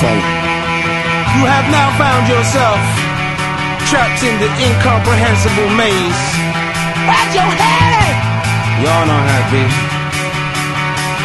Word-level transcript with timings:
phone. 0.00 0.24
You 1.36 1.44
have 1.48 1.66
now 1.72 1.88
found 1.96 2.28
yourself 2.28 2.80
trapped 3.88 4.20
in 4.24 4.34
the 4.42 4.50
incomprehensible 4.60 5.70
maze. 5.72 6.22
Where's 7.08 7.32
your 7.32 7.48
head? 7.48 8.12
Y'all 8.82 9.06
not 9.08 9.24
happy? 9.24 9.64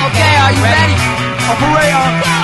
Okay, 0.07 0.34
are 0.43 0.53
you 0.55 0.63
ready? 0.63 0.95
ready? 0.95 1.52
Operator. 1.52 2.41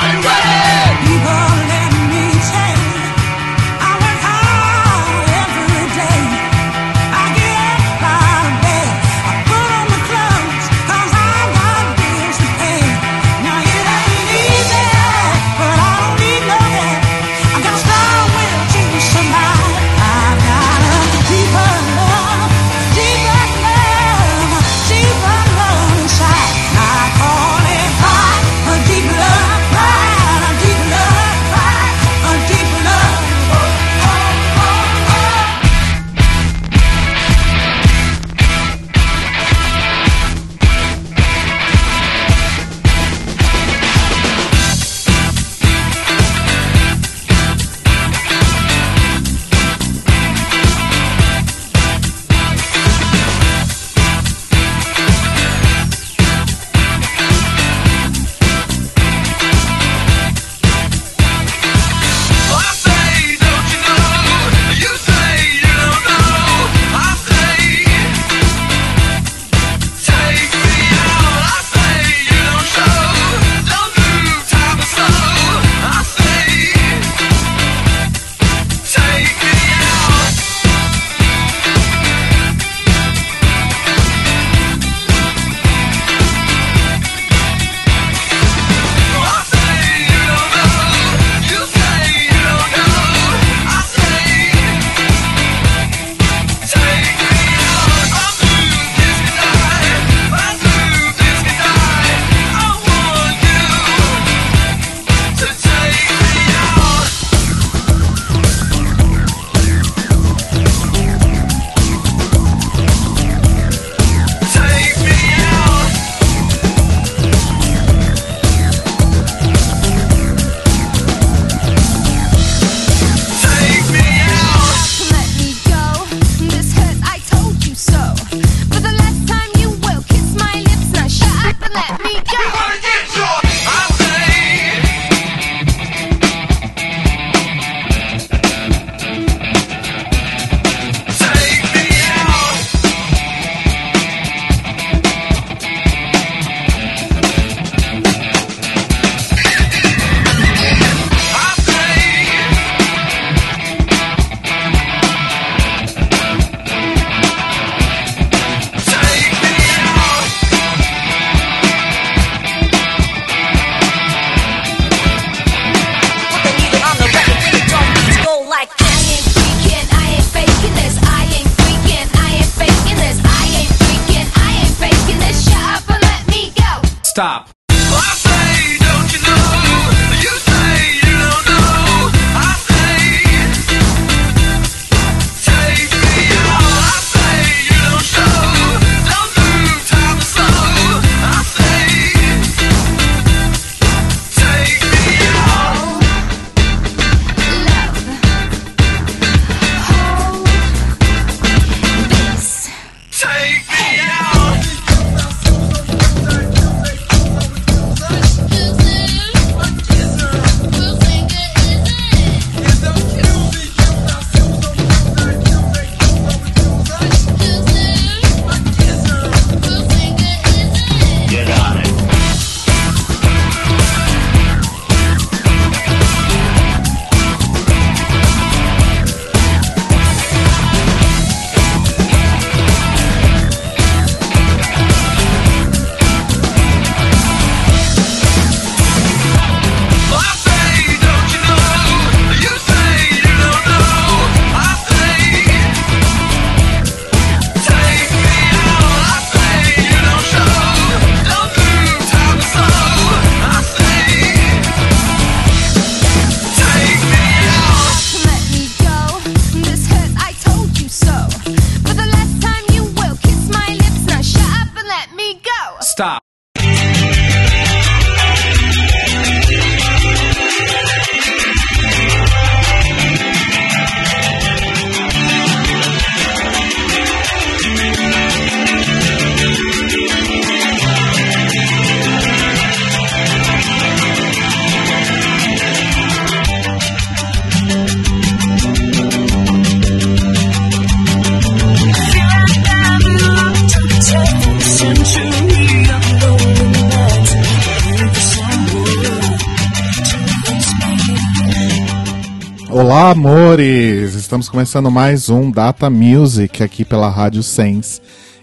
Estamos 304.37 304.49
começando 304.49 304.91
mais 304.91 305.31
um 305.31 305.49
Data 305.49 305.89
Music 305.89 306.61
aqui 306.61 306.85
pela 306.85 307.09
Rádio 307.09 307.41
Sense 307.41 307.99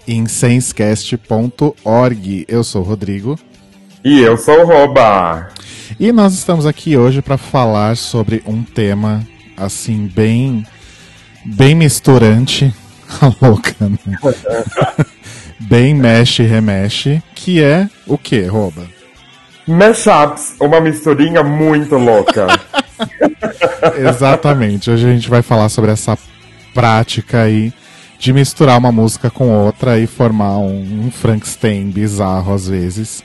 em 0.09 0.27
sensecast.org. 0.27 2.45
Eu 2.49 2.65
sou 2.65 2.83
o 2.83 2.85
Rodrigo 2.85 3.39
E 4.05 4.19
eu 4.19 4.37
sou 4.37 4.63
o 4.63 4.67
Roba. 4.67 5.51
e 6.01 6.11
nós 6.11 6.35
estamos 6.35 6.67
aqui 6.67 6.97
hoje 6.97 7.23
para 7.23 7.39
falar 7.39 7.97
sobre 7.97 8.43
um 8.45 8.65
tema 8.65 9.25
assim 9.57 10.11
bem 10.13 10.67
bem 11.45 11.77
misturante, 11.77 12.75
a 13.21 13.27
louca, 13.47 13.89
né? 13.89 14.19
bem 15.61 15.95
mexe 15.95 16.43
e 16.43 16.47
remexe, 16.47 17.23
que 17.37 17.63
é 17.63 17.89
o 18.05 18.19
que, 18.19 18.43
Roba? 18.43 18.85
Mashups, 19.65 20.57
uma 20.61 20.81
misturinha 20.81 21.45
muito 21.45 21.95
louca. 21.95 22.49
Exatamente. 23.99 24.91
Hoje 24.91 25.09
a 25.09 25.13
gente 25.13 25.29
vai 25.29 25.43
falar 25.43 25.69
sobre 25.69 25.91
essa 25.91 26.19
prática 26.73 27.43
aí 27.43 27.73
de 28.19 28.33
misturar 28.33 28.79
uma 28.79 28.93
música 28.93 29.31
com 29.31 29.51
outra 29.51 29.99
e 29.99 30.07
formar 30.07 30.59
um, 30.59 31.07
um 31.07 31.11
Frankenstein 31.11 31.91
bizarro 31.91 32.55
às 32.55 32.69
vezes. 32.69 33.23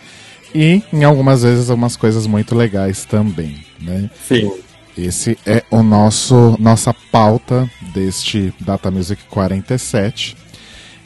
E 0.54 0.83
em 0.92 1.04
algumas 1.04 1.44
vezes 1.44 1.69
umas 1.69 1.95
coisas 1.95 2.25
muito 2.25 2.56
legais 2.56 3.06
também, 3.06 3.63
né? 3.80 4.10
Sim. 4.27 4.51
Esse 4.98 5.38
é 5.45 5.63
o 5.71 5.81
nosso 5.81 6.57
nossa 6.60 6.94
pauta 7.12 7.69
deste 7.94 8.54
Data 8.60 8.92
Music 8.92 9.21
47. 9.30 10.36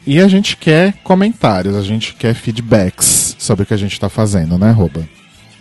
E 0.06 0.20
a 0.20 0.28
gente 0.28 0.56
quer 0.56 0.94
comentários, 1.04 1.76
a 1.76 1.82
gente 1.82 2.14
quer 2.14 2.34
feedbacks 2.34 3.36
sobre 3.38 3.62
o 3.62 3.66
que 3.66 3.74
a 3.74 3.76
gente 3.78 3.98
tá 3.98 4.08
fazendo, 4.08 4.58
né, 4.58 4.70
Roba? 4.70 5.08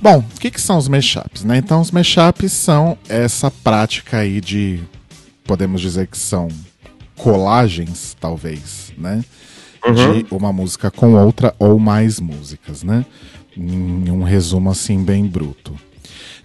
Bom, 0.01 0.25
o 0.35 0.39
que, 0.39 0.49
que 0.49 0.59
são 0.59 0.75
os 0.79 0.87
mashups? 0.87 1.43
Né? 1.43 1.57
Então, 1.57 1.79
os 1.79 1.91
mashups 1.91 2.51
são 2.51 2.97
essa 3.07 3.51
prática 3.51 4.17
aí 4.17 4.41
de, 4.41 4.79
podemos 5.43 5.81
dizer 5.81 6.07
que 6.07 6.17
são 6.17 6.47
colagens, 7.15 8.17
talvez, 8.19 8.91
né? 8.97 9.23
De 9.85 10.25
uma 10.33 10.51
música 10.51 10.89
com 10.89 11.13
outra 11.13 11.53
ou 11.59 11.77
mais 11.77 12.19
músicas, 12.19 12.81
né? 12.81 13.05
Em 13.55 14.09
um 14.09 14.23
resumo 14.23 14.69
assim 14.69 15.03
bem 15.03 15.25
bruto. 15.25 15.75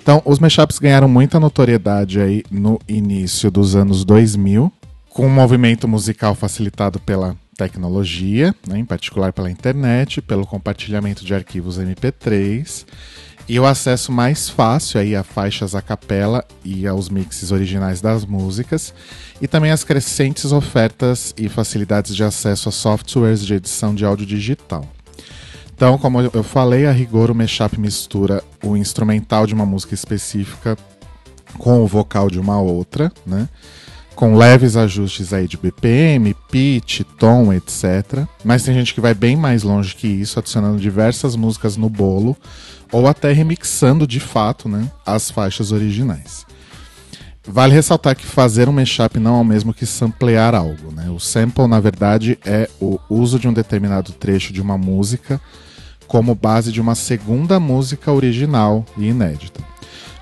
Então, 0.00 0.22
os 0.24 0.38
mashups 0.38 0.78
ganharam 0.78 1.08
muita 1.08 1.40
notoriedade 1.40 2.20
aí 2.20 2.44
no 2.50 2.78
início 2.86 3.50
dos 3.50 3.74
anos 3.74 4.04
2000, 4.04 4.72
com 5.10 5.26
um 5.26 5.30
movimento 5.30 5.88
musical 5.88 6.34
facilitado 6.34 7.00
pela 7.00 7.36
tecnologia, 7.56 8.54
né, 8.68 8.78
em 8.78 8.84
particular 8.84 9.32
pela 9.32 9.50
internet, 9.50 10.20
pelo 10.20 10.46
compartilhamento 10.46 11.24
de 11.24 11.34
arquivos 11.34 11.78
MP3 11.78 12.84
e 13.48 13.60
o 13.60 13.66
acesso 13.66 14.10
mais 14.10 14.48
fácil 14.48 15.00
aí 15.00 15.14
a 15.14 15.22
faixas 15.22 15.74
a 15.74 15.82
capela 15.82 16.44
e 16.64 16.86
aos 16.86 17.08
mixes 17.08 17.52
originais 17.52 18.00
das 18.00 18.24
músicas, 18.24 18.92
e 19.40 19.46
também 19.46 19.70
as 19.70 19.84
crescentes 19.84 20.50
ofertas 20.52 21.32
e 21.36 21.48
facilidades 21.48 22.14
de 22.14 22.24
acesso 22.24 22.68
a 22.68 22.72
softwares 22.72 23.44
de 23.44 23.54
edição 23.54 23.94
de 23.94 24.04
áudio 24.04 24.26
digital. 24.26 24.84
Então, 25.76 25.98
como 25.98 26.22
eu 26.22 26.42
falei, 26.42 26.86
a 26.86 26.90
rigor 26.90 27.30
o 27.30 27.34
mashup 27.34 27.78
mistura 27.78 28.42
o 28.64 28.78
instrumental 28.78 29.46
de 29.46 29.52
uma 29.52 29.66
música 29.66 29.92
específica 29.92 30.74
com 31.58 31.82
o 31.82 31.86
vocal 31.86 32.30
de 32.30 32.40
uma 32.40 32.58
outra, 32.58 33.12
né? 33.26 33.46
Com 34.14 34.34
leves 34.34 34.74
ajustes 34.74 35.34
aí 35.34 35.46
de 35.46 35.58
BPM, 35.58 36.34
pitch, 36.50 37.02
tom, 37.18 37.52
etc. 37.52 38.26
Mas 38.42 38.62
tem 38.62 38.72
gente 38.72 38.94
que 38.94 39.02
vai 39.02 39.12
bem 39.12 39.36
mais 39.36 39.62
longe 39.62 39.94
que 39.94 40.06
isso, 40.06 40.38
adicionando 40.38 40.80
diversas 40.80 41.36
músicas 41.36 41.76
no 41.76 41.90
bolo, 41.90 42.34
ou 42.90 43.06
até 43.06 43.30
remixando 43.34 44.06
de 44.06 44.18
fato 44.18 44.70
né, 44.70 44.90
as 45.04 45.30
faixas 45.30 45.72
originais. 45.72 46.46
Vale 47.46 47.74
ressaltar 47.74 48.16
que 48.16 48.24
fazer 48.24 48.66
um 48.66 48.72
mashup 48.72 49.18
não 49.18 49.36
é 49.36 49.40
o 49.42 49.44
mesmo 49.44 49.74
que 49.74 49.84
samplear 49.84 50.54
algo. 50.54 50.90
Né? 50.90 51.10
O 51.10 51.20
sample, 51.20 51.66
na 51.66 51.78
verdade, 51.78 52.38
é 52.46 52.66
o 52.80 52.98
uso 53.10 53.38
de 53.38 53.46
um 53.46 53.52
determinado 53.52 54.12
trecho 54.12 54.54
de 54.54 54.62
uma 54.62 54.78
música 54.78 55.38
como 56.06 56.34
base 56.34 56.72
de 56.72 56.80
uma 56.80 56.94
segunda 56.94 57.58
música 57.58 58.12
original 58.12 58.84
e 58.96 59.06
inédita. 59.08 59.60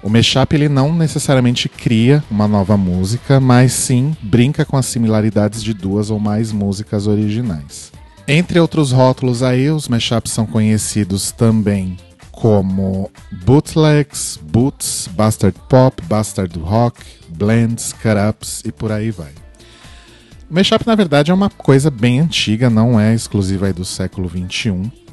O 0.03 0.11
mashup 0.11 0.55
ele 0.55 0.69
não 0.69 0.95
necessariamente 0.95 1.67
cria 1.67 2.23
uma 2.31 2.47
nova 2.47 2.77
música, 2.77 3.41
mas 3.41 3.73
sim 3.73 4.15
brinca 4.23 4.65
com 4.65 4.77
as 4.77 4.85
similaridades 4.85 5.63
de 5.63 5.73
duas 5.73 6.11
ou 6.11 6.21
mais 6.21 6.53
músicas 6.53 7.07
originais. 7.07 7.91
Entre 8.29 8.61
outros 8.61 8.93
rótulos 8.93 9.43
aí, 9.43 9.71
os 9.71 9.89
mashups 9.89 10.33
são 10.33 10.45
conhecidos 10.45 11.31
também 11.33 11.97
como 12.31 13.11
bootlegs, 13.45 14.39
boots, 14.43 15.09
bastard 15.13 15.59
pop, 15.69 16.03
bastard 16.07 16.59
rock, 16.59 17.01
blends, 17.29 17.95
cut-ups 17.95 18.63
e 18.65 18.73
por 18.73 18.93
aí 18.93 19.11
vai. 19.11 19.33
O 20.51 20.55
mashup, 20.55 20.87
na 20.87 20.95
verdade, 20.95 21.31
é 21.31 21.35
uma 21.35 21.49
coisa 21.49 21.91
bem 21.91 22.21
antiga, 22.21 22.69
não 22.69 23.01
é 23.01 23.15
exclusiva 23.15 23.73
do 23.73 23.85
século 23.85 24.29
XXI. 24.29 25.04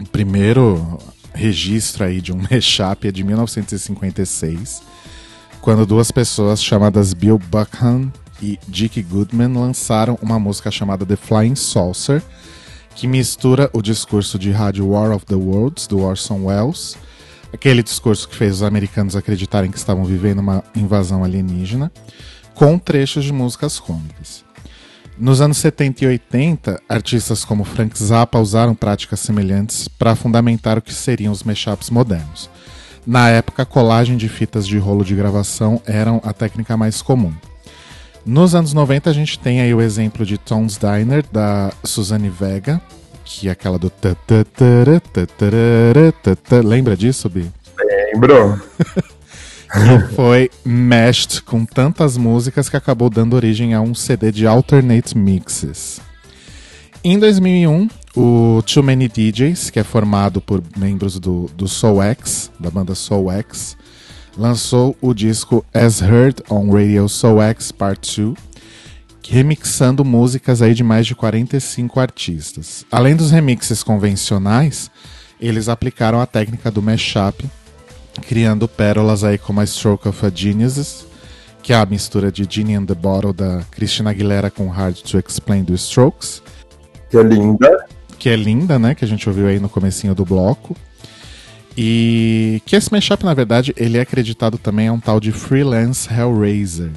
O 0.00 0.04
primeiro 0.06 0.98
registro 1.34 2.04
aí 2.04 2.22
de 2.22 2.32
um 2.32 2.40
mashup 2.50 3.06
é 3.06 3.12
de 3.12 3.22
1956, 3.22 4.82
quando 5.60 5.84
duas 5.84 6.10
pessoas 6.10 6.62
chamadas 6.62 7.12
Bill 7.12 7.38
Buckham 7.38 8.10
e 8.40 8.58
Dick 8.66 9.02
Goodman 9.02 9.52
lançaram 9.52 10.18
uma 10.22 10.38
música 10.38 10.70
chamada 10.70 11.04
The 11.04 11.16
Flying 11.16 11.54
Saucer, 11.54 12.22
que 12.94 13.06
mistura 13.06 13.68
o 13.74 13.82
discurso 13.82 14.38
de 14.38 14.50
rádio 14.50 14.88
War 14.88 15.12
of 15.12 15.26
the 15.26 15.34
Worlds, 15.34 15.86
do 15.86 16.00
Orson 16.00 16.46
Welles, 16.46 16.96
aquele 17.52 17.82
discurso 17.82 18.26
que 18.26 18.36
fez 18.36 18.56
os 18.56 18.62
americanos 18.62 19.14
acreditarem 19.14 19.70
que 19.70 19.76
estavam 19.76 20.04
vivendo 20.06 20.38
uma 20.38 20.64
invasão 20.74 21.22
alienígena, 21.22 21.92
com 22.54 22.78
trechos 22.78 23.24
de 23.24 23.34
músicas 23.34 23.78
cômicas. 23.78 24.49
Nos 25.20 25.42
anos 25.42 25.58
70 25.58 26.02
e 26.02 26.08
80, 26.08 26.80
artistas 26.88 27.44
como 27.44 27.62
Frank 27.62 27.92
Zappa 28.02 28.38
usaram 28.38 28.74
práticas 28.74 29.20
semelhantes 29.20 29.86
para 29.86 30.16
fundamentar 30.16 30.78
o 30.78 30.82
que 30.82 30.94
seriam 30.94 31.30
os 31.30 31.42
mashups 31.42 31.90
modernos. 31.90 32.48
Na 33.06 33.28
época, 33.28 33.64
a 33.64 33.66
colagem 33.66 34.16
de 34.16 34.30
fitas 34.30 34.66
de 34.66 34.78
rolo 34.78 35.04
de 35.04 35.14
gravação 35.14 35.82
eram 35.84 36.22
a 36.24 36.32
técnica 36.32 36.74
mais 36.74 37.02
comum. 37.02 37.34
Nos 38.24 38.54
anos 38.54 38.72
90 38.72 39.10
a 39.10 39.12
gente 39.12 39.38
tem 39.38 39.60
aí 39.60 39.74
o 39.74 39.82
exemplo 39.82 40.24
de 40.24 40.38
Tom's 40.38 40.78
Diner 40.78 41.22
da 41.30 41.70
Suzanne 41.84 42.30
Vega, 42.30 42.80
que 43.22 43.46
é 43.48 43.50
aquela 43.50 43.78
do 43.78 43.92
lembra 46.64 46.96
disso, 46.96 47.28
Bi? 47.28 47.46
Lembro? 47.78 48.58
Foi 50.16 50.50
mashed 50.64 51.42
com 51.42 51.64
tantas 51.64 52.16
músicas 52.16 52.68
que 52.68 52.76
acabou 52.76 53.08
dando 53.08 53.34
origem 53.34 53.74
a 53.74 53.80
um 53.80 53.94
CD 53.94 54.32
de 54.32 54.46
alternate 54.46 55.16
mixes. 55.16 56.00
Em 57.02 57.18
2001, 57.18 57.88
o 58.16 58.62
Too 58.62 58.82
Many 58.82 59.08
DJs, 59.08 59.70
que 59.70 59.78
é 59.78 59.84
formado 59.84 60.40
por 60.40 60.62
membros 60.76 61.18
do, 61.18 61.48
do 61.56 61.68
Soul 61.68 62.02
X, 62.02 62.50
da 62.58 62.70
banda 62.70 62.94
Soul 62.94 63.30
X, 63.30 63.76
lançou 64.36 64.96
o 65.00 65.14
disco 65.14 65.64
As 65.72 66.00
Heard 66.02 66.42
on 66.50 66.70
Radio 66.70 67.08
Soul 67.08 67.40
X 67.42 67.72
Part 67.72 68.20
2, 68.20 68.36
remixando 69.26 70.04
músicas 70.04 70.60
aí 70.60 70.74
de 70.74 70.82
mais 70.82 71.06
de 71.06 71.14
45 71.14 72.00
artistas. 72.00 72.84
Além 72.90 73.14
dos 73.14 73.30
remixes 73.30 73.82
convencionais, 73.82 74.90
eles 75.40 75.68
aplicaram 75.68 76.20
a 76.20 76.26
técnica 76.26 76.70
do 76.70 76.82
mashup, 76.82 77.48
criando 78.22 78.68
pérolas 78.68 79.24
aí 79.24 79.38
como 79.38 79.60
a 79.60 79.66
Stroke 79.66 80.08
of 80.08 80.26
a 80.26 80.30
Genius, 80.34 81.06
que 81.62 81.72
é 81.72 81.76
a 81.76 81.86
mistura 81.86 82.30
de 82.32 82.46
Genie 82.48 82.74
and 82.74 82.86
the 82.86 82.94
Bottle 82.94 83.32
da 83.32 83.62
Christina 83.70 84.10
Aguilera 84.10 84.50
com 84.50 84.68
Hard 84.68 84.96
to 85.02 85.18
Explain 85.18 85.62
do 85.64 85.74
Strokes, 85.74 86.42
Que 87.10 87.18
é 87.18 87.22
linda. 87.22 87.86
que 88.18 88.28
é 88.28 88.36
linda, 88.36 88.78
né, 88.78 88.94
que 88.94 89.04
a 89.04 89.08
gente 89.08 89.28
ouviu 89.28 89.46
aí 89.46 89.58
no 89.58 89.68
comecinho 89.68 90.14
do 90.14 90.24
bloco. 90.24 90.76
E 91.76 92.60
que 92.66 92.74
esse 92.76 92.90
mashup, 92.92 93.24
na 93.24 93.32
verdade, 93.32 93.72
ele 93.76 93.96
é 93.96 94.00
acreditado 94.00 94.58
também 94.58 94.88
a 94.88 94.92
um 94.92 95.00
tal 95.00 95.20
de 95.20 95.30
Freelance 95.32 96.08
Hellraiser, 96.12 96.90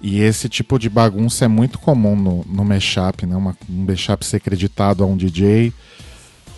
E 0.00 0.20
esse 0.20 0.48
tipo 0.48 0.78
de 0.78 0.88
bagunça 0.88 1.44
é 1.44 1.48
muito 1.48 1.78
comum 1.78 2.14
no, 2.16 2.44
no 2.48 2.64
mashup, 2.64 3.26
né? 3.26 3.36
Uma, 3.36 3.56
um 3.68 3.84
mashup 3.84 4.24
ser 4.24 4.36
acreditado 4.36 5.02
a 5.02 5.06
um 5.06 5.16
DJ 5.16 5.72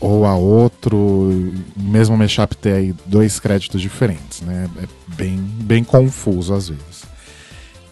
ou 0.01 0.25
a 0.25 0.35
outro, 0.35 1.53
mesmo 1.77 2.17
mashup 2.17 2.57
ter 2.57 2.73
aí 2.73 2.95
dois 3.05 3.39
créditos 3.39 3.81
diferentes, 3.81 4.41
né? 4.41 4.69
É 4.83 5.15
bem, 5.15 5.37
bem 5.37 5.85
confuso 5.85 6.55
às 6.55 6.69
vezes. 6.69 7.05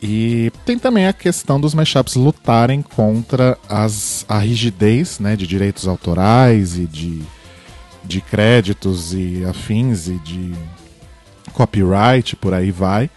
E 0.01 0.51
tem 0.65 0.79
também 0.79 1.07
a 1.07 1.13
questão 1.13 1.61
dos 1.61 1.75
mashups 1.75 2.15
lutarem 2.15 2.81
contra 2.83 3.59
as, 3.69 4.25
a 4.29 4.39
rigidez 4.39 5.19
né, 5.19 5.35
de 5.37 5.47
direitos 5.47 5.89
autorais 5.89 6.79
e 6.79 6.87
de, 6.87 7.21
de 8.05 8.21
créditos 8.21 9.13
e 9.13 9.45
afins 9.45 10.07
e 10.07 10.15
de 10.21 10.55
copyright, 11.53 12.37
por 12.37 12.55
aí 12.55 12.71
vai. 12.71 13.11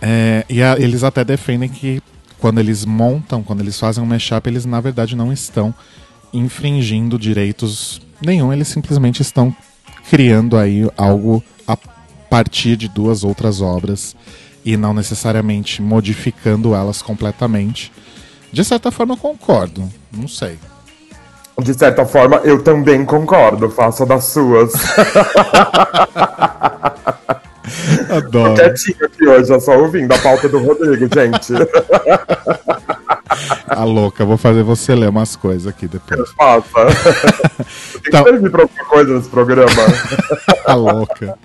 É, 0.00 0.44
e 0.48 0.62
a- 0.62 0.76
eles 0.78 1.04
até 1.04 1.22
defendem 1.24 1.68
que 1.68 2.02
quando 2.38 2.58
eles 2.58 2.86
montam, 2.86 3.42
quando 3.42 3.60
eles 3.60 3.78
fazem 3.78 4.02
um 4.02 4.06
mashup, 4.06 4.48
eles 4.48 4.64
na 4.64 4.80
verdade 4.80 5.14
não 5.14 5.30
estão 5.30 5.74
infringindo 6.32 7.18
direitos 7.18 8.00
nenhum, 8.20 8.52
eles 8.52 8.68
simplesmente 8.68 9.22
estão 9.22 9.54
criando 10.08 10.56
aí 10.56 10.88
algo 10.96 11.42
a 11.66 11.76
partir 12.28 12.76
de 12.76 12.88
duas 12.88 13.24
outras 13.24 13.60
obras 13.60 14.14
e 14.64 14.76
não 14.76 14.92
necessariamente 14.92 15.80
modificando 15.80 16.74
elas 16.74 17.02
completamente. 17.02 17.92
De 18.52 18.64
certa 18.64 18.90
forma 18.90 19.14
eu 19.14 19.18
concordo, 19.18 19.88
não 20.12 20.28
sei. 20.28 20.58
De 21.62 21.74
certa 21.74 22.06
forma, 22.06 22.36
eu 22.38 22.62
também 22.62 23.04
concordo, 23.04 23.68
faça 23.70 24.06
das 24.06 24.24
suas. 24.24 24.72
Adoro. 28.08 28.54
Quietinho 28.54 29.04
aqui 29.04 29.28
hoje, 29.28 29.60
só 29.60 29.78
ouvindo 29.78 30.12
a 30.12 30.18
pauta 30.18 30.48
do 30.48 30.58
Rodrigo, 30.58 31.06
gente. 31.14 31.52
A 33.68 33.84
louca, 33.84 34.24
vou 34.24 34.36
fazer 34.36 34.62
você 34.62 34.94
ler 34.94 35.08
umas 35.08 35.36
coisas 35.36 35.66
aqui 35.66 35.86
depois. 35.88 36.30
Faça. 36.36 36.86
Tem 37.92 38.02
que 38.02 38.08
Então- 38.08 38.24
servir 38.24 38.50
pra 38.50 38.62
alguma 38.62 38.84
coisa 38.86 39.14
nesse 39.16 39.28
programa. 39.28 39.70
A 40.66 40.74
louca. 40.74 41.38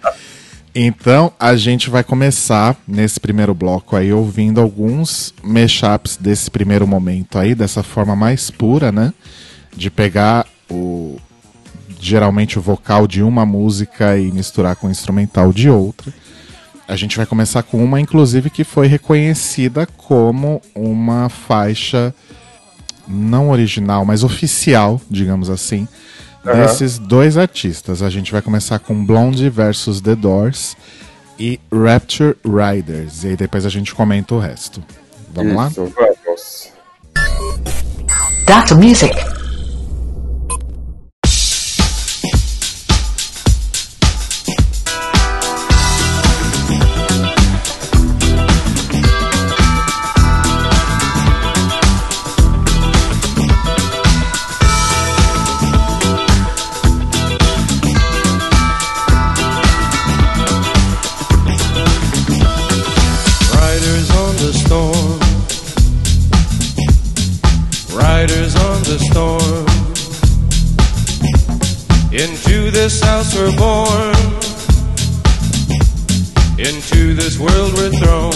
Então, 0.77 1.31
a 1.39 1.55
gente 1.55 1.89
vai 1.89 2.03
começar 2.03 2.75
nesse 2.87 3.17
primeiro 3.19 3.53
bloco 3.53 3.95
aí 3.95 4.11
ouvindo 4.11 4.59
alguns 4.59 5.33
mashups 5.41 6.17
desse 6.17 6.51
primeiro 6.51 6.85
momento 6.85 7.37
aí, 7.37 7.55
dessa 7.55 7.81
forma 7.81 8.13
mais 8.15 8.49
pura, 8.51 8.91
né? 8.91 9.13
De 9.75 9.89
pegar 9.89 10.45
o 10.69 11.17
geralmente 11.97 12.59
o 12.59 12.61
vocal 12.61 13.07
de 13.07 13.23
uma 13.23 13.45
música 13.45 14.17
e 14.17 14.31
misturar 14.31 14.75
com 14.75 14.87
o 14.87 14.91
instrumental 14.91 15.51
de 15.53 15.69
outra. 15.69 16.13
A 16.87 16.95
gente 16.95 17.17
vai 17.17 17.25
começar 17.25 17.63
com 17.63 17.83
uma, 17.83 17.99
inclusive, 17.99 18.49
que 18.49 18.63
foi 18.63 18.87
reconhecida 18.87 19.87
como 19.97 20.61
uma 20.75 21.29
faixa 21.29 22.13
não 23.07 23.49
original, 23.49 24.05
mas 24.05 24.23
oficial, 24.23 25.01
digamos 25.09 25.49
assim, 25.49 25.87
desses 26.43 26.99
dois 26.99 27.37
artistas. 27.37 28.03
A 28.03 28.09
gente 28.09 28.31
vai 28.31 28.41
começar 28.41 28.79
com 28.79 29.03
Blondie 29.03 29.49
versus 29.49 29.99
The 29.99 30.15
Doors 30.15 30.77
e 31.39 31.59
Rapture 31.71 32.35
Riders. 32.45 33.23
E 33.23 33.29
aí 33.29 33.35
depois 33.35 33.65
a 33.65 33.69
gente 33.69 33.93
comenta 33.93 34.35
o 34.35 34.39
resto. 34.39 34.83
Vamos 35.33 35.55
lá? 35.55 35.67
Isso, 35.67 35.93
vamos. 35.95 36.71
Dr. 38.45 38.75
Music. 38.75 39.34
We're 73.15 73.55
born. 73.55 74.13
Into 76.59 77.13
this 77.13 77.39
world 77.39 77.71
we're 77.73 77.91
thrown. 77.91 78.33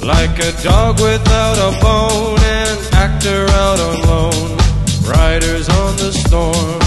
Like 0.00 0.38
a 0.38 0.52
dog 0.62 1.00
without 1.00 1.58
a 1.58 1.72
bone, 1.82 2.38
an 2.38 2.78
actor 2.92 3.46
out 3.50 3.80
on 3.80 3.96
loan. 4.06 4.58
Riders 5.02 5.68
on 5.68 5.96
the 5.96 6.12
storm. 6.12 6.80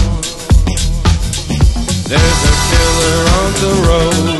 There's 2.08 2.40
a 2.50 2.54
killer 2.70 3.18
on 3.40 3.52
the 3.60 3.72
road. 3.88 4.39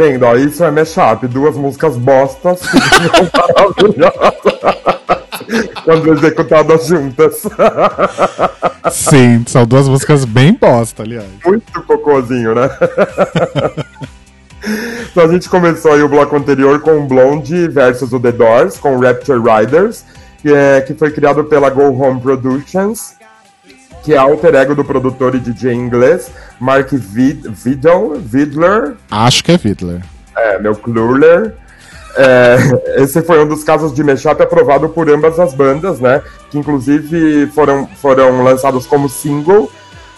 Vendo? 0.00 0.24
Ó, 0.24 0.34
isso 0.34 0.64
é 0.64 0.70
mashup. 0.70 1.26
Duas 1.28 1.56
músicas 1.56 1.96
bostas 1.96 2.60
maravilhosas 3.36 4.40
quando 5.84 6.12
executadas 6.12 6.86
juntas. 6.86 7.42
Sim, 8.90 9.44
são 9.46 9.66
duas 9.66 9.88
músicas 9.88 10.24
bem 10.24 10.54
bosta, 10.54 11.02
aliás. 11.02 11.28
Muito 11.44 11.82
cocôzinho, 11.82 12.54
né? 12.54 12.70
então 15.10 15.24
a 15.24 15.28
gente 15.28 15.48
começou 15.48 15.92
aí 15.92 16.02
o 16.02 16.08
bloco 16.08 16.34
anterior 16.34 16.80
com 16.80 17.06
Blonde 17.06 17.68
versus 17.68 18.12
o 18.12 18.20
The 18.20 18.32
Doors, 18.32 18.78
com 18.78 18.98
Rapture 18.98 19.38
Riders, 19.38 20.04
que, 20.40 20.52
é, 20.52 20.80
que 20.80 20.94
foi 20.94 21.10
criado 21.10 21.44
pela 21.44 21.68
Go 21.68 21.92
Home 21.92 22.20
Productions, 22.20 23.14
que 24.02 24.14
é 24.14 24.16
alter 24.16 24.54
ego 24.54 24.74
do 24.74 24.84
produtor 24.84 25.34
e 25.34 25.38
DJ 25.38 25.72
inglês 25.72 26.30
Mark 26.60 26.90
Vid 26.92 27.48
Vidal, 27.48 28.14
Vidler. 28.16 28.94
Acho 29.10 29.42
que 29.44 29.52
é 29.52 29.56
Vidler. 29.56 30.02
É, 30.36 30.58
meu 30.58 30.74
Kluler. 30.74 31.54
É, 32.16 32.56
esse 33.02 33.22
foi 33.22 33.42
um 33.42 33.48
dos 33.48 33.64
casos 33.64 33.94
de 33.94 34.02
mashup 34.02 34.42
aprovado 34.42 34.88
por 34.88 35.08
ambas 35.08 35.38
as 35.38 35.54
bandas, 35.54 36.00
né? 36.00 36.22
Que 36.50 36.58
inclusive 36.58 37.46
foram, 37.48 37.86
foram 37.86 38.42
lançados 38.42 38.86
como 38.86 39.08
single 39.08 39.70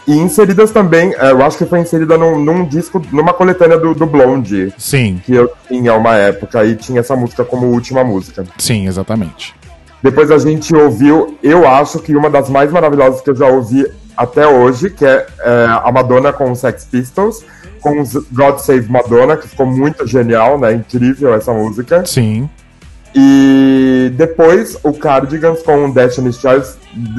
e 0.06 0.12
inseridas 0.12 0.70
também. 0.70 1.14
é, 1.18 1.30
eu 1.30 1.42
acho 1.42 1.58
que 1.58 1.66
foi 1.66 1.80
inserida 1.80 2.18
num, 2.18 2.38
num 2.42 2.64
disco, 2.66 3.00
numa 3.12 3.32
coletânea 3.32 3.78
do, 3.78 3.94
do 3.94 4.06
Blonde. 4.06 4.72
Sim. 4.78 5.20
Que 5.24 5.34
eu 5.34 5.52
tinha 5.68 5.94
uma 5.94 6.14
época 6.16 6.64
e 6.64 6.74
tinha 6.74 7.00
essa 7.00 7.14
música 7.14 7.44
como 7.44 7.66
última 7.66 8.02
música. 8.02 8.44
Sim, 8.58 8.86
exatamente. 8.86 9.54
Depois 10.02 10.30
a 10.30 10.38
gente 10.38 10.74
ouviu, 10.74 11.38
eu 11.42 11.66
acho 11.66 12.00
que 12.00 12.16
uma 12.16 12.28
das 12.28 12.50
mais 12.50 12.72
maravilhosas 12.72 13.20
que 13.20 13.30
eu 13.30 13.36
já 13.36 13.46
ouvi 13.46 13.86
até 14.16 14.46
hoje, 14.46 14.90
que 14.90 15.04
é, 15.04 15.26
é, 15.40 15.66
a 15.82 15.90
Madonna 15.92 16.32
com 16.32 16.50
os 16.50 16.58
Sex 16.58 16.84
Pistols, 16.84 17.44
com 17.80 18.00
os 18.00 18.12
God 18.32 18.58
Save 18.58 18.90
Madonna, 18.90 19.36
que 19.36 19.48
ficou 19.48 19.66
muito 19.66 20.06
genial, 20.06 20.58
né? 20.58 20.72
Incrível 20.72 21.34
essa 21.34 21.52
música. 21.52 22.04
Sim. 22.04 22.48
E 23.14 24.12
depois 24.16 24.76
o 24.82 24.92
Cardigans 24.92 25.62
com 25.62 25.90
Destiny's 25.90 26.36
Child, 26.36 26.66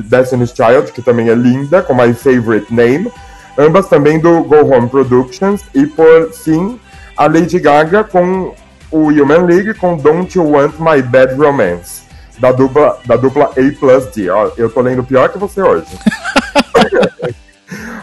Destiny's 0.09 0.51
Child, 0.51 0.91
que 0.91 1.01
também 1.01 1.29
é 1.29 1.35
linda, 1.35 1.81
com 1.81 1.93
My 1.93 2.13
Favorite 2.13 2.73
Name. 2.73 3.11
Ambas 3.57 3.87
também 3.87 4.19
do 4.19 4.43
Go 4.43 4.65
Home 4.65 4.89
Productions. 4.89 5.61
E 5.73 5.85
por 5.85 6.31
fim, 6.31 6.79
a 7.15 7.27
Lady 7.27 7.59
Gaga 7.59 8.03
com 8.03 8.53
o 8.91 9.07
Human 9.09 9.45
League 9.45 9.73
com 9.75 9.95
Don't 9.97 10.35
You 10.37 10.51
Want 10.51 10.73
My 10.79 11.01
Bad 11.01 11.35
Romance. 11.35 12.02
Da 12.39 12.51
dupla, 12.51 12.97
da 13.05 13.15
dupla 13.15 13.45
A 13.45 13.79
plus 13.79 14.05
D. 14.07 14.29
Ó, 14.29 14.49
eu 14.57 14.69
tô 14.69 14.81
lendo 14.81 15.03
pior 15.03 15.29
que 15.29 15.37
você 15.37 15.61
hoje. 15.61 15.85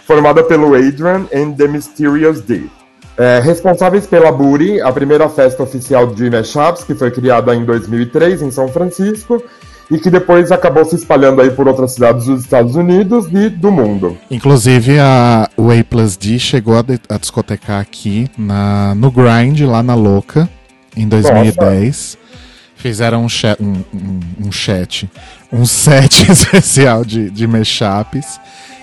Formada 0.06 0.42
pelo 0.42 0.74
Adrian 0.74 1.26
and 1.34 1.52
The 1.52 1.68
Mysterious 1.68 2.40
D. 2.40 2.64
É, 3.16 3.38
responsáveis 3.40 4.06
pela 4.06 4.32
Booty, 4.32 4.80
a 4.80 4.90
primeira 4.92 5.28
festa 5.28 5.62
oficial 5.62 6.06
de 6.06 6.30
mashups, 6.30 6.84
que 6.84 6.94
foi 6.94 7.10
criada 7.10 7.54
em 7.54 7.64
2003 7.64 8.42
em 8.42 8.50
São 8.50 8.68
Francisco 8.68 9.42
e 9.90 9.98
que 9.98 10.08
depois 10.08 10.50
acabou 10.50 10.84
se 10.84 10.94
espalhando 10.94 11.42
aí 11.42 11.50
por 11.50 11.68
outras 11.68 11.92
cidades 11.92 12.26
dos 12.26 12.42
Estados 12.44 12.76
Unidos 12.76 13.26
e 13.32 13.50
do 13.50 13.70
mundo. 13.70 14.16
Inclusive, 14.30 14.98
a, 14.98 15.48
o 15.56 15.70
A 15.70 15.84
Plus 15.84 16.16
D 16.16 16.38
chegou 16.38 16.78
a, 16.78 16.82
de- 16.82 17.00
a 17.08 17.18
discotecar 17.18 17.80
aqui 17.80 18.30
na, 18.38 18.94
no 18.94 19.10
Grind, 19.10 19.60
lá 19.62 19.82
na 19.82 19.94
Louca, 19.94 20.48
em 20.96 21.06
2010. 21.06 22.16
Fizeram 22.80 23.24
um, 23.24 23.28
cha- 23.28 23.56
um, 23.60 23.74
um, 23.94 24.20
um 24.46 24.52
chat, 24.52 25.08
um 25.52 25.66
set 25.66 26.22
especial 26.32 27.04
de, 27.04 27.28
de 27.30 27.46
mashups. 27.46 28.40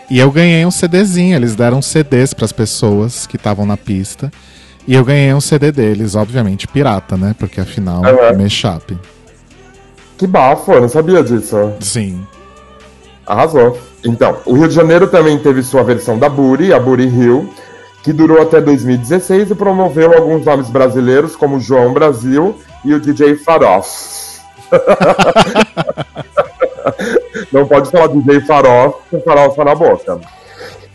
E 0.10 0.19
eu 0.19 0.31
ganhei 0.31 0.65
um 0.65 0.71
CDzinho. 0.71 1.36
Eles 1.36 1.55
deram 1.55 1.81
CDs 1.81 2.33
para 2.33 2.45
as 2.45 2.51
pessoas 2.51 3.25
que 3.27 3.36
estavam 3.38 3.65
na 3.65 3.75
pista. 3.75 4.31
E 4.88 4.93
eu 4.93 5.03
ganhei 5.03 5.33
um 5.33 5.41
CD 5.41 5.71
deles, 5.71 6.15
obviamente 6.15 6.67
pirata, 6.67 7.17
né? 7.17 7.36
Porque 7.38 7.60
afinal, 7.60 8.05
é 8.05 8.31
Uhum. 8.31 8.43
mashup. 8.43 8.97
Que 10.17 10.25
bafo, 10.25 10.71
eu 10.71 10.81
não 10.81 10.89
sabia 10.89 11.23
disso. 11.23 11.73
Sim. 11.79 12.25
Arrasou. 13.25 13.77
Então, 14.05 14.38
o 14.45 14.53
Rio 14.53 14.67
de 14.67 14.73
Janeiro 14.75 15.07
também 15.07 15.38
teve 15.39 15.62
sua 15.63 15.83
versão 15.83 16.17
da 16.17 16.29
Buri, 16.29 16.71
a 16.71 16.79
Buri 16.79 17.07
Rio, 17.07 17.49
que 18.03 18.13
durou 18.13 18.41
até 18.41 18.62
2016 18.62 19.51
e 19.51 19.55
promoveu 19.55 20.13
alguns 20.13 20.45
nomes 20.45 20.69
brasileiros, 20.69 21.36
como 21.36 21.60
João 21.60 21.93
Brasil 21.93 22.55
e 22.83 22.93
o 22.93 22.99
DJ 22.99 23.35
Farof. 23.35 24.17
Não 27.51 27.67
pode 27.67 27.91
falar 27.91 28.07
DJ 28.07 28.41
Farof 28.41 28.95
com 29.09 29.21
farofa 29.21 29.63
na 29.63 29.75
boca. 29.75 30.19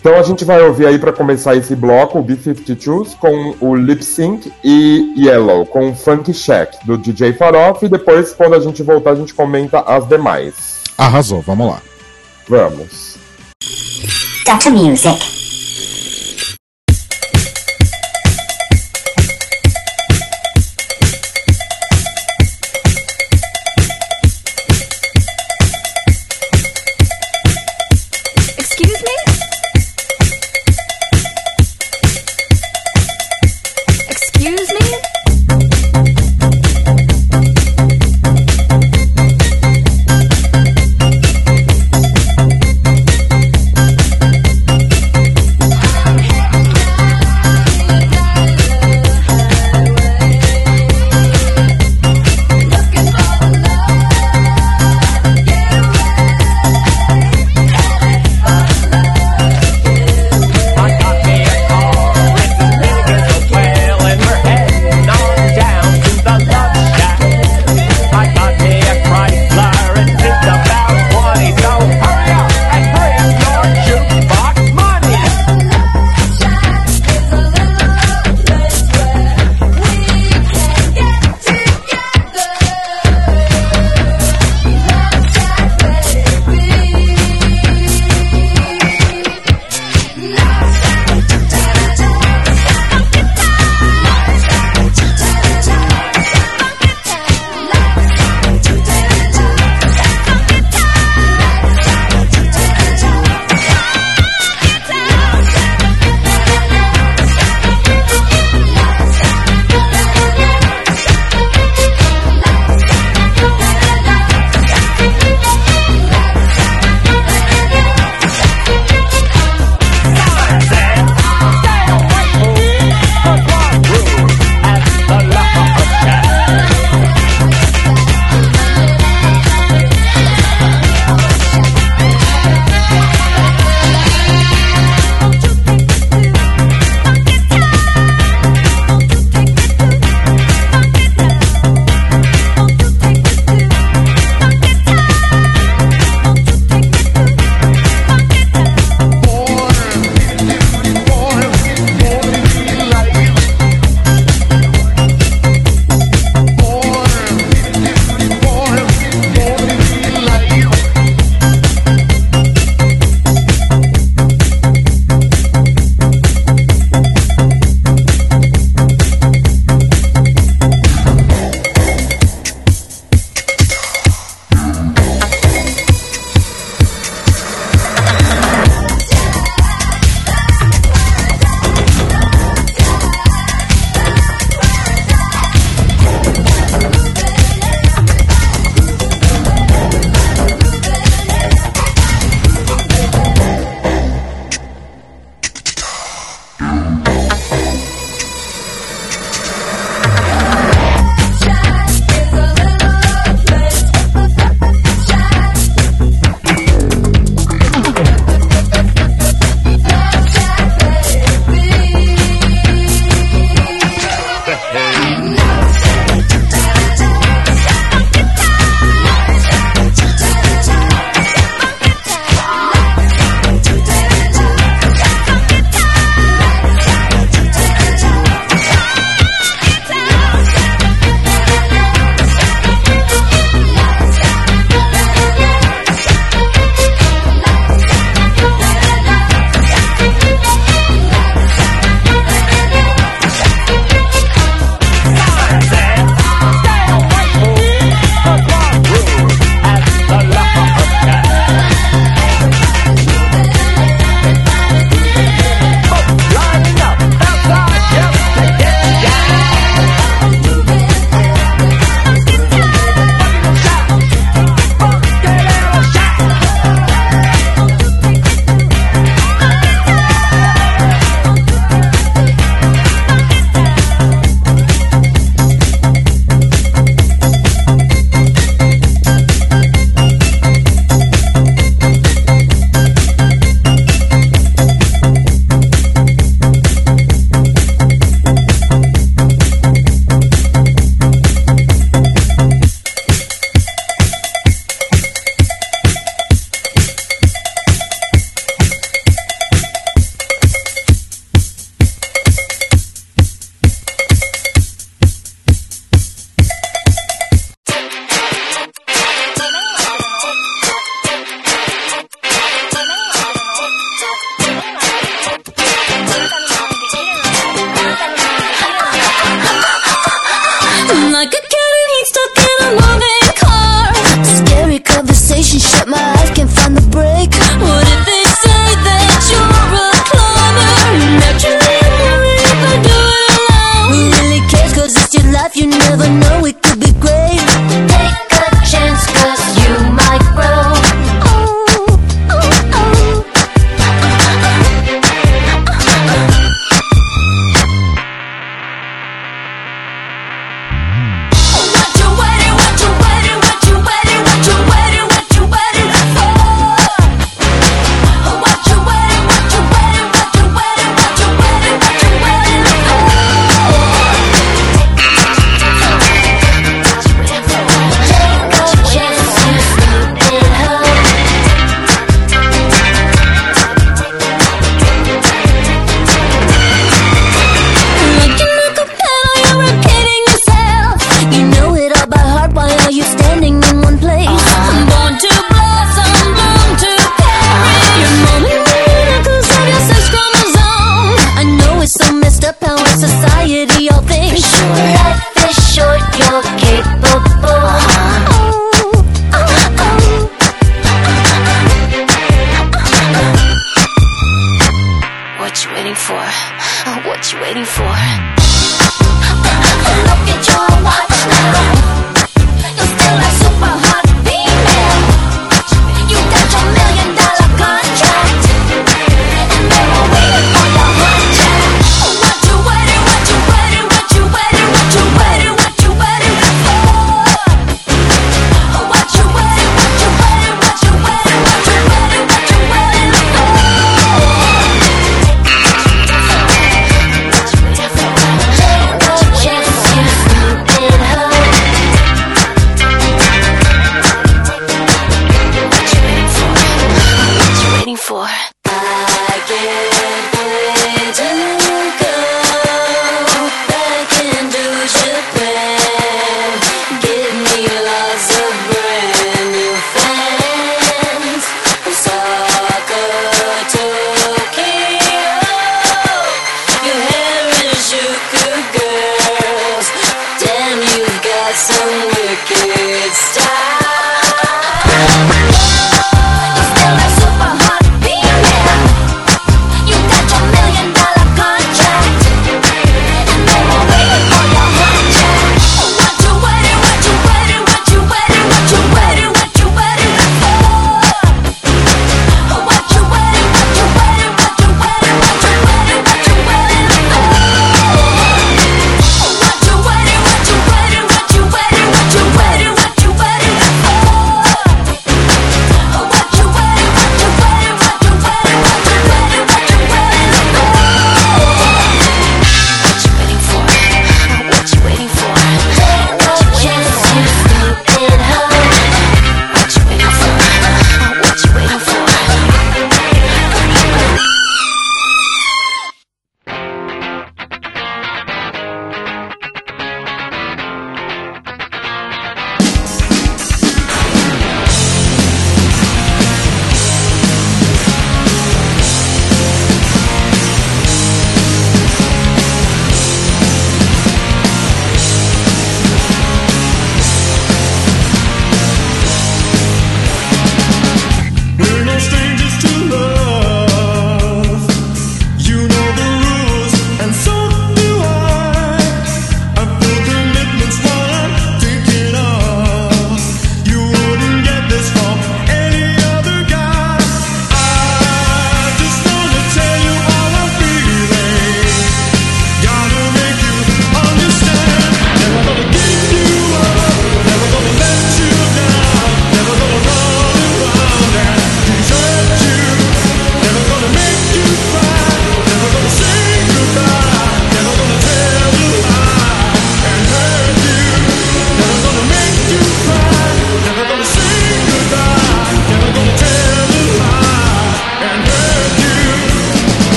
Então 0.00 0.16
a 0.16 0.22
gente 0.22 0.44
vai 0.44 0.60
ouvir 0.60 0.86
aí 0.86 0.98
para 0.98 1.12
começar 1.12 1.54
esse 1.54 1.76
bloco 1.76 2.18
o 2.18 2.22
B-52s 2.22 3.16
com 3.16 3.54
o 3.60 3.76
Lip 3.76 4.04
Sync 4.04 4.52
e 4.64 5.14
Yellow 5.16 5.64
com 5.64 5.90
o 5.90 5.94
Funk 5.94 6.34
Shack 6.34 6.84
do 6.84 6.98
DJ 6.98 7.34
Farof 7.34 7.84
e 7.84 7.88
depois 7.88 8.32
quando 8.32 8.54
a 8.54 8.60
gente 8.60 8.82
voltar 8.82 9.12
a 9.12 9.14
gente 9.14 9.32
comenta 9.32 9.80
as 9.80 10.08
demais. 10.08 10.82
Arrasou, 10.98 11.40
vamos 11.40 11.68
lá. 11.68 11.80
Vamos. 12.48 13.16
Data 14.44 14.70
Music. 14.70 15.41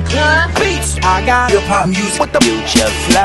Beats. 0.00 0.96
I 1.02 1.26
got 1.26 1.50
hip 1.50 1.62
hop 1.62 1.88
music 1.88 2.20
with 2.20 2.32
the 2.32 2.40
future 2.40 2.86
flow. 3.10 3.17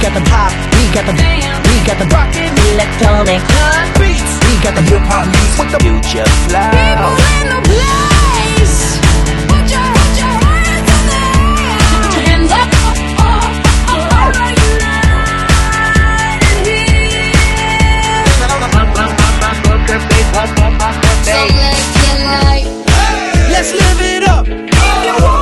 got 0.00 0.14
the 0.14 0.20
pop, 0.30 0.50
we 0.72 0.88
got 0.94 1.04
the 1.04 1.12
damn, 1.12 1.60
we 1.68 1.76
got 1.84 1.98
the 2.00 2.06
rocket 2.08 2.48
electronic 2.72 3.40
beats, 4.00 4.32
we 4.48 4.56
got 4.64 4.74
the 4.74 4.80
hip 4.88 5.02
hop 5.04 5.28
beats 5.28 5.58
with 5.60 5.70
the 5.72 5.80
future 5.84 6.24
flow. 6.48 6.72
People 6.72 7.20
in 7.36 7.44
the 7.52 7.60
place, 7.68 8.96
put 9.44 9.68
your 9.68 9.84
put 9.92 10.12
your 10.16 10.32
hands 10.40 10.88
in 10.96 11.02
the 11.04 11.20
air, 11.36 11.76
put 12.00 12.12
your 12.16 12.24
hands 12.32 12.52
up. 12.52 12.68
So 21.20 21.36
let's 21.60 21.84
get 22.00 22.18
light. 22.24 22.64
Hey. 22.88 23.52
Let's 23.52 23.70
live 23.72 24.00
it 24.00 24.24
up. 24.24 24.46
Oh. 24.48 25.39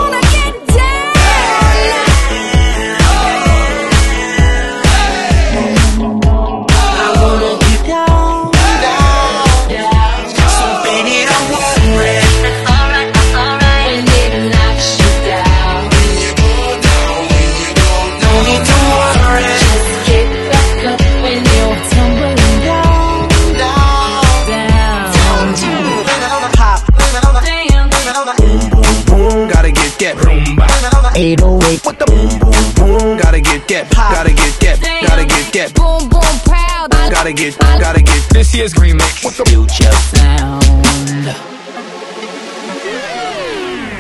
808. 31.19 31.85
What 31.85 31.99
the 31.99 32.07
boom, 32.07 32.31
boom, 32.39 32.55
boom? 32.79 33.19
Gotta 33.19 33.41
get 33.41 33.67
get, 33.67 33.91
gotta 33.91 34.31
get 34.31 34.55
get, 34.61 34.79
gotta 35.03 35.27
get 35.27 35.51
that. 35.51 35.75
Boom, 35.75 36.07
boom, 36.07 36.23
proud. 36.47 36.95
Gotta 37.11 37.33
get, 37.33 37.59
gotta 37.59 38.03
get. 38.03 38.23
This 38.31 38.55
year's 38.55 38.75
remix. 38.75 39.25
What 39.27 39.35
the 39.35 39.43
future 39.51 39.91
sound? 40.15 40.63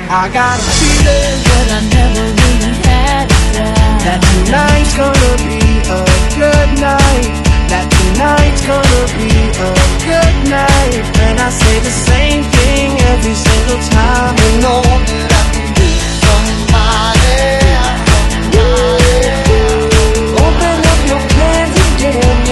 I 0.08 0.30
got 0.30 0.62
a 0.62 0.70
feeling 0.78 1.38
that 1.42 1.66
I 1.74 1.80
never 1.90 2.24
really 2.38 2.74
had 2.86 3.26
That 4.06 4.22
tonight's 4.22 4.94
gonna 4.94 5.34
be 5.42 5.84
a 5.84 6.00
good 6.38 6.70
night 6.80 7.34
That 7.68 7.92
tonight's 7.92 8.62
gonna 8.62 9.04
be 9.18 9.28
a 9.58 9.70
good 10.06 10.36
night 10.48 11.02
And 11.28 11.36
I 11.42 11.50
say 11.50 11.76
the 11.82 11.92
same 11.92 12.40
thing 12.40 12.96
every 13.10 13.34
single 13.36 13.80
time 13.90 14.38
And 14.38 14.64
all 14.64 15.27
Open 20.44 20.78
up 20.92 21.00
your 21.10 21.22
plans 21.32 21.76
again, 21.88 22.46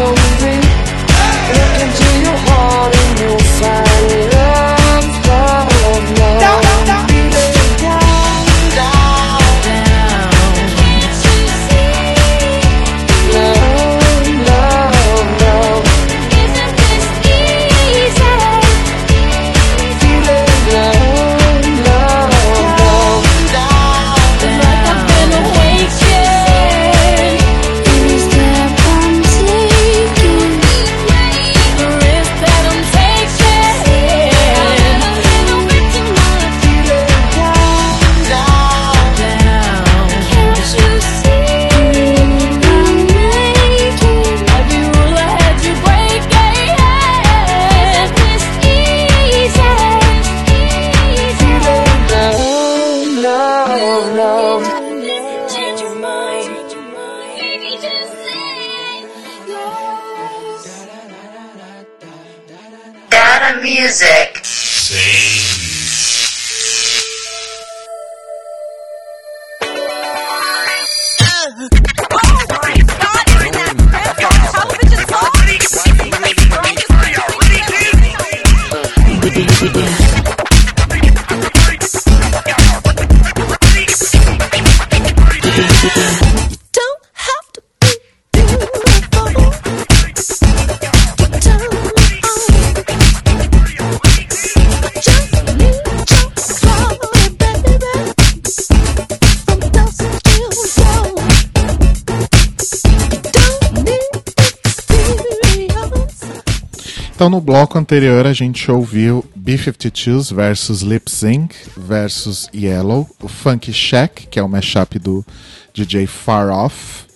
Então, 107.16 107.30
no 107.30 107.40
bloco 107.40 107.78
anterior, 107.78 108.26
a 108.26 108.34
gente 108.34 108.70
ouviu 108.70 109.24
B-52s 109.34 110.34
versus 110.34 110.82
Lip 110.82 111.10
Sync 111.10 111.56
versus 111.74 112.46
Yellow, 112.54 113.08
o 113.22 113.26
Funk 113.26 113.72
Shack, 113.72 114.26
que 114.26 114.38
é 114.38 114.42
o 114.42 114.48
mashup 114.48 114.98
do 114.98 115.24
DJ 115.72 116.06
Far 116.06 116.50
Off, 116.50 117.06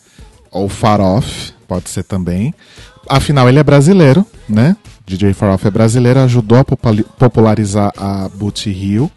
ou 0.50 0.70
Far 0.70 1.02
Off, 1.02 1.52
pode 1.68 1.90
ser 1.90 2.04
também. 2.04 2.54
Afinal, 3.06 3.46
ele 3.46 3.58
é 3.58 3.62
brasileiro, 3.62 4.24
né? 4.48 4.74
DJ 5.04 5.34
Far 5.34 5.52
Off 5.52 5.66
é 5.66 5.70
brasileiro, 5.70 6.20
ajudou 6.20 6.56
a 6.56 6.64
popularizar 6.64 7.92
a 7.94 8.26
Booty 8.30 8.70
Hill. 8.70 9.10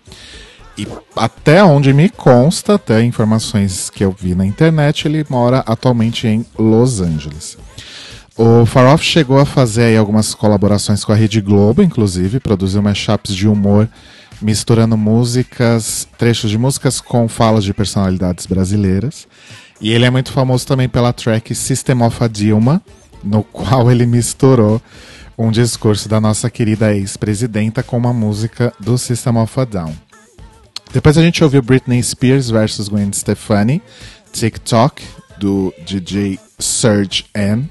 E 0.77 0.85
até 1.15 1.63
onde 1.63 1.93
me 1.93 2.09
consta, 2.09 2.75
até 2.75 3.01
informações 3.01 3.89
que 3.89 4.03
eu 4.03 4.11
vi 4.11 4.35
na 4.35 4.45
internet, 4.45 5.07
ele 5.07 5.25
mora 5.29 5.59
atualmente 5.59 6.27
em 6.27 6.45
Los 6.59 6.99
Angeles. 6.99 7.57
O 8.35 8.65
Far 8.65 8.91
Off 8.93 9.03
chegou 9.03 9.37
a 9.37 9.45
fazer 9.45 9.95
algumas 9.97 10.33
colaborações 10.33 11.05
com 11.05 11.11
a 11.11 11.15
Rede 11.15 11.39
Globo, 11.39 11.83
inclusive, 11.83 12.39
produziu 12.39 12.81
mashups 12.81 13.35
de 13.35 13.47
humor 13.47 13.87
misturando 14.41 14.97
músicas, 14.97 16.07
trechos 16.17 16.49
de 16.49 16.57
músicas 16.57 16.99
com 16.99 17.27
falas 17.27 17.63
de 17.63 17.73
personalidades 17.73 18.45
brasileiras. 18.45 19.27
E 19.79 19.91
ele 19.91 20.05
é 20.05 20.09
muito 20.09 20.31
famoso 20.31 20.65
também 20.65 20.89
pela 20.89 21.13
track 21.13 21.53
System 21.53 22.01
of 22.01 22.23
a 22.23 22.27
Dilma, 22.27 22.81
no 23.23 23.43
qual 23.53 23.91
ele 23.91 24.05
misturou 24.05 24.81
um 25.37 25.51
discurso 25.51 26.09
da 26.09 26.19
nossa 26.19 26.49
querida 26.49 26.93
ex-presidenta 26.93 27.81
com 27.83 27.97
uma 27.97 28.13
música 28.13 28.73
do 28.79 28.97
System 28.97 29.37
of 29.37 29.59
a 29.59 29.65
Down. 29.65 29.95
Depois 30.91 31.17
a 31.17 31.21
gente 31.21 31.43
ouviu 31.43 31.61
Britney 31.61 32.03
Spears 32.03 32.49
versus 32.49 32.87
Gwen 32.87 33.11
Stefani, 33.13 33.81
TikTok, 34.31 35.03
do 35.39 35.73
DJ 35.85 36.39
Serge 36.59 37.25
N. 37.33 37.67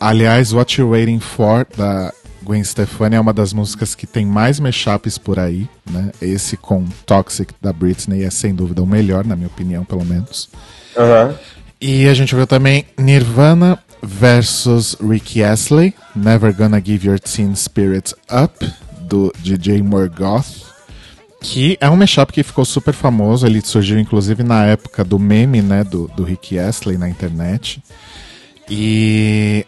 Aliás, 0.00 0.52
What 0.52 0.80
You 0.80 0.90
Waiting 0.90 1.20
For, 1.20 1.66
da 1.76 2.12
Gwen 2.42 2.62
Stefani, 2.62 3.16
é 3.16 3.20
uma 3.20 3.32
das 3.32 3.52
músicas 3.52 3.94
que 3.94 4.06
tem 4.06 4.26
mais 4.26 4.60
mashups 4.60 5.18
por 5.18 5.38
aí. 5.38 5.68
Né? 5.90 6.10
Esse 6.20 6.56
com 6.56 6.84
Toxic, 7.06 7.52
da 7.60 7.72
Britney, 7.72 8.24
é 8.24 8.30
sem 8.30 8.54
dúvida 8.54 8.82
o 8.82 8.86
melhor, 8.86 9.24
na 9.24 9.34
minha 9.34 9.48
opinião, 9.48 9.84
pelo 9.84 10.04
menos. 10.04 10.48
Aham. 10.96 11.34
E 11.80 12.08
a 12.08 12.14
gente 12.14 12.34
viu 12.34 12.46
também 12.46 12.86
Nirvana 12.98 13.78
versus 14.02 14.96
Ricky 15.00 15.42
Astley, 15.42 15.94
Never 16.14 16.54
Gonna 16.54 16.80
Give 16.82 17.08
Your 17.08 17.18
Teen 17.18 17.54
Spirit 17.54 18.14
Up, 18.30 18.72
do 19.00 19.32
DJ 19.38 19.82
Morgoth, 19.82 20.64
que 21.40 21.76
é 21.80 21.90
um 21.90 21.96
mashup 21.96 22.32
que 22.32 22.42
ficou 22.42 22.64
super 22.64 22.94
famoso, 22.94 23.46
ele 23.46 23.60
surgiu 23.60 23.98
inclusive 23.98 24.42
na 24.42 24.64
época 24.64 25.04
do 25.04 25.18
meme, 25.18 25.60
né, 25.60 25.84
do, 25.84 26.08
do 26.16 26.24
Ricky 26.24 26.58
Astley 26.58 26.96
na 26.96 27.08
internet. 27.08 27.82
E 28.68 29.66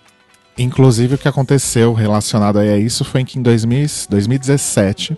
inclusive 0.57 1.15
o 1.15 1.19
que 1.19 1.29
aconteceu 1.29 1.93
relacionado 1.93 2.59
a 2.59 2.77
isso 2.77 3.05
foi 3.05 3.25
que 3.25 3.39
em 3.39 3.43
2000, 3.43 3.87
2017 4.09 5.17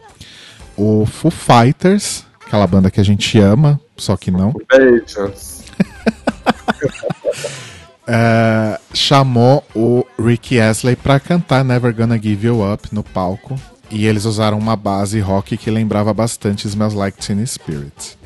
o 0.76 1.06
Foo 1.06 1.30
Fighters, 1.30 2.24
aquela 2.46 2.66
banda 2.66 2.90
que 2.90 3.00
a 3.00 3.04
gente 3.04 3.38
ama, 3.38 3.80
só 3.96 4.16
que 4.16 4.30
não, 4.30 4.54
Beijos. 4.70 5.62
é, 8.06 8.78
chamou 8.94 9.64
o 9.74 10.04
Ricky 10.18 10.60
Astley 10.60 10.96
pra 10.96 11.18
cantar 11.18 11.64
Never 11.64 11.94
Gonna 11.94 12.20
Give 12.20 12.46
You 12.46 12.72
Up 12.72 12.88
no 12.92 13.02
palco. 13.02 13.58
E 13.90 14.06
eles 14.06 14.26
usaram 14.26 14.58
uma 14.58 14.76
base 14.76 15.18
rock 15.18 15.56
que 15.56 15.70
lembrava 15.70 16.12
bastante 16.12 16.68
Smells 16.68 16.94
Like 16.94 17.18
Teen 17.18 17.44
Spirit. 17.46 18.17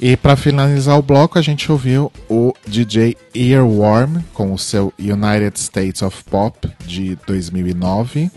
E 0.00 0.16
pra 0.16 0.36
finalizar 0.36 0.96
o 0.96 1.02
bloco, 1.02 1.40
a 1.40 1.42
gente 1.42 1.70
ouviu 1.72 2.12
o 2.28 2.54
DJ 2.64 3.16
Earworm 3.34 4.22
com 4.32 4.52
o 4.52 4.58
seu 4.58 4.92
United 4.96 5.58
States 5.58 6.02
of 6.02 6.22
Pop 6.24 6.70
de 6.86 7.18
2009. 7.26 8.30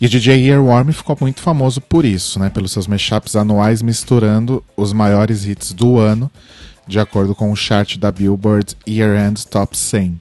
E 0.00 0.08
DJ 0.08 0.50
Earworm 0.50 0.90
ficou 0.90 1.16
muito 1.20 1.40
famoso 1.40 1.80
por 1.80 2.04
isso, 2.04 2.40
né? 2.40 2.50
Pelos 2.50 2.72
seus 2.72 2.88
mashups 2.88 3.36
anuais 3.36 3.80
misturando 3.80 4.62
os 4.76 4.92
maiores 4.92 5.44
hits 5.44 5.72
do 5.72 5.98
ano, 5.98 6.28
de 6.86 6.98
acordo 6.98 7.32
com 7.32 7.52
o 7.52 7.56
chart 7.56 7.96
da 7.96 8.10
Billboard 8.10 8.76
Year 8.86 9.24
End 9.24 9.46
Top 9.46 9.76
100. 9.76 10.20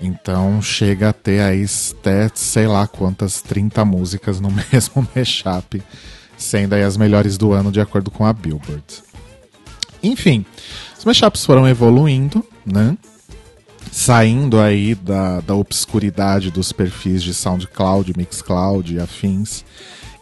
Então 0.00 0.62
chega 0.62 1.08
a 1.08 1.12
ter 1.12 1.40
aí 1.40 1.64
até 1.98 2.30
sei 2.32 2.68
lá 2.68 2.86
quantas 2.86 3.42
30 3.42 3.84
músicas 3.84 4.38
no 4.38 4.50
mesmo 4.72 5.08
mashup, 5.16 5.82
sendo 6.36 6.74
aí 6.74 6.84
as 6.84 6.96
melhores 6.96 7.36
do 7.36 7.52
ano 7.52 7.72
de 7.72 7.80
acordo 7.80 8.08
com 8.08 8.24
a 8.24 8.32
Billboard. 8.32 8.84
Enfim, 10.02 10.44
os 10.98 11.04
mashups 11.04 11.44
foram 11.44 11.68
evoluindo, 11.68 12.44
né? 12.64 12.96
Saindo 13.90 14.60
aí 14.60 14.94
da, 14.94 15.40
da 15.40 15.54
obscuridade 15.54 16.50
dos 16.50 16.72
perfis 16.72 17.22
de 17.22 17.32
SoundCloud, 17.32 18.12
Mixcloud 18.16 18.94
e 18.94 19.00
afins, 19.00 19.64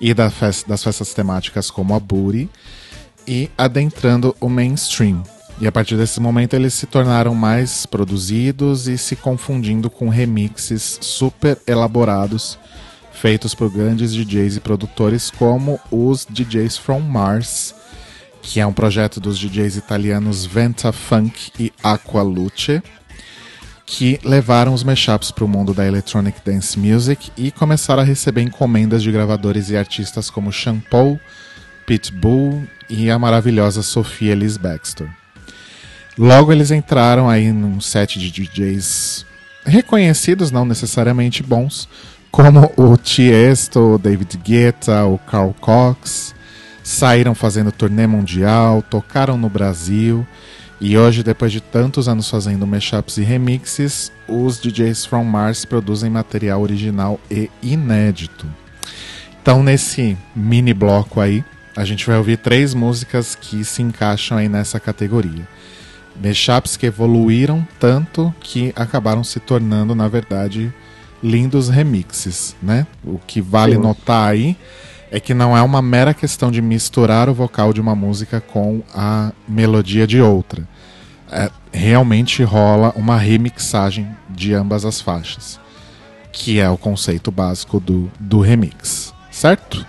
e 0.01 0.13
da 0.15 0.31
das 0.67 0.85
festas 0.85 1.15
temáticas 1.15 1.71
como 1.71 1.95
a 1.95 2.01
Booty, 2.01 2.49
e 3.27 3.51
adentrando 3.57 4.37
o 4.41 4.49
mainstream. 4.49 5.23
E 5.61 5.67
a 5.67 5.73
partir 5.73 5.97
desse 5.97 6.21
momento 6.21 6.55
eles 6.55 6.75
se 6.75 6.87
tornaram 6.87 7.35
mais 7.35 7.87
produzidos 7.87 8.89
e 8.89 8.99
se 8.99 9.17
confundindo 9.17 9.89
com 9.89 10.09
remixes 10.09 10.99
super 11.01 11.59
elaborados 11.67 12.59
feitos 13.25 13.55
por 13.55 13.71
grandes 13.71 14.13
DJs 14.13 14.57
e 14.57 14.61
produtores 14.61 15.31
como 15.31 15.81
os 15.91 16.27
DJs 16.29 16.77
from 16.77 17.01
Mars, 17.01 17.75
que 18.45 18.61
é 18.61 18.67
um 18.67 18.73
projeto 18.73 19.19
dos 19.19 19.39
DJs 19.39 19.77
italianos 19.77 20.45
Venta 20.45 20.93
Funk 20.93 21.51
e 21.59 21.73
Aqua 21.83 22.23
Luce, 22.23 22.83
que 23.87 24.21
levaram 24.23 24.75
os 24.75 24.85
mashups 24.85 25.31
para 25.31 25.45
o 25.45 25.49
mundo 25.49 25.73
da 25.73 25.87
electronic 25.87 26.39
dance 26.45 26.79
music 26.79 27.33
e 27.39 27.51
começaram 27.51 28.03
a 28.03 28.05
receber 28.05 28.43
encomendas 28.43 29.03
de 29.03 29.11
gravadores 29.11 29.71
e 29.71 29.77
artistas 29.77 30.29
como 30.29 30.53
Shampoo, 30.53 31.19
Pitbull 31.87 32.63
e 32.89 33.11
a 33.11 33.19
maravilhosa 33.19 33.83
Sophia 33.83 34.33
Ellis 34.33 34.59
Baxter. 34.59 35.09
Logo 36.17 36.53
eles 36.53 36.71
entraram 36.71 37.29
aí 37.29 37.51
num 37.51 37.81
set 37.81 38.19
de 38.19 38.31
DJs 38.31 39.25
reconhecidos, 39.65 40.51
não 40.51 40.67
necessariamente 40.67 41.43
bons, 41.43 41.89
como 42.31 42.71
o 42.77 42.97
Tiesto, 42.99 43.95
o 43.95 43.99
David 43.99 44.37
Guetta, 44.37 45.07
o 45.07 45.19
Carl 45.19 45.55
Cox, 45.61 46.35
saíram 46.85 47.35
fazendo 47.35 47.73
turnê 47.73 48.07
mundial, 48.07 48.81
tocaram 48.83 49.37
no 49.37 49.49
Brasil 49.49 50.25
e 50.81 50.99
hoje, 50.99 51.23
depois 51.23 51.51
de 51.51 51.63
tantos 51.63 52.09
anos 52.09 52.29
fazendo 52.29 52.67
mashups 52.67 53.17
e 53.17 53.23
remixes, 53.23 54.13
os 54.29 54.61
DJs 54.61 55.07
from 55.07 55.25
Mars 55.25 55.65
produzem 55.65 56.11
material 56.11 56.61
original 56.61 57.19
e 57.31 57.49
inédito. 57.63 58.47
Então, 59.41 59.63
nesse 59.63 60.15
mini 60.37 60.75
bloco 60.75 61.23
aí, 61.23 61.43
a 61.75 61.87
gente 61.87 62.07
vai 62.07 62.19
ouvir 62.19 62.37
três 62.37 62.75
músicas 62.75 63.35
que 63.35 63.65
se 63.65 63.81
encaixam 63.83 64.37
aí 64.37 64.49
nessa 64.49 64.79
categoria. 64.79 65.49
Mashups 66.23 66.77
que 66.77 66.87
evoluíram 66.87 67.67
tanto 67.81 68.35
que 68.41 68.73
acabaram 68.77 69.25
se 69.25 69.41
tornando, 69.41 69.95
na 69.95 70.07
verdade, 70.07 70.73
lindos 71.23 71.69
remixes, 71.69 72.55
né? 72.63 72.87
O 73.03 73.19
que 73.19 73.41
vale 73.41 73.75
Sim. 73.77 73.81
notar 73.81 74.31
aí 74.31 74.57
é 75.15 75.21
que 75.21 75.33
não 75.33 75.57
é 75.57 75.63
uma 75.63 75.81
mera 75.81 76.13
questão 76.13 76.51
de 76.51 76.61
misturar 76.61 77.29
o 77.29 77.35
vocal 77.35 77.73
de 77.73 77.81
uma 77.81 77.95
música 77.95 78.41
com 78.41 78.83
a 78.93 79.31
melodia 79.47 80.09
de 80.09 80.21
outra. 80.21 80.67
É, 81.31 81.49
realmente 81.73 82.43
rola 82.43 82.93
uma 82.97 83.17
remixagem 83.17 84.09
de 84.29 84.53
ambas 84.53 84.85
as 84.85 85.01
faixas, 85.01 85.61
que 86.33 86.59
é 86.59 86.69
o 86.69 86.77
conceito 86.77 87.31
básico 87.31 87.79
do, 87.79 88.11
do 88.19 88.41
remix, 88.41 89.15
certo? 89.31 89.87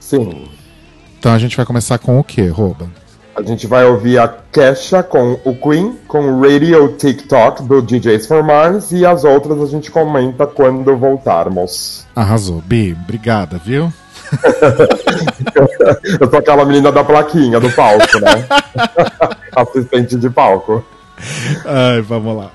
Sim. 0.00 0.48
Então 1.18 1.34
a 1.34 1.38
gente 1.38 1.54
vai 1.54 1.66
começar 1.66 1.98
com 1.98 2.18
o 2.18 2.24
que, 2.24 2.46
Rouba? 2.46 2.88
A 3.36 3.42
gente 3.42 3.66
vai 3.66 3.84
ouvir 3.84 4.18
a 4.18 4.26
Kesha 4.26 5.02
com 5.02 5.38
o 5.44 5.54
Queen, 5.54 5.98
com 6.08 6.20
o 6.20 6.40
Radio 6.40 6.96
TikTok 6.96 7.62
do 7.64 7.82
DJs 7.82 8.26
for 8.26 8.42
Mars 8.42 8.90
e 8.90 9.04
as 9.04 9.22
outras 9.22 9.60
a 9.60 9.66
gente 9.66 9.90
comenta 9.90 10.46
quando 10.46 10.96
voltarmos. 10.96 12.06
Arrasou. 12.16 12.62
Bi, 12.62 12.96
obrigada, 13.04 13.58
viu? 13.58 13.92
Eu 16.20 16.30
sou 16.30 16.38
aquela 16.38 16.64
menina 16.64 16.90
da 16.90 17.04
plaquinha 17.04 17.60
do 17.60 17.70
palco, 17.70 18.18
né? 18.20 18.46
Assistente 19.54 20.16
de 20.16 20.30
palco. 20.30 20.84
Ai, 21.64 22.00
vamos 22.00 22.36
lá. 22.36 22.50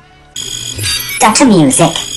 Dr. 1.20 1.46
Music. 1.46 2.17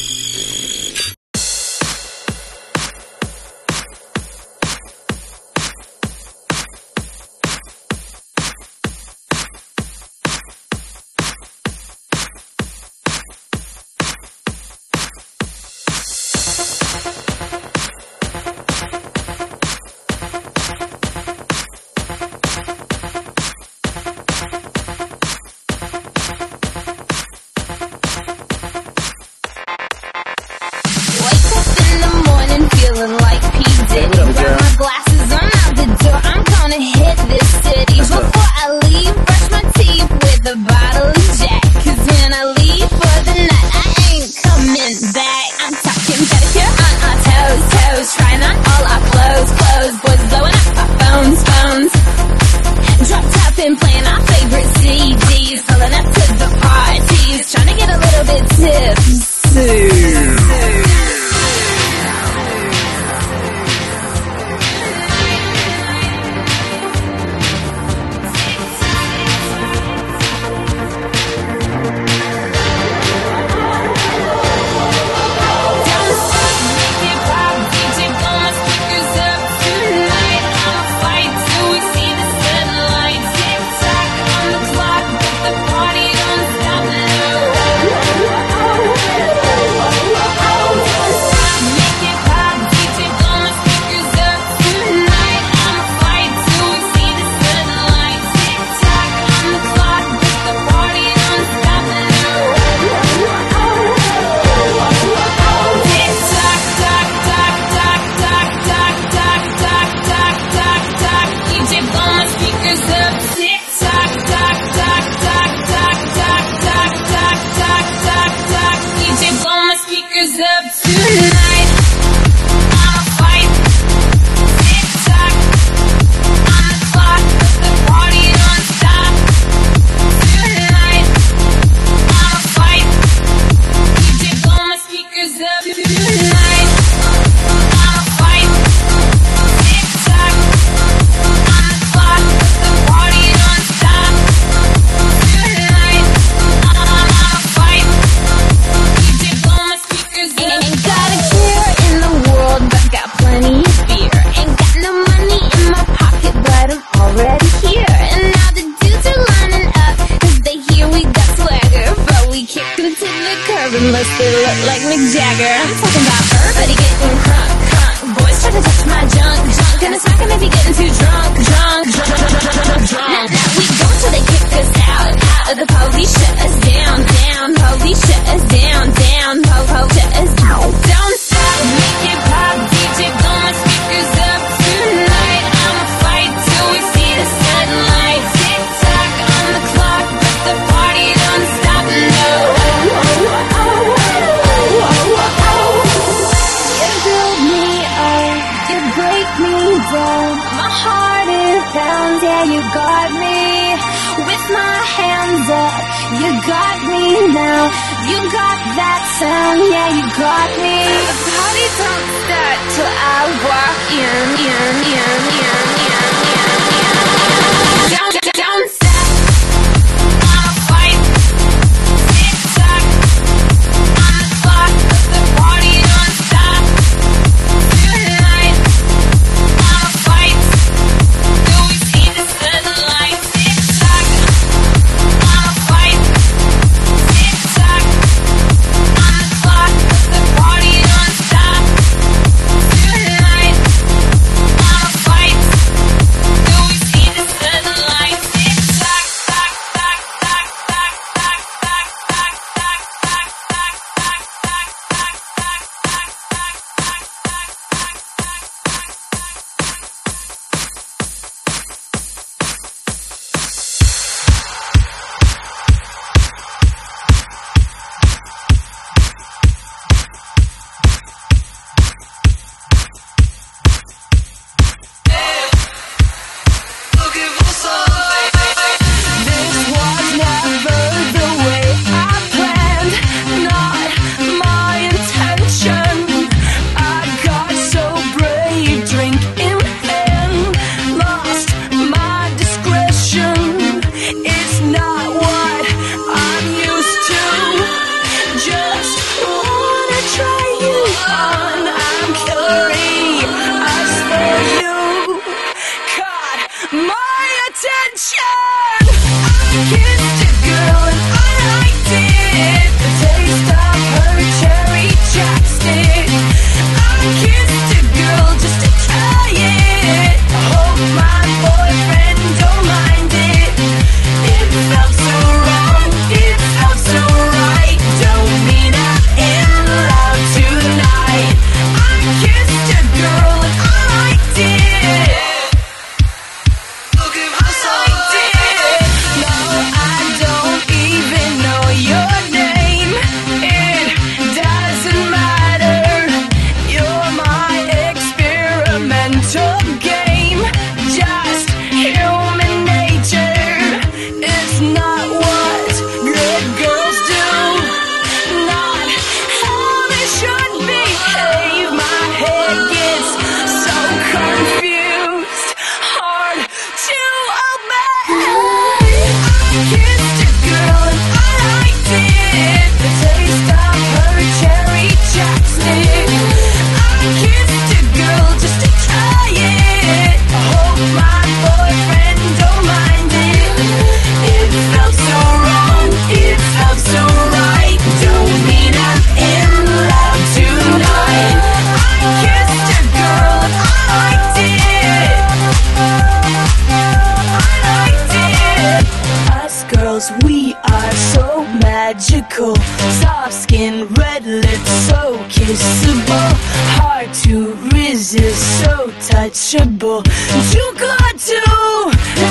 so 405.11 405.19
kissable, 405.25 406.33
hard 406.79 407.13
to 407.13 407.55
resist, 407.75 408.61
so 408.61 408.87
touchable, 409.09 410.05
too 410.53 410.73
good 410.79 411.19
to 411.19 411.41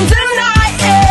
deny 0.07 1.03
it. 1.03 1.09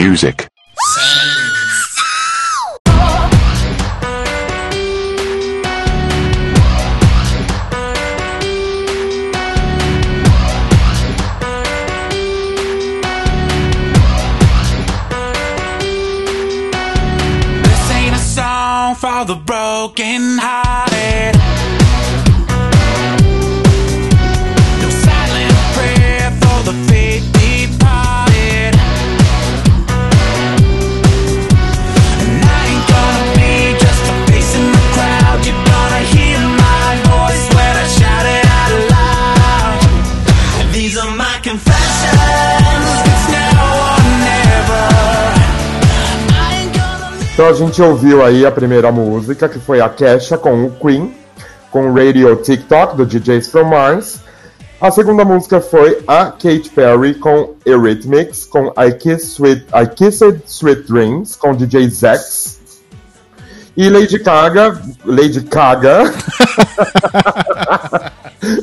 Music. 0.00 0.49
Então 47.40 47.48
a 47.48 47.54
gente 47.54 47.80
ouviu 47.80 48.22
aí 48.22 48.44
a 48.44 48.52
primeira 48.52 48.92
música, 48.92 49.48
que 49.48 49.58
foi 49.58 49.80
a 49.80 49.88
Kesha 49.88 50.36
com 50.36 50.66
o 50.66 50.72
Queen, 50.72 51.14
com 51.70 51.90
Radio 51.90 52.36
TikTok, 52.36 52.94
do 52.94 53.06
DJs 53.06 53.48
from 53.48 53.64
Mars. 53.64 54.20
A 54.78 54.90
segunda 54.90 55.24
música 55.24 55.58
foi 55.58 56.02
a 56.06 56.26
Katy 56.26 56.68
Perry 56.74 57.14
com 57.14 57.54
Eurythmics, 57.64 58.44
com 58.44 58.70
I, 58.76 58.92
Kiss 58.92 59.24
Sweet, 59.28 59.64
I 59.72 59.86
Kissed 59.86 60.42
Sweet 60.44 60.82
Dreams, 60.82 61.34
com 61.34 61.54
DJ 61.54 61.88
Zex. 61.88 62.60
E 63.74 63.88
Lady 63.88 64.18
Gaga, 64.18 64.78
Lady 65.06 65.40
Gaga, 65.40 66.12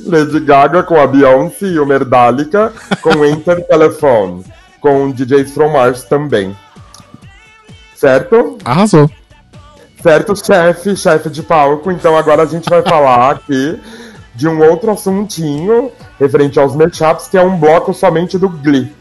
Lady 0.05 0.39
Gaga 0.41 0.83
com 0.83 1.01
a 1.01 1.07
Beyoncé 1.07 1.65
e 1.65 1.79
o 1.79 1.85
Merdalica, 1.87 2.71
com 3.01 3.25
Enter 3.25 3.65
Telephone, 3.65 4.45
com 4.79 5.09
DJs 5.09 5.51
from 5.51 5.69
Mars 5.69 6.03
também. 6.03 6.55
Certo? 7.97 8.57
Arrasou. 8.63 9.09
Certo, 10.03 10.35
chefe, 10.35 10.95
chefe 10.95 11.29
de 11.29 11.41
palco. 11.41 11.91
Então 11.91 12.15
agora 12.15 12.43
a 12.43 12.45
gente 12.45 12.69
vai 12.69 12.83
falar 12.83 13.31
aqui 13.31 13.79
de 14.35 14.47
um 14.47 14.61
outro 14.69 14.91
assuntinho 14.91 15.91
referente 16.19 16.59
aos 16.59 16.75
mashups, 16.75 17.27
que 17.27 17.37
é 17.37 17.41
um 17.41 17.57
bloco 17.57 17.93
somente 17.93 18.37
do 18.37 18.47
Glee. 18.47 18.93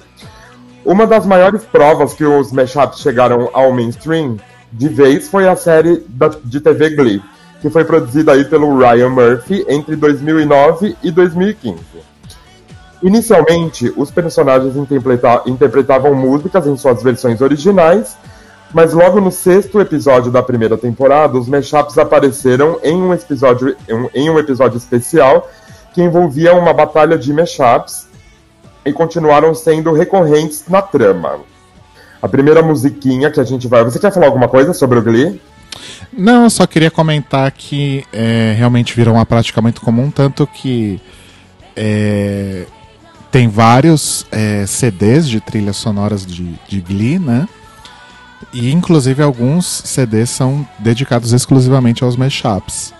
Uma 0.82 1.06
das 1.06 1.26
maiores 1.26 1.62
provas 1.64 2.14
que 2.14 2.24
os 2.24 2.50
mashups 2.52 3.00
chegaram 3.00 3.50
ao 3.52 3.70
mainstream 3.72 4.38
de 4.72 4.88
vez 4.88 5.28
foi 5.28 5.46
a 5.46 5.54
série 5.56 6.02
da- 6.08 6.30
de 6.42 6.58
TV 6.60 6.90
Glee, 6.90 7.22
que 7.60 7.68
foi 7.68 7.84
produzida 7.84 8.32
aí 8.32 8.44
pelo 8.46 8.78
Ryan 8.78 9.10
Murphy 9.10 9.64
entre 9.68 9.94
2009 9.94 10.96
e 11.02 11.10
2015. 11.10 11.76
Inicialmente, 13.02 13.92
os 13.96 14.10
personagens 14.10 14.74
interpreta- 14.74 15.42
interpretavam 15.46 16.14
músicas 16.14 16.66
em 16.66 16.76
suas 16.78 17.02
versões 17.02 17.40
originais, 17.42 18.16
mas 18.72 18.92
logo 18.92 19.20
no 19.20 19.30
sexto 19.30 19.80
episódio 19.80 20.30
da 20.30 20.42
primeira 20.42 20.76
temporada, 20.76 21.38
os 21.38 21.48
mashups 21.48 21.96
apareceram 21.98 22.78
em 22.82 22.96
um 22.96 23.14
episódio, 23.14 23.76
em 24.14 24.30
um 24.30 24.38
episódio 24.38 24.76
especial 24.76 25.48
que 25.94 26.02
envolvia 26.02 26.54
uma 26.54 26.72
batalha 26.72 27.16
de 27.16 27.32
mashups 27.32 28.06
e 28.84 28.92
continuaram 28.92 29.54
sendo 29.54 29.92
recorrentes 29.92 30.64
na 30.68 30.82
trama. 30.82 31.40
A 32.20 32.28
primeira 32.28 32.62
musiquinha 32.62 33.30
que 33.30 33.40
a 33.40 33.44
gente 33.44 33.66
vai. 33.66 33.84
Você 33.84 33.98
quer 33.98 34.12
falar 34.12 34.26
alguma 34.26 34.48
coisa 34.48 34.72
sobre 34.72 34.98
o 34.98 35.02
Glee? 35.02 35.40
Não, 36.12 36.44
eu 36.44 36.50
só 36.50 36.66
queria 36.66 36.90
comentar 36.90 37.50
que 37.52 38.04
é, 38.12 38.54
realmente 38.56 38.94
virou 38.94 39.14
uma 39.14 39.26
prática 39.26 39.60
muito 39.60 39.80
comum, 39.80 40.10
tanto 40.10 40.46
que 40.46 41.00
é, 41.74 42.64
tem 43.30 43.48
vários 43.48 44.26
é, 44.30 44.64
CDs 44.66 45.28
de 45.28 45.40
trilhas 45.40 45.76
sonoras 45.76 46.24
de, 46.24 46.54
de 46.68 46.80
Glee, 46.80 47.18
né? 47.18 47.46
E 48.52 48.70
inclusive 48.70 49.22
alguns 49.22 49.66
CDs 49.84 50.30
são 50.30 50.66
dedicados 50.78 51.32
exclusivamente 51.32 52.04
aos 52.04 52.16
mashups. 52.16 52.92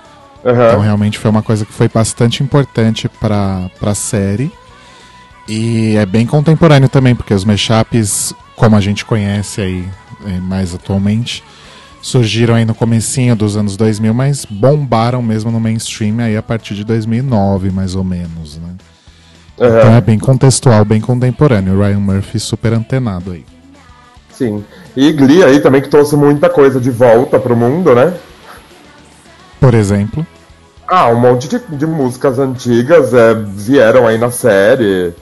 Então 0.69 0.81
realmente 0.81 1.19
foi 1.19 1.31
uma 1.31 1.43
coisa 1.43 1.65
que 1.65 1.73
foi 1.73 1.89
bastante 1.89 2.43
importante 2.43 3.09
para 3.09 3.69
a 3.83 3.95
série. 3.95 4.53
E 5.49 5.97
é 5.97 6.07
bem 6.07 6.27
contemporâneo 6.27 6.89
também, 6.89 7.15
porque 7.15 7.35
os 7.35 7.45
mashups, 7.45 8.35
como 8.55 8.77
a 8.77 8.81
gente 8.81 9.05
conhece 9.05 9.61
aí 9.61 9.89
é, 10.27 10.41
mais 10.41 10.75
atualmente, 10.75 11.43
surgiram 12.03 12.55
aí 12.55 12.65
no 12.65 12.75
comecinho 12.75 13.35
dos 13.37 13.57
anos 13.57 13.77
2000, 13.77 14.15
mas 14.15 14.45
bombaram 14.45 15.23
mesmo 15.23 15.51
no 15.51 15.61
mainstream 15.61 16.19
aí 16.21 16.37
a 16.37 16.43
partir 16.43 16.75
de 16.75 16.85
2009, 16.85 17.71
mais 17.71 17.95
ou 17.95 18.05
menos, 18.05 18.57
né? 18.59 18.75
Aham. 19.59 19.79
Então 19.79 19.95
é 19.95 20.01
bem 20.01 20.19
contextual, 20.19 20.85
bem 20.85 21.01
contemporâneo. 21.01 21.75
O 21.75 21.81
Ryan 21.81 22.01
Murphy 22.01 22.39
super 22.39 22.73
antenado 22.73 23.33
aí. 23.33 23.45
Sim. 24.37 24.65
E 24.95 25.13
Glee 25.13 25.43
aí 25.43 25.61
também 25.61 25.81
que 25.81 25.89
trouxe 25.89 26.15
muita 26.15 26.51
coisa 26.51 26.79
de 26.79 26.91
volta 26.91 27.39
pro 27.39 27.57
mundo, 27.57 27.95
né? 27.95 28.15
Por 29.59 29.73
exemplo. 29.75 30.27
Ah, 30.87 31.09
um 31.09 31.19
monte 31.19 31.49
de, 31.49 31.59
de 31.59 31.87
músicas 31.87 32.39
antigas 32.39 33.13
é, 33.15 33.35
vieram 33.35 34.07
aí 34.07 34.19
na 34.19 34.31
série. 34.31 35.15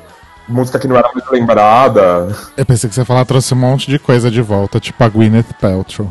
Música 0.46 0.78
que 0.78 0.86
não 0.86 0.96
era 0.96 1.10
muito 1.14 1.30
lembrada. 1.32 2.28
Eu 2.56 2.66
pensei 2.66 2.88
que 2.88 2.94
você 2.94 3.00
ia 3.00 3.06
falar 3.06 3.24
trouxe 3.24 3.54
um 3.54 3.58
monte 3.58 3.90
de 3.90 3.98
coisa 3.98 4.30
de 4.30 4.42
volta, 4.42 4.78
tipo 4.78 5.02
a 5.02 5.08
Gwyneth 5.08 5.54
Paltrow. 5.58 6.10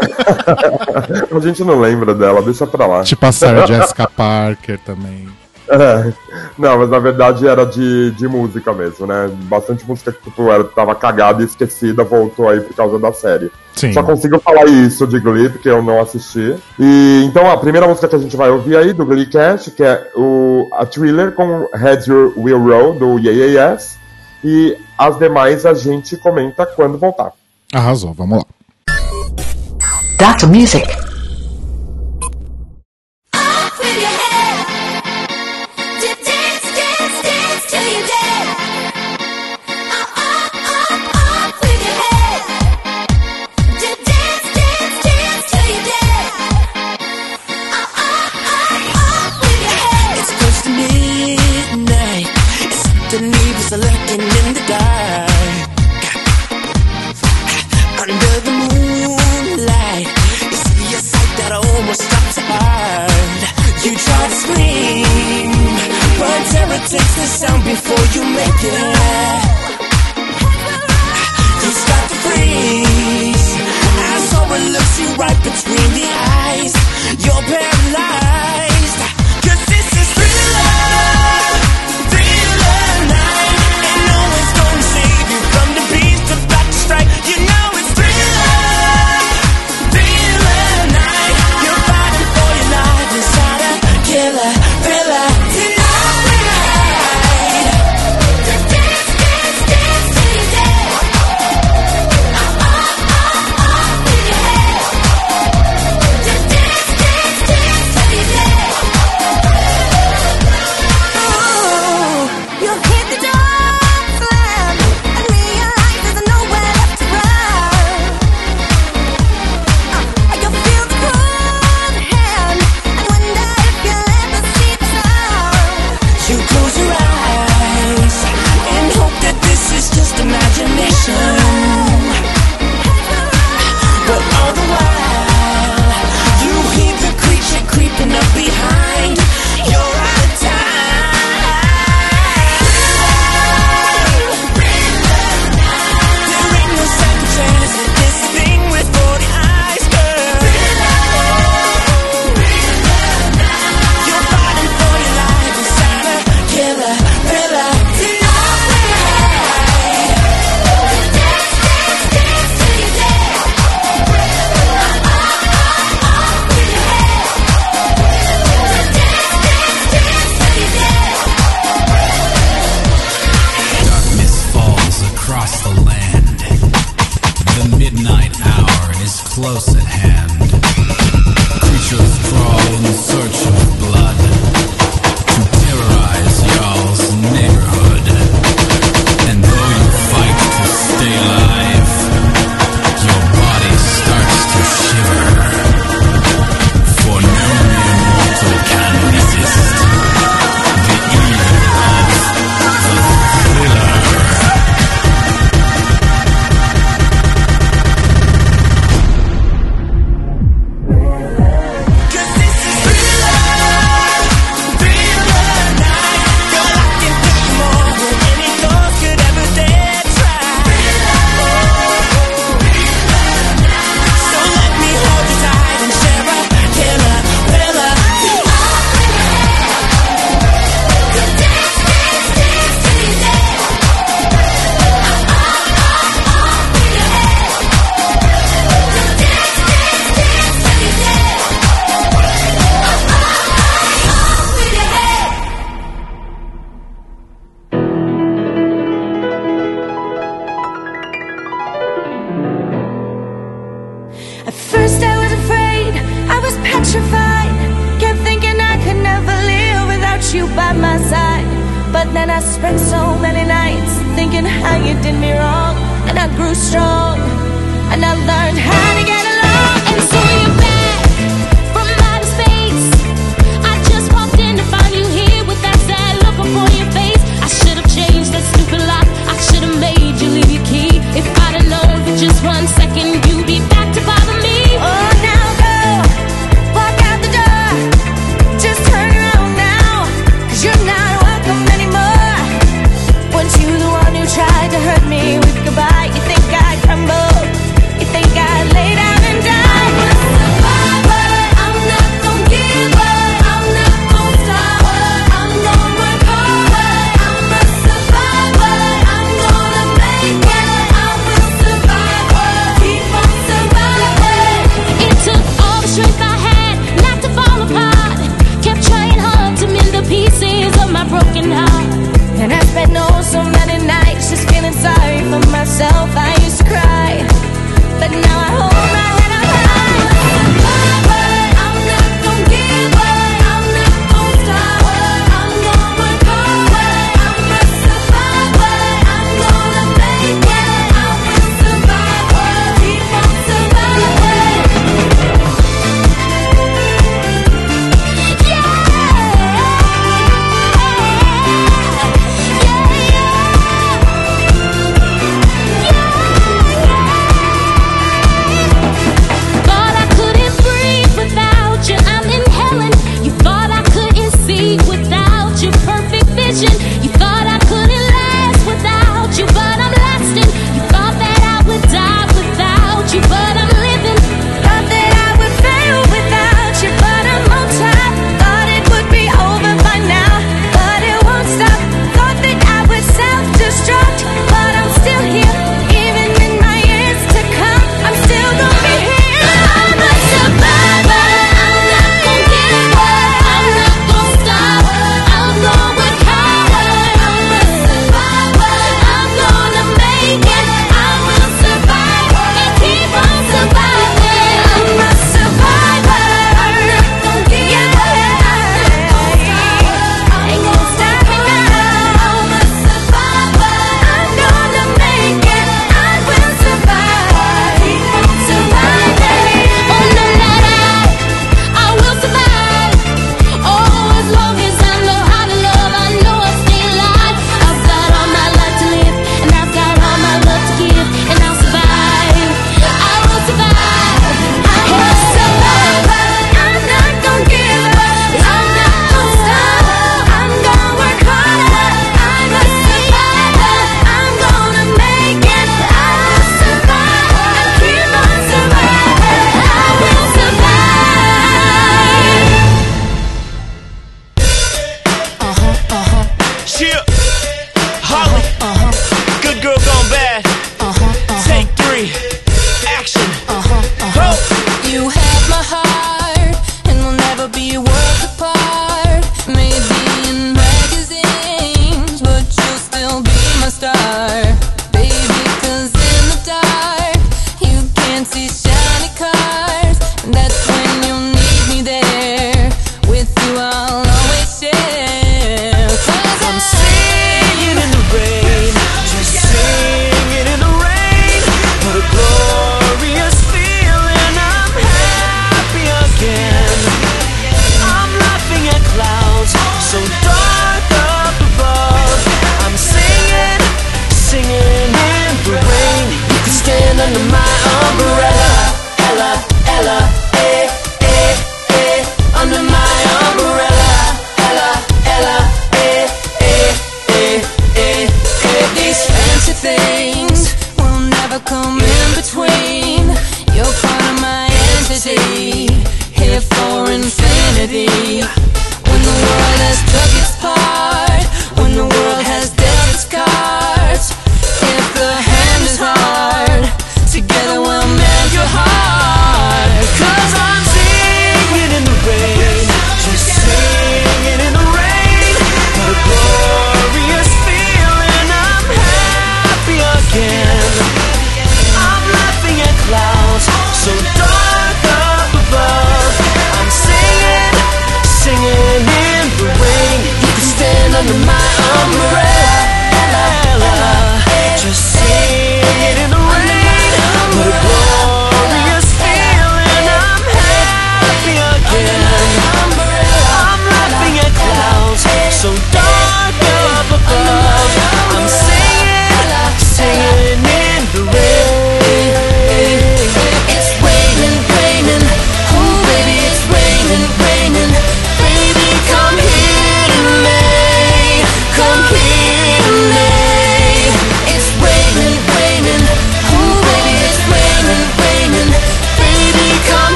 a 1.34 1.40
gente 1.40 1.64
não 1.64 1.80
lembra 1.80 2.14
dela, 2.14 2.42
deixa 2.42 2.66
pra 2.66 2.86
lá. 2.86 3.02
tipo 3.02 3.24
a 3.24 3.32
Sarah 3.32 3.66
Jessica 3.66 4.08
Parker 4.08 4.78
também. 4.80 5.28
É. 5.70 6.12
Não, 6.58 6.78
mas 6.78 6.90
na 6.90 6.98
verdade 6.98 7.46
era 7.46 7.64
de, 7.64 8.10
de 8.10 8.26
música 8.26 8.72
mesmo, 8.72 9.06
né? 9.06 9.30
Bastante 9.44 9.86
música 9.86 10.10
que 10.10 10.20
tipo, 10.24 10.50
era, 10.50 10.64
tava 10.64 10.94
cagada 10.96 11.42
e 11.42 11.46
esquecida, 11.46 12.02
voltou 12.02 12.48
aí 12.48 12.60
por 12.60 12.74
causa 12.74 12.98
da 12.98 13.12
série. 13.12 13.52
Sim. 13.76 13.92
Só 13.92 14.02
consigo 14.02 14.40
falar 14.40 14.64
isso 14.66 15.06
de 15.06 15.20
Glee, 15.20 15.48
porque 15.48 15.68
eu 15.68 15.80
não 15.80 16.00
assisti. 16.00 16.56
E 16.78 17.22
então 17.24 17.48
a 17.48 17.56
primeira 17.56 17.86
música 17.86 18.08
que 18.08 18.16
a 18.16 18.18
gente 18.18 18.36
vai 18.36 18.50
ouvir 18.50 18.76
aí 18.76 18.92
do 18.92 19.06
Glee 19.06 19.26
Cast, 19.26 19.70
que 19.70 19.84
é 19.84 20.10
o, 20.16 20.68
a 20.72 20.84
Thriller 20.84 21.32
com 21.32 21.68
Heads 21.72 22.06
Your 22.06 22.32
Will 22.36 22.58
Roll, 22.58 22.94
do 22.94 23.18
Yeah 23.18 23.74
Yes. 23.74 23.98
E 24.42 24.76
as 24.98 25.18
demais 25.18 25.64
a 25.64 25.72
gente 25.72 26.16
comenta 26.16 26.66
quando 26.66 26.98
voltar. 26.98 27.32
Arrasou, 27.72 28.12
vamos 28.12 28.38
lá. 28.38 28.44
Dr. 30.18 30.48
Music. 30.48 31.09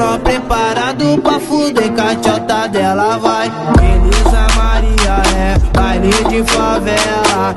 Menor 0.00 0.18
preparado 0.20 1.20
pra 1.20 1.38
fuder 1.38 1.92
com 1.92 2.00
a 2.00 2.14
tchota 2.16 2.66
dela 2.68 3.18
vai. 3.18 3.48
Elisa 3.48 4.46
Maria 4.56 5.22
é 5.36 5.58
baile 5.76 6.10
de 6.10 6.42
favela, 6.50 7.54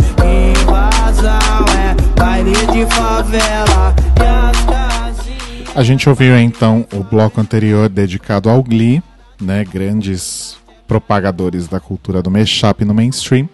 invasão 0.51 1.65
é 1.79 2.19
baile 2.19 2.51
de 2.51 2.85
favela, 2.93 3.95
e 4.17 4.25
as 4.25 4.65
casinhas. 4.65 5.77
A 5.77 5.83
gente 5.83 6.09
ouviu 6.09 6.37
então 6.37 6.85
o 6.93 7.01
bloco 7.01 7.39
anterior 7.39 7.87
dedicado 7.87 8.49
ao 8.49 8.61
Glee, 8.61 9.01
né? 9.39 9.63
Grandes 9.63 10.57
propagadores 10.85 11.69
da 11.69 11.79
cultura 11.79 12.21
do 12.21 12.29
mashup 12.29 12.83
no 12.83 12.93
mainstream. 12.93 13.47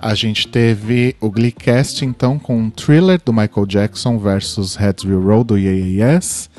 A 0.00 0.14
gente 0.14 0.48
teve 0.48 1.14
o 1.20 1.30
Gleecast 1.30 2.02
então 2.02 2.38
com 2.38 2.70
Thriller 2.70 3.20
do 3.22 3.32
Michael 3.32 3.66
Jackson 3.66 4.18
versus 4.18 4.74
Heads 4.74 5.04
Will 5.04 5.22
Roll 5.22 5.44
do 5.44 5.58
Yes. 5.58 6.50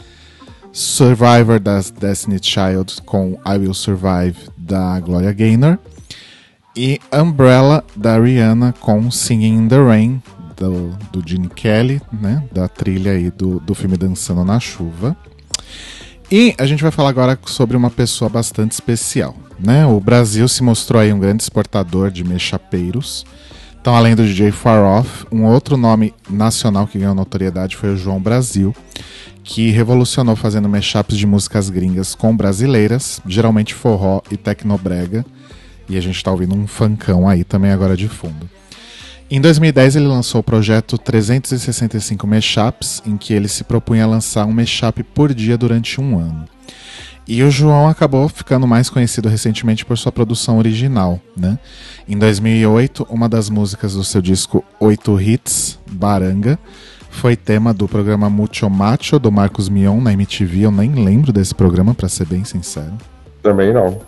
Survivor 0.73 1.59
das 1.59 1.91
Destiny 1.91 2.39
Child 2.41 3.03
com 3.05 3.39
I 3.45 3.57
Will 3.59 3.75
Survive 3.75 4.35
da 4.57 4.99
Gloria 4.99 5.31
Gaynor. 5.31 5.77
E 6.75 6.99
Umbrella 7.13 7.83
da 7.95 8.19
Rihanna 8.19 8.73
com 8.79 9.11
Singing 9.11 9.55
in 9.55 9.67
the 9.67 9.77
Rain 9.77 10.21
do, 10.57 10.89
do 11.11 11.23
Gene 11.27 11.47
Kelly, 11.47 12.01
né? 12.11 12.43
Da 12.51 12.67
trilha 12.67 13.11
aí 13.11 13.29
do, 13.29 13.59
do 13.59 13.75
filme 13.75 13.95
Dançando 13.95 14.43
na 14.43 14.59
Chuva. 14.59 15.15
E 16.31 16.55
a 16.57 16.65
gente 16.65 16.81
vai 16.81 16.91
falar 16.91 17.09
agora 17.09 17.37
sobre 17.45 17.77
uma 17.77 17.91
pessoa 17.91 18.27
bastante 18.27 18.71
especial. 18.71 19.35
Né? 19.59 19.85
O 19.85 19.99
Brasil 19.99 20.47
se 20.47 20.63
mostrou 20.63 20.99
aí 20.99 21.13
um 21.13 21.19
grande 21.19 21.43
exportador 21.43 22.09
de 22.09 22.23
mechapeiros. 22.23 23.23
Então, 23.83 23.97
além 23.97 24.15
do 24.15 24.25
DJ 24.25 24.49
Far 24.49 24.81
Off, 24.81 25.25
um 25.29 25.43
outro 25.43 25.75
nome 25.75 26.13
nacional 26.29 26.87
que 26.87 26.97
ganhou 26.97 27.13
notoriedade 27.13 27.75
foi 27.75 27.89
o 27.89 27.97
João 27.97 28.17
Brasil, 28.17 28.73
que 29.43 29.71
revolucionou 29.71 30.37
fazendo 30.37 30.69
mashups 30.69 31.17
de 31.17 31.27
músicas 31.27 31.69
gringas 31.69 32.15
com 32.15 32.33
brasileiras, 32.33 33.19
geralmente 33.25 33.73
forró 33.73 34.21
e 34.31 34.37
tecnobrega. 34.37 35.25
E 35.89 35.97
a 35.97 36.01
gente 36.01 36.15
está 36.15 36.31
ouvindo 36.31 36.55
um 36.55 36.65
funkão 36.65 37.27
aí 37.27 37.43
também 37.43 37.71
agora 37.71 37.97
de 37.97 38.07
fundo. 38.07 38.49
Em 39.29 39.41
2010 39.41 39.97
ele 39.97 40.07
lançou 40.07 40.39
o 40.39 40.43
projeto 40.45 40.97
365 40.97 42.25
Mashups, 42.25 43.03
em 43.05 43.17
que 43.17 43.33
ele 43.33 43.49
se 43.49 43.65
propunha 43.65 44.05
a 44.05 44.07
lançar 44.07 44.45
um 44.45 44.53
mashup 44.53 45.03
por 45.03 45.33
dia 45.33 45.57
durante 45.57 45.99
um 45.99 46.17
ano. 46.17 46.45
E 47.27 47.41
o 47.41 47.49
João 47.49 47.87
acabou 47.87 48.27
ficando 48.27 48.67
mais 48.67 48.89
conhecido 48.89 49.29
recentemente 49.29 49.85
por 49.85 49.97
sua 49.97 50.11
produção 50.11 50.57
original. 50.57 51.19
Né? 51.37 51.57
Em 52.07 52.17
2008, 52.17 53.07
uma 53.09 53.29
das 53.29 53.49
músicas 53.49 53.93
do 53.93 54.03
seu 54.03 54.21
disco 54.21 54.63
8 54.79 55.21
Hits, 55.21 55.79
Baranga, 55.89 56.59
foi 57.09 57.35
tema 57.35 57.73
do 57.73 57.87
programa 57.87 58.29
Mucho 58.29 58.69
Macho 58.69 59.19
do 59.19 59.31
Marcos 59.31 59.69
Mion 59.69 60.01
na 60.01 60.11
MTV. 60.11 60.61
Eu 60.61 60.71
nem 60.71 60.93
lembro 60.93 61.31
desse 61.31 61.55
programa, 61.55 61.93
para 61.93 62.09
ser 62.09 62.25
bem 62.25 62.43
sincero. 62.43 62.93
Também 63.41 63.71
não. 63.71 64.01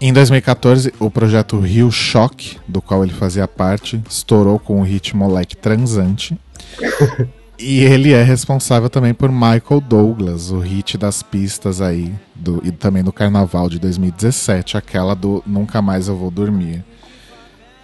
Em 0.00 0.12
2014, 0.12 0.92
o 1.00 1.10
projeto 1.10 1.58
Rio 1.58 1.90
Shock, 1.90 2.58
do 2.68 2.82
qual 2.82 3.02
ele 3.02 3.12
fazia 3.12 3.48
parte, 3.48 4.00
estourou 4.08 4.58
com 4.58 4.80
o 4.80 4.84
hit 4.84 5.16
Moleque 5.16 5.56
Transante. 5.56 6.38
e 7.58 7.80
ele 7.80 8.12
é 8.12 8.22
responsável 8.22 8.88
também 8.88 9.12
por 9.12 9.30
Michael 9.30 9.80
Douglas, 9.86 10.50
o 10.50 10.58
hit 10.58 10.96
das 10.96 11.22
pistas 11.22 11.80
aí, 11.80 12.14
do, 12.34 12.60
e 12.64 12.70
também 12.70 13.02
do 13.02 13.12
Carnaval 13.12 13.68
de 13.68 13.78
2017, 13.78 14.76
aquela 14.76 15.14
do 15.14 15.42
Nunca 15.46 15.82
Mais 15.82 16.06
Eu 16.08 16.16
Vou 16.16 16.30
Dormir. 16.30 16.84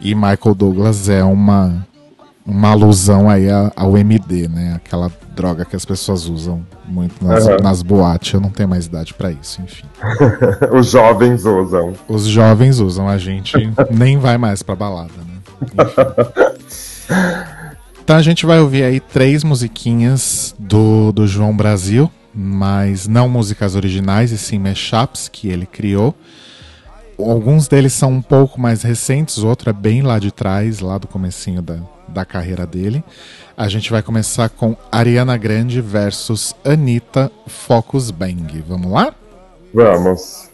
E 0.01 0.15
Michael 0.15 0.55
Douglas 0.55 1.09
é 1.09 1.25
uma, 1.25 1.87
uma 2.47 2.71
alusão 2.71 3.29
aí 3.29 3.47
ao 3.75 3.97
MD, 3.97 4.49
né? 4.49 4.75
Aquela 4.77 5.11
droga 5.35 5.65
que 5.65 5.75
as 5.75 5.85
pessoas 5.85 6.29
usam 6.29 6.65
muito 6.87 7.25
nas, 7.25 7.47
Aham. 7.47 7.57
nas 7.63 7.83
boates. 7.83 8.33
Eu 8.33 8.41
não 8.41 8.51
tenho 8.51 8.69
mais 8.69 8.87
idade 8.87 9.15
pra 9.15 9.31
isso, 9.33 9.61
enfim. 9.63 9.87
Os 10.73 10.91
jovens 10.91 11.45
usam. 11.45 11.95
Os 12.07 12.27
jovens 12.27 12.79
usam, 12.79 13.09
a 13.09 13.19
gente 13.19 13.55
nem 13.91 14.19
vai 14.19 14.39
mais 14.39 14.63
pra 14.63 14.77
balada, 14.77 15.13
né? 15.27 15.35
Enfim. 15.63 16.05
Então 18.05 18.17
a 18.17 18.23
gente 18.23 18.45
vai 18.45 18.61
ouvir 18.61 18.83
aí 18.85 19.01
três 19.01 19.43
musiquinhas 19.43 20.55
do, 20.59 21.11
do 21.11 21.27
João 21.27 21.57
Brasil, 21.57 22.11
mas 22.35 23.09
não 23.09 23.31
músicas 23.31 23.75
originais, 23.75 24.31
e 24.31 24.37
sim 24.37 24.59
mashups 24.59 25.27
que 25.27 25.49
ele 25.49 25.65
criou. 25.65 26.15
Alguns 27.19 27.67
deles 27.67 27.95
são 27.95 28.13
um 28.13 28.21
pouco 28.21 28.61
mais 28.61 28.83
recentes, 28.83 29.39
o 29.39 29.47
outro 29.47 29.71
é 29.71 29.73
bem 29.73 30.03
lá 30.03 30.19
de 30.19 30.31
trás, 30.31 30.81
lá 30.81 30.99
do 30.99 31.09
comecinho 31.09 31.63
da, 31.63 31.79
da 32.07 32.27
carreira 32.27 32.67
dele. 32.67 33.03
A 33.57 33.69
gente 33.69 33.91
vai 33.91 34.03
começar 34.03 34.51
com 34.51 34.77
Ariana 34.93 35.39
Grande 35.39 35.81
versus 35.81 36.55
Anitta 36.63 37.33
Focus 37.47 38.11
Bang. 38.11 38.63
Vamos 38.69 38.93
lá? 38.93 39.15
Vamos. 39.73 40.51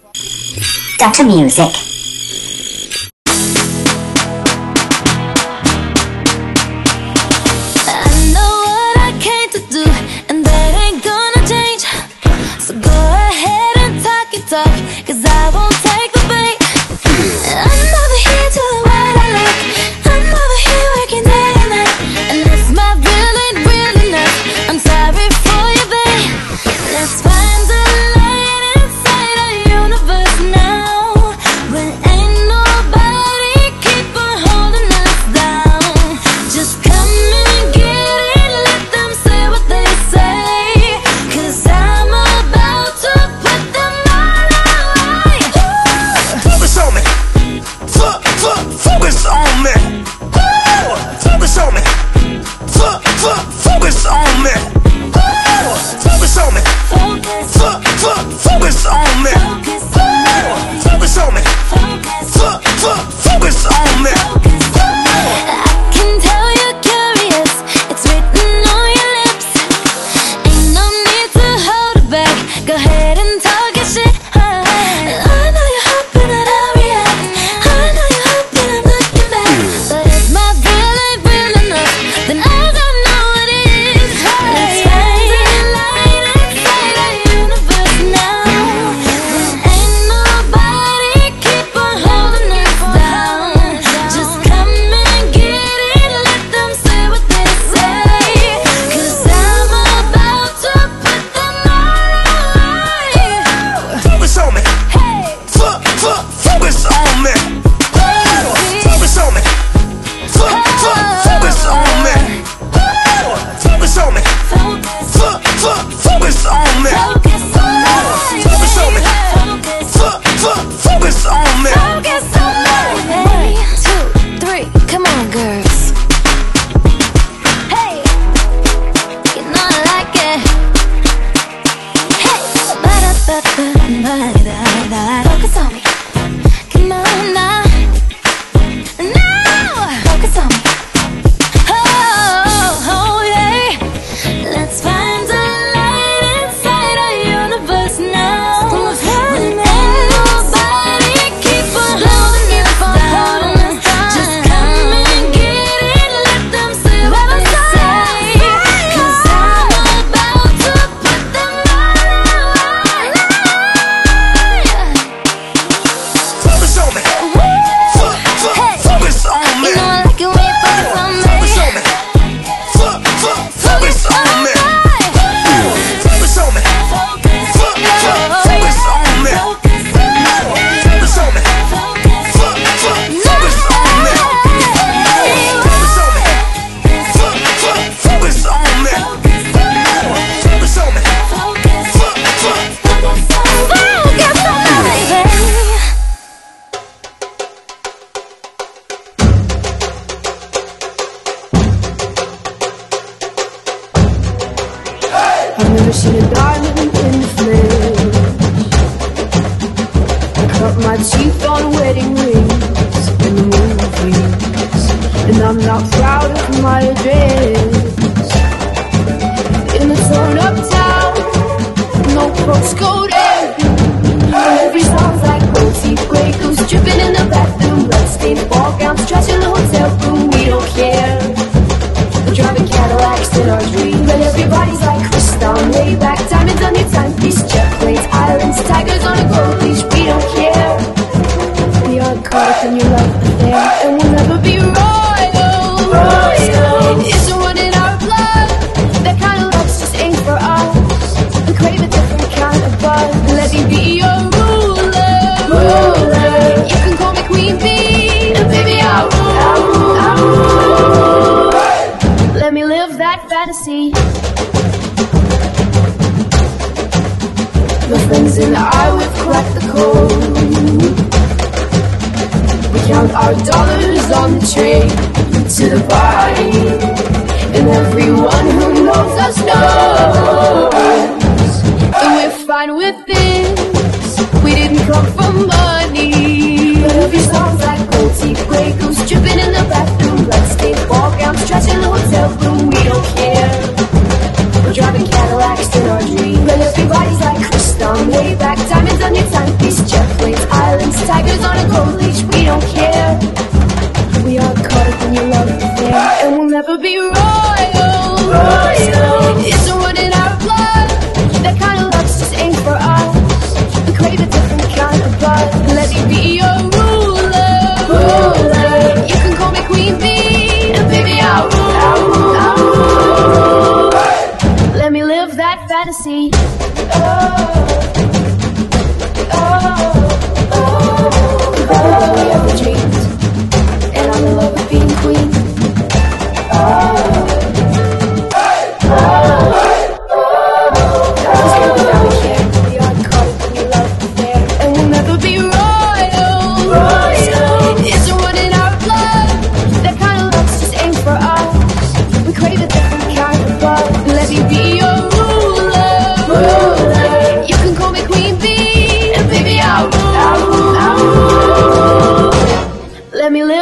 Data 0.97 1.25
Music. 1.25 2.00
Focus 53.21 54.07
on 54.07 54.43
me. 54.43 54.51
Focus 55.13 56.39
on 56.39 56.55
me. 56.55 56.61
Focus 56.89 57.27
on 57.77 58.15
me. 58.15 58.21
focus 58.41 58.87
on 58.87 59.23
me. 59.23 59.31
Focus 60.81 61.19
on 61.19 61.35
me. 61.35 61.43
Focus 63.23 63.67
on 63.67 64.03
me. 64.03 64.60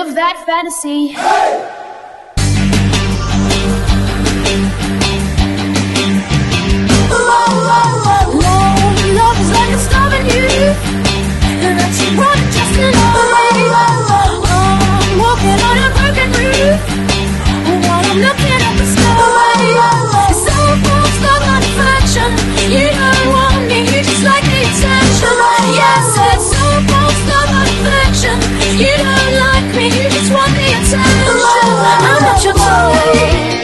of 0.09 0.15
that 0.15 0.43
fantasy. 0.47 1.09
Hey! 1.09 1.78
Your 33.15 33.58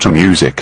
Battle 0.00 0.12
Music. 0.12 0.59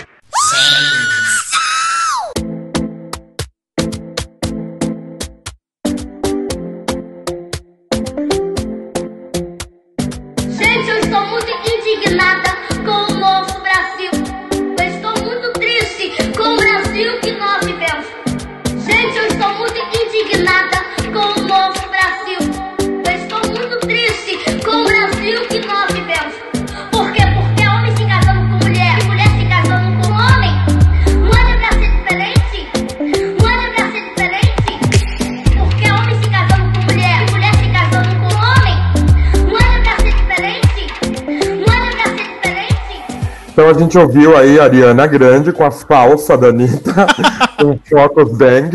Gente 43.88 43.98
ouviu 43.98 44.36
aí 44.36 44.60
a 44.60 44.64
Ariana 44.64 45.06
Grande 45.06 45.50
com 45.50 45.64
a 45.64 45.70
falsa 45.70 46.36
da 46.36 46.48
Anitta, 46.48 46.92
com 47.58 47.78
Focus 47.88 48.36
Bang. 48.36 48.70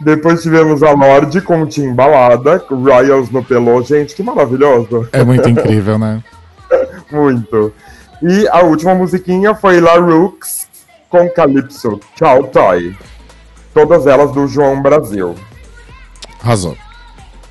Depois 0.00 0.42
tivemos 0.42 0.82
a 0.82 0.92
Lorde 0.92 1.42
com 1.42 1.66
Timbalada, 1.66 2.58
com 2.58 2.82
Royals 2.82 3.30
no 3.30 3.44
Pelô. 3.44 3.82
Gente, 3.82 4.14
que 4.14 4.22
maravilhoso. 4.22 5.06
É 5.12 5.22
muito 5.22 5.46
incrível, 5.48 5.98
né? 5.98 6.22
Muito. 7.10 7.72
E 8.22 8.46
a 8.48 8.60
última 8.62 8.94
musiquinha 8.94 9.54
foi 9.54 9.80
La 9.80 9.98
Rooks 9.98 10.66
com 11.08 11.26
Calypso, 11.30 11.98
Tchau 12.14 12.44
Toy. 12.44 12.94
Todas 13.72 14.06
elas 14.06 14.30
do 14.32 14.46
João 14.46 14.82
Brasil. 14.82 15.34
Arrasou. 16.42 16.76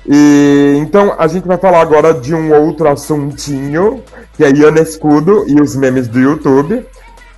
E 0.06 0.76
então 0.78 1.16
a 1.18 1.26
gente 1.26 1.48
vai 1.48 1.58
falar 1.58 1.80
agora 1.80 2.14
de 2.14 2.32
um 2.32 2.52
outro 2.52 2.88
assuntinho, 2.88 4.02
que 4.38 4.44
é 4.44 4.50
Iana 4.52 4.80
Escudo 4.80 5.44
e 5.48 5.60
os 5.60 5.74
memes 5.74 6.06
do 6.06 6.20
YouTube. 6.20 6.86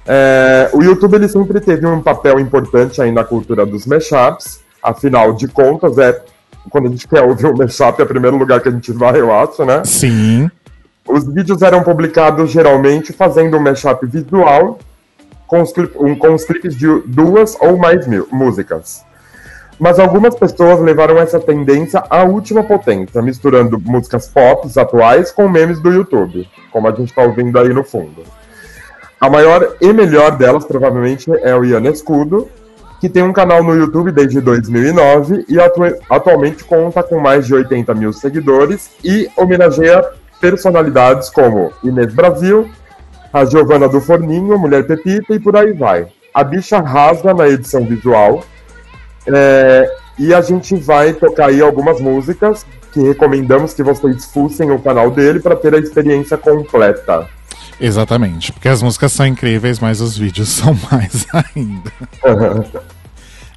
É, 0.06 0.68
o 0.74 0.82
YouTube 0.82 1.14
ele 1.14 1.28
sempre 1.28 1.58
teve 1.58 1.86
um 1.86 2.02
papel 2.02 2.38
importante 2.38 3.00
aí 3.00 3.10
na 3.10 3.24
cultura 3.24 3.64
dos 3.64 3.86
mashups. 3.86 4.60
Afinal 4.82 5.32
de 5.32 5.48
contas, 5.48 5.96
é 5.96 6.20
quando 6.68 6.88
a 6.88 6.90
gente 6.90 7.08
quer 7.08 7.22
ouvir 7.22 7.46
um 7.46 7.56
mashup 7.56 7.98
é 7.98 8.04
o 8.04 8.06
primeiro 8.06 8.36
lugar 8.36 8.60
que 8.60 8.68
a 8.68 8.72
gente 8.72 8.92
vai, 8.92 9.18
eu 9.18 9.32
acho, 9.32 9.64
né? 9.64 9.82
Sim. 9.82 10.50
Os 11.08 11.24
vídeos 11.26 11.62
eram 11.62 11.82
publicados 11.82 12.50
geralmente 12.50 13.14
fazendo 13.14 13.56
um 13.56 13.60
mashup 13.62 14.06
visual 14.06 14.78
com 15.46 15.62
os, 15.62 15.72
clip- 15.72 15.96
um- 15.98 16.14
com 16.14 16.34
os 16.34 16.44
clipes 16.44 16.76
de 16.76 16.86
duas 17.06 17.56
ou 17.60 17.78
mais 17.78 18.06
mil- 18.06 18.28
músicas. 18.30 19.02
Mas 19.80 19.98
algumas 19.98 20.34
pessoas 20.34 20.78
levaram 20.78 21.16
essa 21.18 21.40
tendência 21.40 22.04
à 22.10 22.22
última 22.22 22.62
potência, 22.62 23.22
misturando 23.22 23.80
músicas 23.80 24.28
pop 24.28 24.68
atuais 24.78 25.32
com 25.32 25.48
memes 25.48 25.80
do 25.80 25.90
YouTube, 25.90 26.46
como 26.70 26.86
a 26.86 26.90
gente 26.90 27.08
está 27.08 27.22
ouvindo 27.22 27.58
aí 27.58 27.70
no 27.70 27.82
fundo. 27.82 28.22
A 29.18 29.28
maior 29.30 29.76
e 29.80 29.90
melhor 29.92 30.36
delas, 30.36 30.66
provavelmente, 30.66 31.30
é 31.42 31.54
o 31.56 31.64
Ian 31.64 31.88
Escudo, 31.90 32.48
que 33.00 33.08
tem 33.08 33.22
um 33.22 33.32
canal 33.32 33.62
no 33.64 33.74
YouTube 33.74 34.12
desde 34.12 34.38
2009 34.42 35.46
e 35.48 35.58
atu- 35.58 35.96
atualmente 36.10 36.62
conta 36.62 37.02
com 37.02 37.18
mais 37.18 37.46
de 37.46 37.54
80 37.54 37.94
mil 37.94 38.12
seguidores 38.12 38.90
e 39.02 39.30
homenageia 39.34 40.04
personalidades 40.42 41.30
como 41.30 41.72
Inês 41.82 42.12
Brasil, 42.12 42.68
a 43.32 43.46
Giovana 43.46 43.88
do 43.88 44.00
Forninho, 44.00 44.58
Mulher 44.58 44.86
Pepita 44.86 45.34
e 45.34 45.40
por 45.40 45.56
aí 45.56 45.72
vai. 45.72 46.06
A 46.34 46.44
bicha 46.44 46.78
rasga 46.80 47.32
na 47.32 47.48
edição 47.48 47.84
visual. 47.86 48.42
É, 49.26 49.90
e 50.18 50.34
a 50.34 50.40
gente 50.40 50.74
vai 50.76 51.12
tocar 51.12 51.48
aí 51.48 51.60
algumas 51.60 52.00
músicas 52.00 52.66
que 52.92 53.00
recomendamos 53.00 53.72
que 53.72 53.82
vocês 53.82 54.26
fussem 54.26 54.70
o 54.70 54.78
canal 54.78 55.10
dele 55.10 55.40
para 55.40 55.56
ter 55.56 55.74
a 55.74 55.78
experiência 55.78 56.36
completa. 56.36 57.28
Exatamente. 57.80 58.52
Porque 58.52 58.68
as 58.68 58.82
músicas 58.82 59.12
são 59.12 59.26
incríveis, 59.26 59.80
mas 59.80 60.00
os 60.00 60.16
vídeos 60.16 60.48
são 60.52 60.76
mais 60.90 61.26
ainda. 61.54 61.92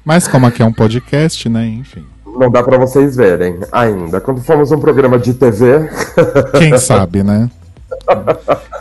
Mas 0.04 0.28
como 0.28 0.44
aqui 0.44 0.60
é 0.60 0.66
um 0.66 0.72
podcast, 0.72 1.48
né? 1.48 1.66
Enfim. 1.66 2.04
Não 2.26 2.50
dá 2.50 2.62
para 2.62 2.76
vocês 2.76 3.16
verem 3.16 3.60
ainda. 3.72 4.20
Quando 4.20 4.42
formos 4.42 4.70
um 4.70 4.78
programa 4.78 5.18
de 5.18 5.32
TV. 5.32 5.88
Quem 6.58 6.76
sabe, 6.76 7.22
né? 7.22 7.48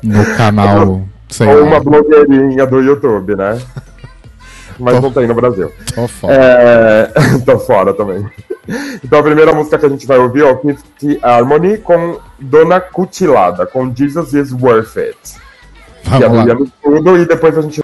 No 0.04 0.26
canal. 0.36 1.02
Ou 1.40 1.64
uma 1.64 1.80
blogueirinha 1.80 2.66
do 2.66 2.82
YouTube, 2.82 3.38
né? 3.38 3.58
Mas 4.84 5.02
não 5.02 5.12
tem 5.12 5.28
no 5.28 5.34
Brasil. 5.34 5.72
Tô 5.94 6.08
fora. 6.08 6.34
É... 6.34 7.12
Tô 7.46 7.60
fora 7.60 7.94
também. 7.94 8.26
Então 9.04 9.20
a 9.20 9.24
primeira 9.24 9.54
música 9.54 9.78
que 9.78 9.86
a 9.86 9.90
gente 9.90 10.08
vai 10.08 10.18
ouvir 10.18 10.42
é 10.42 10.52
o 10.52 10.60
Fifth 10.60 11.20
Harmony 11.22 11.78
com 11.78 12.20
Dona 12.40 12.80
Cutilada, 12.80 13.66
com 13.66 13.94
Jesus 13.94 14.34
is 14.34 14.52
Worth 14.52 14.98
It. 14.98 15.18
Vamos 16.06 16.50
é 16.50 16.54
lá. 16.54 16.58
tudo 16.82 17.18
e 17.18 17.26
depois 17.26 17.58
a 17.58 17.62
gente 17.62 17.82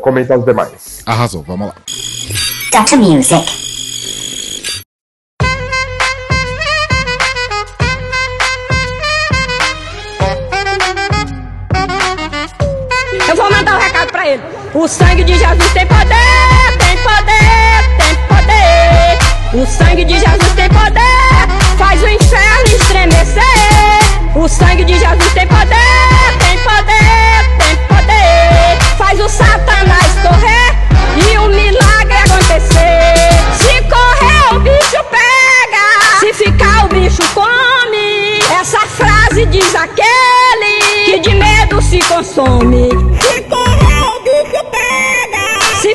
comenta 0.00 0.34
as 0.34 0.44
demais. 0.44 1.02
Arrasou, 1.04 1.42
vamos 1.42 1.68
lá. 1.68 1.74
Dr. 2.72 2.96
Music. 2.96 3.71
O 14.82 14.88
sangue 14.88 15.22
de 15.22 15.38
Jesus 15.38 15.72
tem 15.74 15.86
poder, 15.86 16.76
tem 16.76 16.96
poder, 17.04 17.84
tem 17.98 18.16
poder. 18.26 19.62
O 19.62 19.64
sangue 19.64 20.04
de 20.04 20.14
Jesus 20.14 20.52
tem 20.56 20.68
poder, 20.70 21.78
faz 21.78 22.02
o 22.02 22.08
inferno 22.08 22.66
estremecer. 22.66 23.42
O 24.34 24.48
sangue 24.48 24.84
de 24.84 24.98
Jesus 24.98 25.32
tem 25.34 25.46
poder, 25.46 25.76
tem 26.40 26.58
poder, 26.58 27.46
tem 27.58 27.76
poder. 27.86 28.96
Faz 28.98 29.20
o 29.20 29.28
satanás 29.28 30.14
correr 30.20 30.74
e 31.30 31.38
o 31.38 31.46
milagre 31.46 32.16
acontecer. 32.16 33.30
Se 33.60 33.80
correr, 33.82 34.56
o 34.56 34.58
bicho 34.58 35.04
pega. 35.12 36.18
Se 36.18 36.32
ficar, 36.32 36.86
o 36.86 36.88
bicho 36.88 37.22
come. 37.34 38.40
Essa 38.60 38.80
frase 38.80 39.46
diz 39.46 39.76
aquele 39.76 41.04
que 41.04 41.20
de 41.20 41.36
medo 41.36 41.80
se 41.80 42.00
consome. 42.00 42.88
Se 43.20 43.42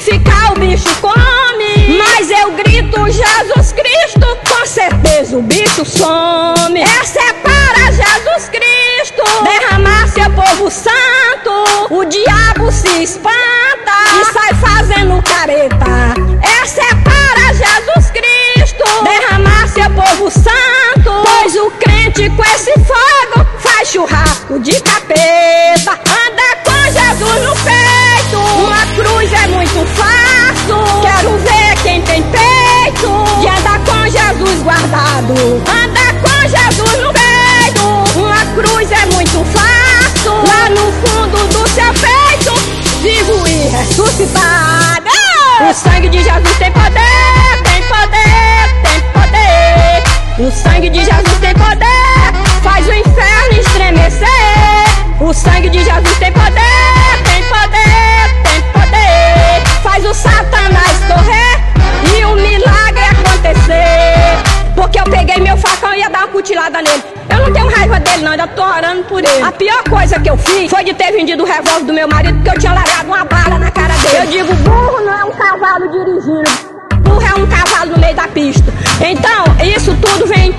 ficar, 0.10 0.54
o 0.54 0.60
bicho 0.60 0.90
come. 1.02 1.98
Mas 1.98 2.30
eu 2.32 2.52
grito 2.52 2.98
Jesus 3.10 3.74
Cristo, 3.74 4.38
com 4.48 4.66
certeza 4.66 5.38
o 5.38 5.42
bicho 5.42 5.84
some. 5.86 6.82
Essa 6.82 7.20
é 7.20 7.34
para 7.34 7.92
Jesus 7.92 8.50
Cristo 8.50 9.24
derramar 9.44 10.08
seu 10.08 10.30
povo 10.32 10.72
santo. 10.72 11.88
O 11.90 12.06
diabo 12.06 12.72
se 12.72 13.04
espanta 13.04 13.96
e 14.22 14.26
sai 14.32 14.54
fazendo 14.54 15.22
careta. 15.24 16.14
Essa 16.62 16.82
é 16.82 16.96
para 17.04 17.54
Jesus 17.54 18.12
Cristo 18.12 18.84
derramar 19.04 19.68
seu 19.68 19.90
povo 19.90 20.32
santo. 20.32 21.12
Pois 21.26 21.56
o 21.56 21.70
crente 21.72 22.30
com 22.30 22.44
esse 22.44 22.74
fogo 22.74 23.46
faz 23.60 23.90
churrasco 23.90 24.60
de 24.60 24.80
capeta. 24.82 25.92
Anda 25.92 26.67
Jesus 26.92 27.44
no 27.44 27.56
peito. 27.56 28.38
Uma 28.66 28.86
cruz 28.96 29.34
é 29.34 29.48
muito 29.48 29.86
fácil. 29.96 30.78
Quero 31.02 31.38
ver 31.40 31.76
quem 31.84 32.02
tem 32.02 32.24
peito 32.24 33.42
de 33.42 33.48
andar 33.48 33.80
com 33.80 34.04
Jesus 34.10 34.64
guardado. 34.64 35.34
Anda 35.68 36.14
com 36.22 36.42
Jesus 36.48 37.00
no 37.02 37.14
peito. 37.14 38.20
Uma 38.20 38.46
cruz 38.56 38.92
é 38.92 39.06
muito 39.08 39.44
fácil. 39.46 40.32
Lá 40.32 40.70
no 40.70 40.92
fundo 41.02 41.48
do 41.48 41.68
seu 41.70 41.94
peito, 41.94 42.54
vivo 43.02 43.48
e 43.48 43.68
ressuscitado. 43.70 45.10
O 45.70 45.74
sangue 45.74 46.10
de 46.10 46.24
Jesus 46.24 46.58
tem 46.58 46.72
poder, 46.72 47.64
tem 47.64 47.82
poder, 47.84 48.70
tem 48.84 49.02
poder. 49.12 50.04
O 50.40 50.52
sangue 50.52 50.90
de 50.90 51.00
Jesus 51.00 51.38
tem 51.42 51.54
poder, 51.54 52.62
faz 52.64 52.88
o 52.88 52.94
inferno 52.94 53.60
estremecer. 53.60 54.57
O 55.20 55.34
sangue 55.34 55.68
de 55.70 55.80
Jesus 55.84 56.18
tem 56.20 56.32
poder, 56.32 56.54
tem 57.24 57.44
poder, 57.50 58.44
tem 58.44 58.62
poder. 58.72 59.82
Faz 59.82 60.06
o 60.06 60.14
satanás 60.14 61.00
correr 61.08 62.16
e 62.16 62.24
o 62.24 62.36
milagre 62.36 63.02
acontecer. 63.04 64.74
Porque 64.76 65.00
eu 65.00 65.04
peguei 65.06 65.38
meu 65.38 65.58
facão 65.58 65.92
e 65.96 66.00
ia 66.02 66.10
dar 66.10 66.20
uma 66.20 66.28
cutilada 66.28 66.84
nele. 66.84 67.04
Eu 67.30 67.40
não 67.40 67.52
tenho 67.52 67.68
raiva 67.68 68.00
dele, 68.00 68.24
não, 68.24 68.32
ainda 68.32 68.46
tô 68.46 68.64
orando 68.64 69.04
por 69.06 69.20
ele. 69.20 69.44
A 69.44 69.52
pior 69.52 69.84
coisa 69.90 70.20
que 70.20 70.30
eu 70.30 70.38
fiz 70.38 70.70
foi 70.70 70.84
de 70.84 70.94
ter 70.94 71.12
vendido 71.12 71.44
o 71.44 71.48
revólver 71.48 71.86
do 71.86 71.94
meu 71.94 72.08
marido, 72.08 72.36
porque 72.36 72.56
eu 72.56 72.60
tinha 72.60 72.74
largado 72.74 73.08
uma 73.08 73.26
bala 73.26 73.58
na 73.58 73.72
cara 73.72 73.96
dele. 73.96 74.18
Eu 74.18 74.28
digo, 74.28 74.54
burro 74.58 75.02
não 75.04 75.20
é 75.20 75.26
um 75.26 75.32
cavalo 75.32 75.92
dirigindo. 75.92 76.78
Burro 77.02 77.24
é 77.24 77.34
um 77.34 77.48
cavalo 77.48 77.92
no 77.94 77.98
meio 78.00 78.16
da 78.16 78.28
pista. 78.28 78.72
Então, 79.02 79.46
isso 79.66 79.96
tudo 79.96 80.28
vem 80.28 80.54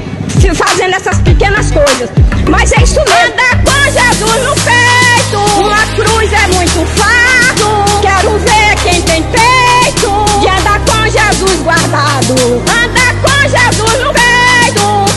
fazendo 0.55 0.95
essas 0.95 1.19
pequenas 1.19 1.71
coisas. 1.71 2.11
Mas 2.49 2.73
é 2.73 2.83
isso 2.83 3.01
mesmo. 3.05 3.19
Anda 3.19 3.49
com 3.65 3.85
Jesus 3.91 4.45
no 4.45 4.55
peito. 4.55 5.39
Uma 5.61 5.87
cruz 5.97 6.33
é 6.33 6.47
muito 6.49 6.87
fardo. 6.97 8.01
Quero 8.01 8.39
ver 8.39 8.77
quem 8.83 9.03
tem 9.03 9.23
peito. 9.23 10.41
De 10.41 10.49
andar 10.49 10.81
com 10.81 11.03
Jesus 11.05 11.63
guardado. 11.63 12.35
Anda 12.35 13.15
com 13.23 13.43
Jesus 13.49 14.01
no 14.01 14.13
peito. 14.13 14.49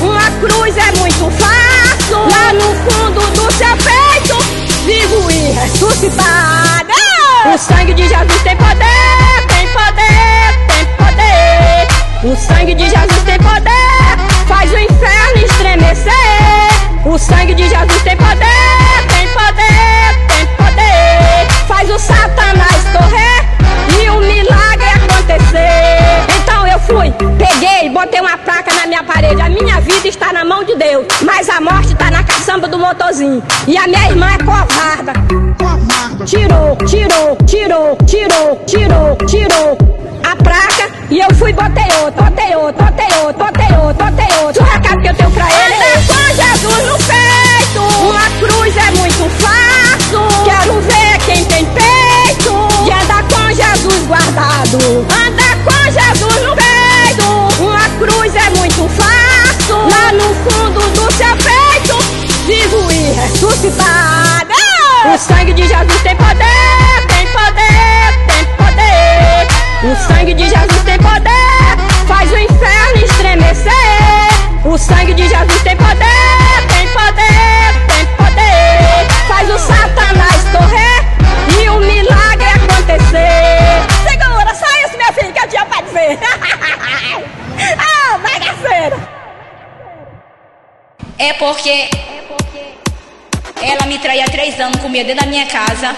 Uma 0.01 0.29
cruz 0.41 0.77
é 0.77 0.91
muito 0.97 1.31
fácil. 1.39 2.17
Lá 2.29 2.53
no 2.53 2.75
fundo 2.83 3.21
do 3.31 3.51
seu 3.53 3.77
peito, 3.77 4.37
vivo 4.85 5.31
e 5.31 5.51
ressuscitado. 5.51 6.91
O 7.53 7.57
sangue 7.57 7.93
de 7.93 8.07
Jesus 8.07 8.41
tem 8.43 8.55
poder, 8.55 9.47
tem 9.47 9.67
poder, 9.69 10.67
tem 10.67 10.85
poder. 10.97 11.87
O 12.23 12.35
sangue 12.35 12.75
de 12.75 12.83
Jesus 12.83 13.23
tem 13.25 13.37
poder, 13.39 14.47
faz 14.47 14.71
o 14.71 14.77
inferno 14.77 15.45
estremecer. 15.45 16.50
O 17.03 17.17
sangue 17.17 17.55
de 17.55 17.63
Jesus 17.67 18.01
tem 18.03 18.15
poder, 18.15 18.37
tem 19.09 19.27
poder, 19.29 20.27
tem 20.27 20.45
poder. 20.55 21.65
Faz 21.67 21.89
o 21.89 21.97
Satanás 21.97 22.83
correr 22.93 23.99
e 23.99 24.09
o 24.09 24.17
um 24.17 24.19
milagre 24.19 24.85
acontecer. 24.85 25.97
Então 26.43 26.67
eu 26.67 26.79
fui, 26.79 27.11
peguei, 27.39 27.89
botei 27.89 28.21
uma 28.21 28.37
placa 28.37 28.71
na 28.75 28.85
minha 28.85 29.03
parede. 29.03 29.41
A 29.41 29.49
minha 29.49 29.81
vida 29.81 30.07
está 30.07 30.31
na 30.31 30.45
mão 30.45 30.63
de 30.63 30.75
Deus, 30.75 31.07
mas 31.23 31.49
a 31.49 31.59
morte 31.59 31.93
está 31.93 32.11
na 32.11 32.23
caçamba 32.23 32.67
do 32.67 32.77
motorzinho. 32.77 33.41
E 33.67 33.75
a 33.77 33.87
minha 33.87 34.09
irmã 34.09 34.27
é 34.33 34.37
covarda. 34.37 35.13
Tirou, 36.23 36.77
tirou, 36.85 37.35
tirou, 37.47 37.97
tirou, 38.05 38.63
tirou, 38.67 39.17
tirou 39.25 39.77
a 40.23 40.35
placa 40.35 41.00
e 41.11 41.19
eu 41.19 41.35
fui 41.35 41.51
botei 41.51 41.91
outro, 42.03 42.23
botei 42.23 42.55
outro, 42.55 42.85
botei 42.85 43.17
outro, 43.17 43.45
botei 43.45 43.77
outro, 43.77 44.05
botei 44.05 44.37
outro. 44.45 44.63
O 44.63 44.65
recado 44.65 45.01
que 45.01 45.09
eu 45.09 45.15
tenho 45.15 45.31
pra 45.31 45.45
ele 45.45 45.73
é 45.73 45.93
com 46.07 46.23
Jesus 46.33 46.87
no 46.87 46.97
peito. 46.97 47.81
Uma 48.01 48.29
cruz 48.39 48.77
é 48.77 48.91
muito 48.91 49.29
fácil. 49.41 50.21
Quero 50.45 50.79
ver 50.79 51.19
quem 51.25 51.43
tem 51.43 51.65
peito. 51.65 52.53
E 52.87 52.91
anda 52.93 53.23
com 53.23 53.47
Jesus 53.53 54.07
guardado. 54.07 54.77
Anda 55.27 55.51
com 55.65 55.83
Jesus 55.91 56.43
no 56.43 56.55
peito. 56.55 57.61
Uma 57.61 57.89
cruz 57.99 58.33
é 58.33 58.49
muito 58.51 58.87
fácil. 58.87 59.75
Lá 59.89 60.13
no 60.13 60.33
fundo 60.49 60.79
do 60.91 61.11
seu 61.13 61.35
peito, 61.35 61.97
vivo 62.45 62.89
e 62.89 63.11
ressuscitado. 63.19 64.51
O 65.13 65.17
sangue 65.17 65.53
de 65.53 65.67
Jesus 65.67 66.01
tem 66.03 66.15
poder, 66.15 66.50
É 91.21 91.33
porque 91.33 91.87
ela 93.61 93.85
me 93.85 93.99
traía 93.99 94.25
há 94.25 94.27
três 94.27 94.59
anos, 94.59 94.81
comia 94.81 95.03
dentro 95.03 95.23
da 95.23 95.29
minha 95.29 95.45
casa. 95.45 95.95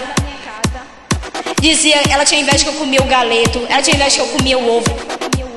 Dizia, 1.62 1.98
ela 2.10 2.26
tinha 2.26 2.42
inveja 2.42 2.62
que 2.62 2.68
eu 2.68 2.74
comia 2.74 3.00
o 3.00 3.06
galeto, 3.06 3.66
ela 3.70 3.80
tinha 3.80 3.96
inveja 3.96 4.16
que 4.16 4.20
eu 4.20 4.28
comia 4.28 4.58
o 4.58 4.76
ovo. 4.76 4.94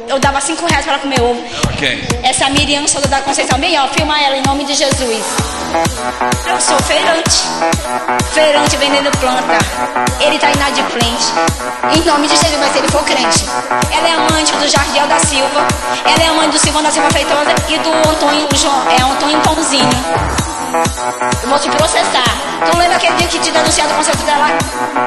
Eu 0.07 0.19
dava 0.19 0.39
cinco 0.39 0.65
reais 0.65 0.85
pra 0.85 0.94
ela 0.94 1.02
comer 1.02 1.22
ovo. 1.22 1.44
Ok. 1.73 2.07
Essa 2.23 2.49
Miriam 2.49 2.88
Souza 2.88 3.10
da 3.10 3.19
Conceição, 3.19 3.60
bem 3.60 3.77
ó, 3.77 3.89
filma 3.89 4.18
ela 4.23 4.38
em 4.38 4.44
nome 4.44 4.64
de 4.64 4.73
Jesus. 4.73 5.26
Eu 6.48 6.61
sou 6.61 6.80
feirante, 6.84 7.44
feirante 8.34 8.77
vendendo 8.77 9.11
planta. 9.19 9.57
Ele 10.19 10.39
tá 10.39 10.52
inadimplente. 10.52 11.34
Em 11.95 12.02
nome 12.06 12.27
de 12.27 12.35
Jesus, 12.35 12.60
mas 12.60 12.76
ele 12.76 12.88
for 12.88 13.03
crente. 13.03 13.45
Ela 13.91 14.07
é 14.07 14.11
amante 14.14 14.53
do 14.53 14.68
Jardiel 14.68 15.07
da 15.07 15.19
Silva. 15.19 15.68
Ela 16.06 16.23
é 16.23 16.27
amante 16.27 16.52
do 16.52 16.60
Silvão 16.60 16.81
da 16.81 16.91
Silva 16.91 17.10
Feitosa 17.11 17.53
e 17.68 17.77
do 17.80 18.10
Antônio 18.10 18.48
João, 18.56 18.89
é 18.89 19.02
Antônio 19.02 19.39
Pãozinho. 19.41 20.56
Eu 21.44 21.49
vou 21.49 21.60
te 21.60 21.69
processar. 21.69 22.26
Tu 22.69 22.77
lembra 22.77 22.98
aquele 22.98 23.15
dia 23.15 23.27
que 23.27 23.39
te 23.39 23.52
denunciaram 23.52 23.91
com 23.91 23.98
conceito 23.98 24.23
dela? 24.26 24.48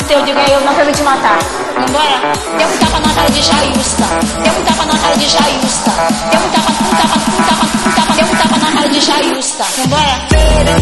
Teu 0.09 0.23
diga 0.24 0.41
eu 0.51 0.61
não 0.62 0.74
quero 0.74 0.91
te 0.91 1.03
matar. 1.03 1.39
Vambora? 1.78 2.35
Deu 2.57 2.66
um 2.66 2.78
tapa 2.78 3.01
na 3.01 3.15
cara 3.15 3.31
de 3.31 3.43
Jailsta. 3.43 4.05
Deu 4.43 4.53
um 4.53 4.65
tapa 4.65 4.87
na 4.87 4.99
cara 4.99 5.16
de 5.16 5.28
Jailsta. 5.28 5.91
Deu 6.31 6.41
um 6.41 6.51
tapa, 6.51 6.70
um 6.70 6.91
tapa, 6.97 7.16
um 7.16 7.43
tapa, 7.43 7.65
um 7.87 7.93
tapa. 7.93 8.12
Deu 8.15 8.27
um 8.27 8.37
tapa 8.37 8.57
na 8.59 8.73
cara 8.73 8.89
de 8.89 9.01
Jailsta. 9.01 9.65
Vambora? 9.77 10.20
Glória 10.31 10.74
a 10.74 10.81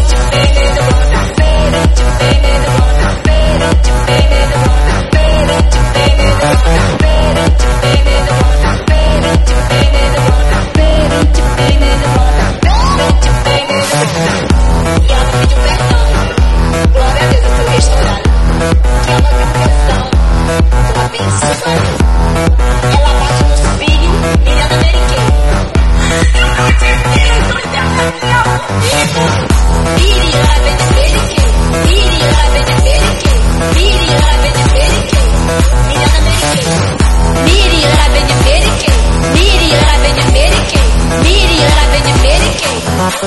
Deus, 13.99 14.33
eu 17.43 17.49
fui 17.49 17.65
restaurada. 17.75 18.23
Que 19.03 19.11
ela 19.11 19.29
tem 19.29 19.47
pressão. 19.47 20.09
Tô 20.93 20.99
abençoada. 21.01 22.09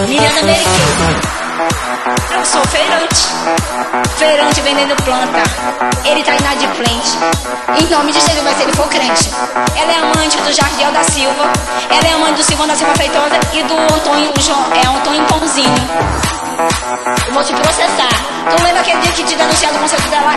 Miri, 0.09 0.25
ela 0.25 0.37
americana. 0.39 1.43
Eu 2.35 2.45
sou 2.45 2.63
feirante, 2.69 3.27
feirante 4.17 4.61
vendendo 4.63 4.97
planta. 5.05 5.43
Ele 6.05 6.23
tá 6.23 6.35
inadimplente. 6.35 7.19
Em 7.79 7.87
nome 7.91 8.13
de 8.13 8.21
Jesus, 8.21 8.43
mas 8.43 8.57
se 8.57 8.63
ele 8.63 8.73
for 8.73 8.89
crente. 8.89 9.31
Ela 9.77 9.93
é 9.93 9.97
amante 9.97 10.37
do 10.39 10.53
Jardiel 10.53 10.93
da 10.93 11.05
Silva. 11.05 11.53
Ela 11.91 12.09
é 12.09 12.13
amante 12.13 12.35
do 12.39 12.43
Silvão 12.43 12.67
da 12.67 12.75
Silva 12.75 12.95
Feitosa 12.95 13.39
e 13.53 13.63
do 13.63 13.75
Antônio 13.95 14.33
João, 14.41 14.65
é 14.75 14.87
Antônio 14.87 15.25
Pãozinho. 15.27 16.32
Eu 17.27 17.33
vou 17.33 17.43
te 17.43 17.55
processar. 17.55 18.11
Tu 18.51 18.63
lembra 18.63 18.81
aquele 18.83 19.01
dia 19.01 19.13
que 19.13 19.25
te 19.25 19.35
denunciaram 19.37 19.77
com 19.77 19.83
conceito 19.83 20.09
dela? 20.11 20.33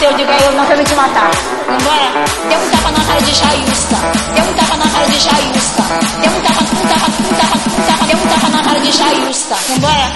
Teu 0.00 0.12
diga 0.14 0.32
eu 0.32 0.52
não 0.52 0.64
quero 0.66 0.82
te 0.84 0.94
matar. 0.94 1.30
Vambora? 1.66 2.10
Deu 2.48 2.58
um 2.58 2.70
tapa 2.70 2.90
na 2.90 3.04
cara 3.04 3.20
de 3.20 3.34
Jailsta. 3.34 3.96
Deu 4.34 4.44
um 4.44 4.54
tapa 4.54 4.76
na 4.76 4.88
cara 4.88 5.06
de 5.06 5.18
Jailsta. 5.18 5.82
Deu 6.22 6.32
um 6.32 6.40
tapa, 6.40 6.62
um 6.62 6.86
tapa, 6.88 7.06
um 7.06 7.34
tapa, 7.36 7.56
um 7.68 7.82
tapa. 7.86 8.04
Deu 8.06 8.16
um 8.16 8.26
tapa 8.28 8.48
na 8.48 8.62
cara 8.62 8.80
de 8.80 8.92
Jailsta. 8.92 9.56
Vambora? 9.68 10.12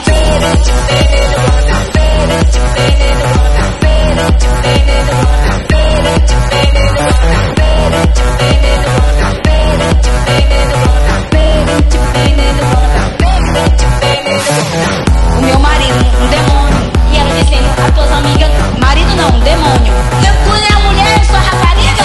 O 15.02 15.05
meu 15.46 15.58
marido, 15.60 15.94
um 15.94 16.26
demônio. 16.26 16.92
E 17.12 17.16
ela 17.16 17.30
dizendo, 17.30 17.68
as 17.86 17.94
tuas 17.94 18.10
amigas, 18.10 18.50
marido 18.80 19.14
não, 19.16 19.28
um 19.28 19.40
demônio. 19.40 19.92
Eu 20.26 20.34
tu 20.42 20.50
é 20.50 20.74
a 20.74 20.78
mulher, 20.80 21.18
eu 21.18 21.24
sou 21.24 21.36
a 21.36 21.40
rapariga. 21.40 22.04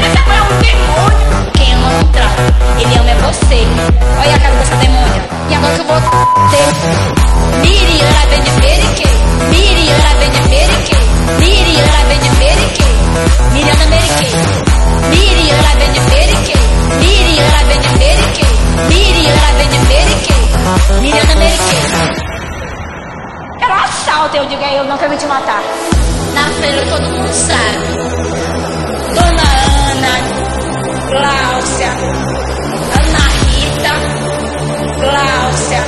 Essa 0.00 0.20
mulher 0.24 0.38
é 0.38 0.42
um 0.42 0.56
demônio. 0.64 1.52
Quem 1.52 1.74
ama 1.74 1.90
não 1.90 2.04
trai. 2.12 2.36
Ele 2.78 2.96
ama 2.96 3.10
é 3.10 3.14
você. 3.14 3.60
Olha 4.20 4.34
a 4.34 4.38
cara 4.38 4.54
dessa 4.54 4.76
demônia. 4.76 5.22
E 5.50 5.54
agora 5.54 5.74
que 5.74 5.80
eu 5.80 5.86
vou 5.86 6.00
ter. 6.00 6.70
Miri, 7.60 8.00
ela 8.00 8.24
vem 8.30 8.42
de 8.42 8.50
Amerique. 8.50 9.08
Miri, 9.50 9.88
ela 9.90 10.14
vem 10.18 10.30
de 10.30 10.38
Amerique. 10.38 10.96
Miri, 11.38 11.76
ela 11.76 12.02
vem 12.08 12.18
de 12.20 12.28
Amerique. 12.28 12.84
Miri, 13.52 13.68
ela 13.68 13.84
Amerique. 13.84 14.28
Miri, 15.10 15.50
ela 15.50 15.72
vem 15.76 15.92
de 15.92 15.98
Amerique. 16.00 16.56
Miri, 17.00 17.38
ela 17.38 17.62
vem 17.68 17.80
de 17.80 17.88
Amerique. 17.88 18.46
Miri, 18.88 19.26
ela 19.26 19.52
vem 19.58 19.68
de 19.68 19.76
Amerique. 19.76 20.34
Miri, 21.02 21.18
ela 21.18 22.35
Amerique. 23.66 23.72
Ela 23.72 23.84
assalta, 23.84 24.36
eu 24.36 24.46
digo, 24.46 24.64
aí 24.64 24.76
eu 24.76 24.84
não 24.84 24.96
quero 24.96 25.16
te 25.16 25.26
matar. 25.26 25.62
Na 26.34 26.44
feira 26.60 26.86
todo 26.86 27.02
mundo 27.10 27.32
sabe. 27.32 27.86
Dona 29.14 29.42
Ana, 29.90 30.14
Gláucia, 31.10 31.90
Ana 32.96 33.24
Rita, 33.46 33.94
Gláucia, 35.00 35.82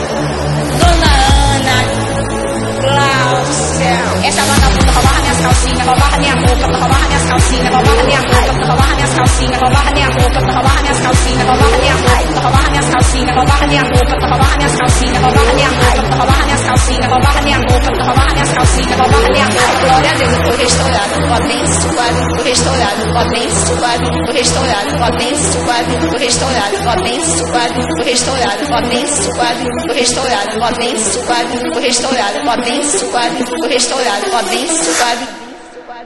Gláucia. 3.78 4.26
Essa 4.26 4.42
vagabunda 4.42 4.92
roubava 4.92 5.20
minhas 5.22 5.40
calcinhas, 5.40 5.86
roubava 5.86 6.18
minha 6.18 6.34
roupa, 6.34 6.66
roubava 6.66 7.06
minhas 7.08 7.24
calcinhas, 7.24 7.70
roubava 7.72 8.04
minha 8.04 8.18
roupa, 8.18 8.66
roubava 8.66 8.94
minhas 8.94 9.14
calcinhas, 9.14 9.60
roubava 9.60 9.90
minha 9.92 10.06
roupa, 10.08 10.40
roubava 10.40 10.80
minhas 10.80 10.98
calcinhas, 11.00 11.46
roubava 11.46 11.76
minha 11.78 11.94
roupa, 11.94 12.38
roubava 12.42 12.68
minhas 12.70 12.88
calcinhas, 12.90 13.34
roubava 13.34 13.66
minha 13.68 13.82
roupa, 13.82 14.26
roubava 14.26 14.56
minhas 14.56 14.76
calcinhas, 14.76 15.22
roubava 15.22 15.52
minha 15.54 15.68
roupa, 15.68 16.16
roubava 16.18 16.44
minhas 16.44 16.62
calcinhas, 16.62 17.06
roubava 17.08 17.40
minha 17.42 17.58
roupa, 17.58 18.04
roubava 18.04 18.32
minhas 18.34 18.52
calcinhas, 18.52 18.96
roubava 18.98 19.28
minha 19.32 19.46
roupa. 19.46 19.58
Glória 19.78 20.10
a 20.10 20.14
Deus, 20.14 20.32
eu 20.32 20.44
fui 20.44 20.56
restaurado, 20.56 21.14
abençoado, 21.34 22.18
fui 22.34 22.44
restaurado, 22.48 23.18
abençoado, 23.18 24.06
fui 24.26 24.34
restaurado, 24.34 25.04
abençoado, 25.04 25.90
fui 26.08 26.18
restaurado, 26.18 26.78
abençoado, 26.88 27.80
fui 27.96 28.04
restaurado, 28.04 28.74
abençoado, 28.74 29.64
fui 29.86 29.94
restaurado, 29.94 30.64
abençoado, 30.64 31.72
fui 31.72 31.82
restaurado, 31.82 32.50
abençoado, 32.50 33.36
fui 33.60 33.67
restaurado, 33.68 34.36
abençoado. 34.36 35.26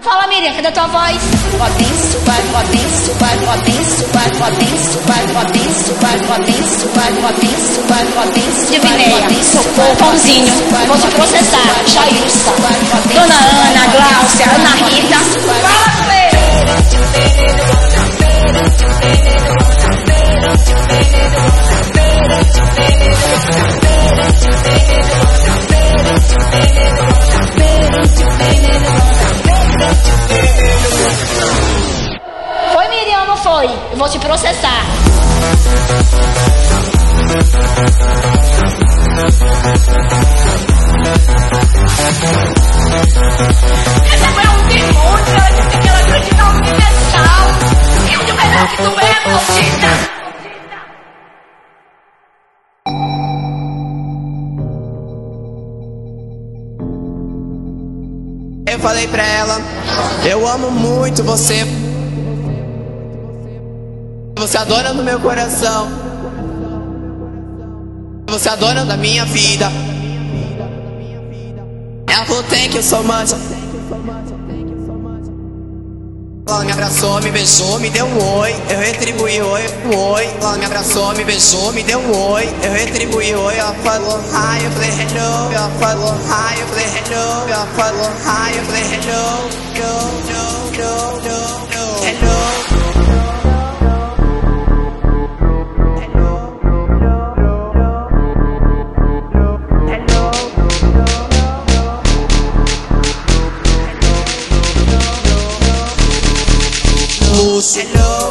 Fala, 0.02 0.26
Miriam, 0.26 0.52
cadê 0.54 0.68
a 0.68 0.72
tua 0.72 0.86
voz? 0.88 1.16
Abençoado, 1.54 2.56
abençoado, 2.56 3.50
abençoado, 3.50 4.48
abençoado, 4.48 5.38
abençoado, 5.38 6.32
abençoado, 6.32 7.26
abençoado, 7.26 8.12
abençoado. 8.18 8.70
Divineia, 8.70 9.44
socorro, 9.44 9.96
pãozinho, 9.96 10.54
vou 10.86 10.98
te 10.98 11.08
processar, 11.14 11.68
Jailson, 11.86 12.56
Dona 13.14 13.40
Ana, 13.68 13.84
Gláucia, 13.92 14.46
Ana 14.54 14.72
Rita. 14.86 15.20
Fala, 15.62 16.02
Fê! 16.08 16.22
Foi 32.72 32.88
Miriam 32.88 33.20
ou 33.20 33.26
não 33.26 33.36
foi? 33.36 33.66
Eu 33.66 33.96
vou 33.96 34.08
te 34.08 34.18
processar. 34.18 34.82
Essa 44.12 44.28
foi 44.28 44.46
um 44.48 44.68
demônio, 44.68 45.32
ela 45.34 45.50
disse 45.50 45.78
que 45.78 45.88
ela 45.88 45.98
acredita 45.98 46.42
no 46.42 46.50
universal. 46.58 47.46
É 48.06 48.12
e 48.12 48.16
o 48.16 48.34
melhor 48.34 48.66
que 48.68 48.76
tu 48.76 48.90
é, 49.00 49.28
maldita. 49.28 50.21
falei 58.82 59.06
pra 59.06 59.24
ela: 59.24 59.58
Eu 60.28 60.46
amo 60.46 60.70
muito 60.70 61.22
você. 61.22 61.64
Você 64.36 64.58
adora 64.58 64.92
no 64.92 65.04
meu 65.04 65.20
coração. 65.20 65.88
Você 68.26 68.48
adora 68.48 68.84
na 68.84 68.96
minha 68.96 69.24
vida. 69.24 69.70
Ela 72.10 72.24
falou: 72.26 72.42
Tem 72.42 72.68
que 72.68 72.78
eu 72.78 72.82
sou 72.82 73.02
mancha. 73.04 73.36
Ela 76.44 76.64
me 76.64 76.72
abraçou, 76.72 77.22
me 77.22 77.30
beijou, 77.30 77.78
me 77.78 77.88
deu 77.88 78.04
um 78.04 78.38
oi, 78.38 78.54
eu 78.68 78.78
retribuí 78.78 79.40
oi, 79.40 79.62
um 79.86 79.96
oi. 79.96 80.26
Ela 80.40 80.58
me 80.58 80.64
abraçou, 80.64 81.14
me 81.14 81.24
beijou, 81.24 81.72
me 81.72 81.84
deu 81.84 82.00
um 82.00 82.32
oi, 82.32 82.48
eu 82.64 82.72
retribuí 82.72 83.32
oi. 83.34 83.56
Ela 83.56 83.72
falou 83.74 84.18
hi, 84.18 84.64
eu 84.64 84.70
falei 84.72 84.90
hello. 84.90 85.52
Ela 85.52 85.70
falou 85.78 86.14
hi, 86.14 86.60
eu 86.60 86.66
falei 86.66 86.86
hello. 86.86 87.48
Ela 87.48 87.66
falou 87.76 88.10
hi, 88.10 88.56
eu 88.56 88.64
falei 88.64 88.82
hello. 88.82 89.62
No, 89.78 89.92
no, 90.28 90.42
no, 90.72 91.20
no, 91.20 92.06
hello. 92.06 92.91
Hello. 107.42 108.21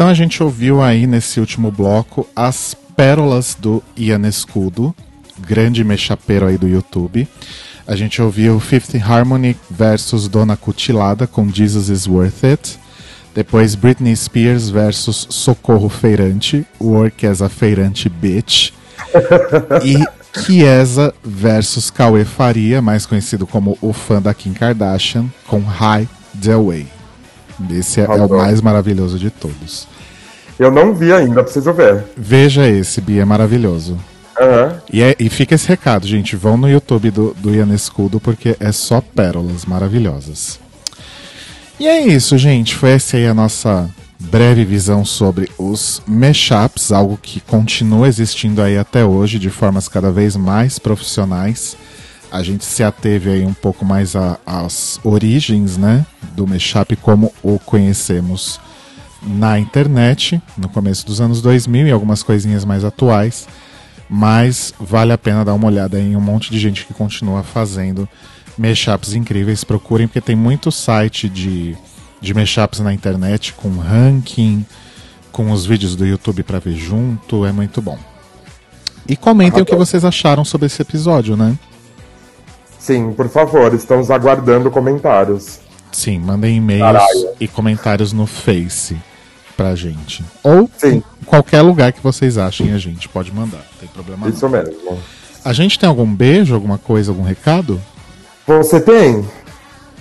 Então 0.00 0.08
a 0.08 0.14
gente 0.14 0.42
ouviu 0.42 0.80
aí 0.80 1.06
nesse 1.06 1.38
último 1.40 1.70
bloco 1.70 2.26
as 2.34 2.74
pérolas 2.96 3.54
do 3.54 3.82
Ian 3.94 4.26
Escudo, 4.26 4.94
grande 5.38 5.84
mexapeiro 5.84 6.46
aí 6.46 6.56
do 6.56 6.66
YouTube. 6.66 7.28
A 7.86 7.94
gente 7.94 8.22
ouviu 8.22 8.58
Fifth 8.58 8.94
Harmony 8.94 9.54
versus 9.70 10.26
Dona 10.26 10.56
Cutilada 10.56 11.26
com 11.26 11.50
Jesus 11.50 11.90
is 11.90 12.06
Worth 12.06 12.44
It. 12.44 12.78
Depois 13.34 13.74
Britney 13.74 14.16
Spears 14.16 14.70
versus 14.70 15.26
Socorro 15.28 15.90
Feirante, 15.90 16.66
Work 16.80 17.26
as 17.26 17.42
a 17.42 17.50
Feirante 17.50 18.08
Bitch. 18.08 18.72
e 19.84 20.02
Kiesa 20.32 21.12
versus 21.22 21.90
Cauê 21.90 22.24
Faria, 22.24 22.80
mais 22.80 23.04
conhecido 23.04 23.46
como 23.46 23.76
o 23.82 23.92
fã 23.92 24.22
da 24.22 24.32
Kim 24.32 24.54
Kardashian, 24.54 25.26
com 25.46 25.60
High 25.60 26.08
The 26.40 26.56
Way. 26.56 26.99
Esse 27.70 28.00
é, 28.00 28.04
é 28.04 28.08
o 28.08 28.28
mais 28.28 28.60
maravilhoso 28.60 29.18
de 29.18 29.30
todos. 29.30 29.86
Eu 30.58 30.70
não 30.70 30.94
vi 30.94 31.12
ainda, 31.12 31.42
preciso 31.42 31.72
ver. 31.72 32.04
Veja 32.16 32.68
esse, 32.68 33.00
Bia, 33.00 33.22
é 33.22 33.24
maravilhoso. 33.24 33.98
Aham. 34.38 34.80
E, 34.92 35.02
é- 35.02 35.16
e 35.18 35.28
fica 35.28 35.54
esse 35.54 35.66
recado, 35.68 36.06
gente. 36.06 36.36
Vão 36.36 36.56
no 36.56 36.68
YouTube 36.68 37.10
do, 37.10 37.34
do 37.38 37.54
Ian 37.54 37.74
Escudo, 37.74 38.20
porque 38.20 38.56
é 38.60 38.70
só 38.72 39.00
pérolas 39.00 39.64
maravilhosas. 39.64 40.58
E 41.78 41.86
é 41.88 42.06
isso, 42.06 42.36
gente. 42.36 42.74
Foi 42.74 42.90
essa 42.90 43.16
aí 43.16 43.26
a 43.26 43.34
nossa 43.34 43.88
breve 44.18 44.64
visão 44.64 45.02
sobre 45.04 45.48
os 45.58 46.02
mashups, 46.06 46.92
algo 46.92 47.18
que 47.20 47.40
continua 47.40 48.06
existindo 48.06 48.60
aí 48.60 48.76
até 48.76 49.02
hoje 49.04 49.38
de 49.38 49.48
formas 49.48 49.88
cada 49.88 50.10
vez 50.10 50.36
mais 50.36 50.78
profissionais. 50.78 51.76
A 52.30 52.42
gente 52.42 52.64
se 52.64 52.82
ateve 52.84 53.30
aí 53.30 53.44
um 53.44 53.52
pouco 53.52 53.84
mais 53.84 54.14
às 54.46 55.00
origens, 55.02 55.76
né, 55.76 56.06
do 56.34 56.46
mashup 56.46 56.94
como 56.96 57.32
o 57.42 57.58
conhecemos 57.58 58.60
na 59.22 59.58
internet, 59.58 60.40
no 60.56 60.68
começo 60.68 61.04
dos 61.04 61.20
anos 61.20 61.42
2000 61.42 61.88
e 61.88 61.90
algumas 61.90 62.22
coisinhas 62.22 62.64
mais 62.64 62.84
atuais. 62.84 63.48
Mas 64.08 64.74
vale 64.78 65.12
a 65.12 65.18
pena 65.18 65.44
dar 65.44 65.54
uma 65.54 65.66
olhada 65.66 65.98
em 66.00 66.16
um 66.16 66.20
monte 66.20 66.50
de 66.50 66.58
gente 66.58 66.84
que 66.84 66.94
continua 66.94 67.42
fazendo 67.42 68.08
mashups 68.58 69.14
incríveis. 69.14 69.62
Procurem, 69.62 70.08
porque 70.08 70.20
tem 70.20 70.34
muito 70.34 70.72
site 70.72 71.28
de, 71.28 71.76
de 72.20 72.34
mashups 72.34 72.80
na 72.80 72.92
internet 72.92 73.52
com 73.54 73.70
ranking, 73.78 74.64
com 75.30 75.52
os 75.52 75.64
vídeos 75.64 75.94
do 75.94 76.04
YouTube 76.04 76.42
pra 76.42 76.58
ver 76.58 76.74
junto. 76.74 77.46
É 77.46 77.52
muito 77.52 77.80
bom. 77.80 77.98
E 79.08 79.16
comentem 79.16 79.62
o 79.62 79.66
que 79.66 79.76
vocês 79.76 80.04
acharam 80.04 80.44
sobre 80.44 80.66
esse 80.66 80.82
episódio, 80.82 81.36
né? 81.36 81.56
Sim, 82.80 83.12
por 83.12 83.28
favor, 83.28 83.74
estamos 83.74 84.10
aguardando 84.10 84.70
comentários. 84.70 85.60
Sim, 85.92 86.18
mandem 86.18 86.56
e-mails 86.56 86.80
Caralho. 86.82 87.28
e 87.38 87.46
comentários 87.46 88.12
no 88.12 88.26
Face 88.26 88.96
pra 89.56 89.74
gente. 89.74 90.24
Ou 90.42 90.68
Sim. 90.78 91.02
em 91.20 91.24
qualquer 91.26 91.60
lugar 91.60 91.92
que 91.92 92.00
vocês 92.02 92.38
achem 92.38 92.72
a 92.72 92.78
gente 92.78 93.06
pode 93.08 93.30
mandar. 93.32 93.58
Não 93.58 93.78
tem 93.80 93.88
problema 93.88 94.26
não. 94.26 94.32
Isso 94.32 94.48
mesmo. 94.48 94.98
A 95.44 95.52
gente 95.52 95.78
tem 95.78 95.88
algum 95.88 96.06
beijo, 96.12 96.54
alguma 96.54 96.78
coisa, 96.78 97.10
algum 97.10 97.22
recado? 97.22 97.80
Você 98.46 98.80
tem? 98.80 99.28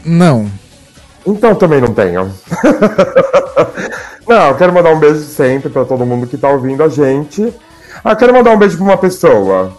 Não. 0.06 0.50
Então 1.26 1.54
também 1.56 1.82
não 1.82 1.94
tenho. 1.94 2.32
não, 4.28 4.48
eu 4.48 4.56
quero 4.56 4.74
mandar 4.74 4.94
um 4.94 5.00
beijo 5.00 5.20
sempre 5.22 5.70
pra 5.70 5.84
todo 5.84 6.06
mundo 6.06 6.28
que 6.28 6.38
tá 6.38 6.50
ouvindo 6.50 6.82
a 6.84 6.88
gente. 6.88 7.54
Ah, 8.04 8.16
quero 8.16 8.34
mandar 8.34 8.52
um 8.52 8.58
beijo 8.58 8.78
pra 8.78 8.86
uma 8.86 8.98
pessoa. 8.98 9.74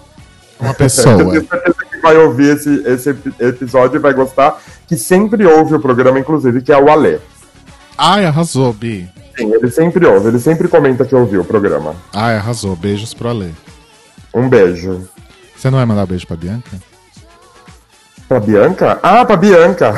Uma 0.61 0.71
Eu 0.71 0.75
pessoa. 0.75 1.17
tenho 1.17 1.31
certeza 1.49 1.75
que 1.90 1.90
vai 2.01 2.17
ouvir 2.17 2.57
esse, 2.57 2.83
esse 2.87 3.11
epi- 3.11 3.33
episódio 3.39 3.97
e 3.97 4.01
vai 4.01 4.13
gostar, 4.13 4.61
que 4.87 4.97
sempre 4.97 5.47
ouve 5.47 5.75
o 5.75 5.81
programa, 5.81 6.19
inclusive, 6.19 6.63
que 6.63 6.73
é 6.73 6.79
o 6.81 6.91
Alê. 6.91 7.19
Ai, 7.97 8.25
arrasou, 8.25 8.73
Bi. 8.73 9.09
Sim, 9.37 9.53
ele 9.55 9.71
sempre 9.71 10.07
ouve, 10.07 10.29
ele 10.29 10.39
sempre 10.39 10.69
comenta 10.69 11.05
que 11.05 11.15
ouviu 11.15 11.41
o 11.43 11.45
programa. 11.45 11.95
Ai, 12.13 12.37
arrasou. 12.37 12.75
Beijos 12.77 13.15
pro 13.15 13.29
Alê. 13.29 13.51
Um 14.35 14.49
beijo. 14.49 15.09
Você 15.57 15.71
não 15.71 15.79
vai 15.79 15.87
mandar 15.87 16.07
beijo 16.07 16.27
pra 16.27 16.37
Bianca? 16.37 16.71
Pra 18.29 18.39
Bianca? 18.41 18.99
Ah, 19.03 19.25
pra 19.25 19.37
Bianca! 19.37 19.93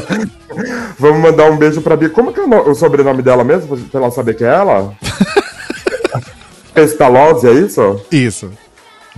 Vamos 0.98 1.20
mandar 1.22 1.50
um 1.50 1.56
beijo 1.56 1.80
pra 1.80 1.96
Bianca. 1.96 2.14
Como 2.14 2.32
que 2.32 2.40
é 2.40 2.42
o, 2.42 2.46
no- 2.48 2.70
o 2.70 2.74
sobrenome 2.74 3.22
dela 3.22 3.42
mesmo, 3.44 3.76
pra 3.76 4.00
ela 4.00 4.10
saber 4.10 4.34
que 4.34 4.44
é 4.44 4.48
ela? 4.48 4.92
Pestalozzi, 6.74 7.48
é 7.48 7.52
isso? 7.52 8.00
Isso. 8.10 8.50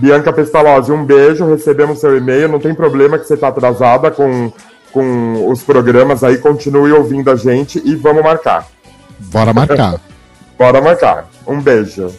Bianca 0.03 0.33
Pestalozzi, 0.33 0.91
um 0.91 1.05
beijo, 1.05 1.45
recebemos 1.45 1.99
seu 1.99 2.17
e-mail, 2.17 2.49
não 2.49 2.59
tem 2.59 2.75
problema 2.75 3.17
que 3.17 3.25
você 3.25 3.37
tá 3.37 3.47
atrasada 3.47 4.11
com, 4.11 4.51
com 4.91 5.49
os 5.49 5.63
programas 5.63 6.25
aí, 6.25 6.39
continue 6.39 6.91
ouvindo 6.91 7.31
a 7.31 7.37
gente 7.37 7.81
e 7.85 7.95
vamos 7.95 8.21
marcar. 8.21 8.67
Bora 9.17 9.53
marcar. 9.53 10.01
Bora 10.59 10.81
marcar. 10.81 11.29
Um 11.47 11.61
beijo. 11.61 12.13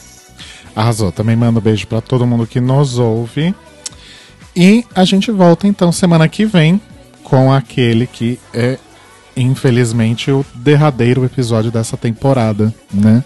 Arrasou. 0.75 1.13
Também 1.13 1.37
mando 1.37 1.61
beijo 1.61 1.87
pra 1.87 2.01
todo 2.01 2.27
mundo 2.27 2.47
que 2.47 2.59
nos 2.59 2.99
ouve. 2.99 3.55
E 4.57 4.87
a 4.95 5.05
gente 5.05 5.31
volta 5.31 5.67
então 5.67 5.93
semana 5.93 6.27
que 6.27 6.47
vem 6.47 6.81
com 7.23 7.53
aquele 7.53 8.07
que 8.07 8.41
é, 8.55 8.79
infelizmente, 9.37 10.31
o 10.31 10.43
derradeiro 10.55 11.23
episódio 11.23 11.71
dessa 11.71 11.99
temporada, 11.99 12.73
né? 12.91 13.23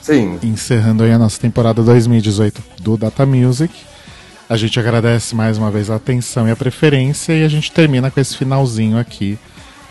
Sim. 0.00 0.38
Encerrando 0.42 1.02
aí 1.02 1.12
a 1.12 1.18
nossa 1.18 1.38
temporada 1.38 1.82
2018 1.82 2.62
do 2.80 2.96
Data 2.96 3.26
Music. 3.26 3.89
A 4.50 4.56
gente 4.56 4.80
agradece 4.80 5.32
mais 5.32 5.56
uma 5.56 5.70
vez 5.70 5.90
a 5.90 5.94
atenção 5.94 6.48
e 6.48 6.50
a 6.50 6.56
preferência 6.56 7.32
e 7.34 7.44
a 7.44 7.48
gente 7.48 7.70
termina 7.70 8.10
com 8.10 8.18
esse 8.18 8.36
finalzinho 8.36 8.98
aqui 8.98 9.38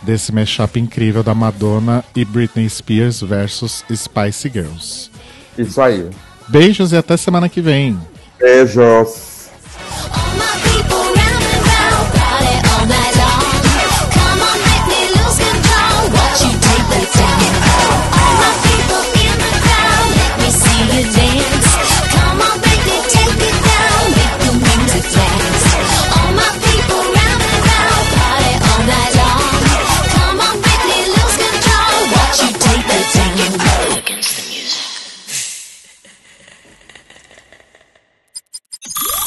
desse 0.01 0.33
mashup 0.33 0.77
incrível 0.77 1.23
da 1.23 1.33
Madonna 1.33 2.03
e 2.13 2.25
Britney 2.25 2.69
Spears 2.69 3.21
versus 3.21 3.85
Spice 3.89 4.49
Girls. 4.49 5.09
Isso 5.57 5.81
aí. 5.81 6.09
Beijos 6.49 6.91
e 6.91 6.97
até 6.97 7.15
semana 7.15 7.47
que 7.47 7.61
vem. 7.61 7.97
Beijos. 8.37 9.47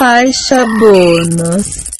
Faixa 0.02 0.64
bônus. 0.80 1.91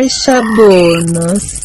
baixa 0.00 0.40
bônus. 0.56 1.59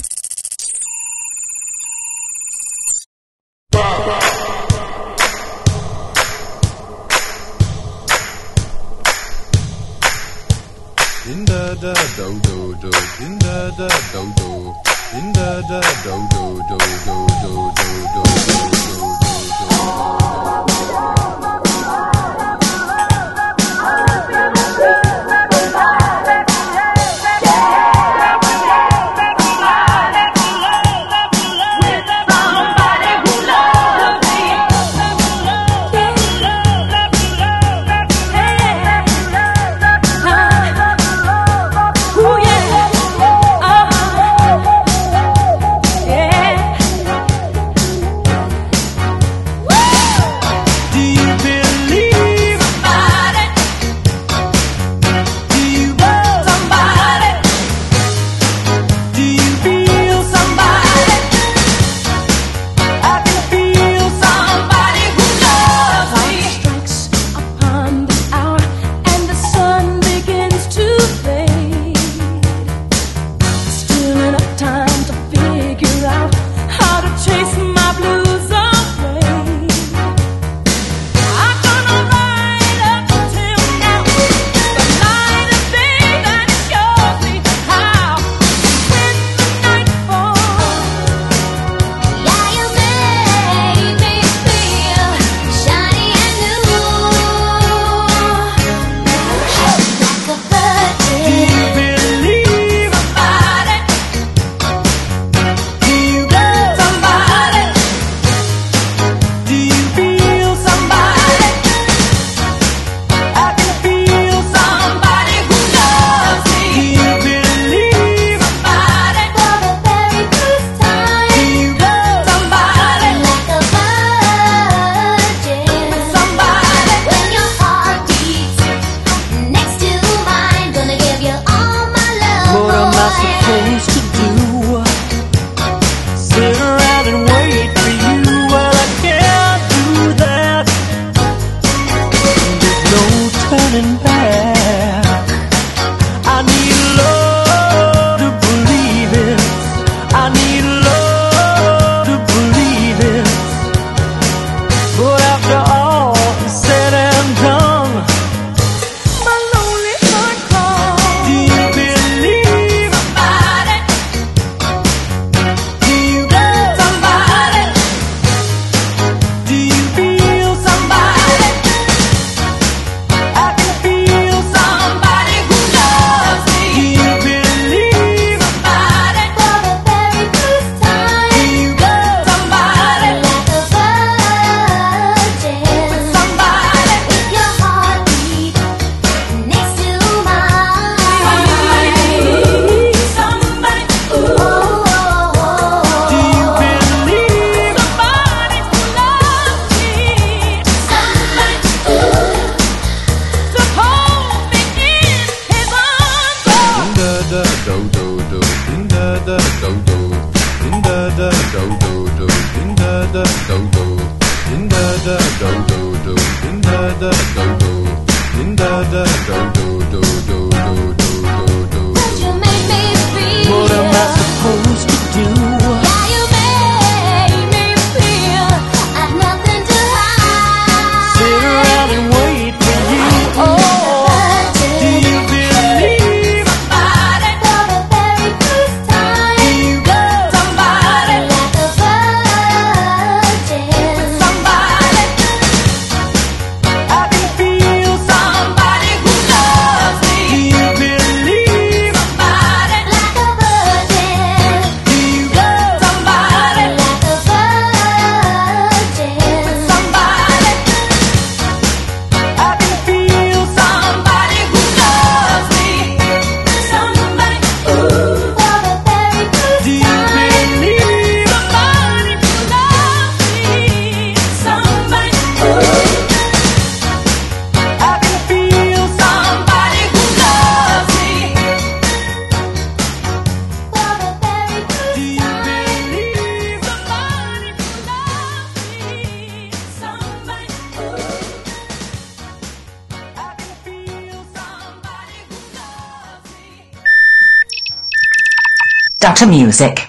Music. 299.58 299.85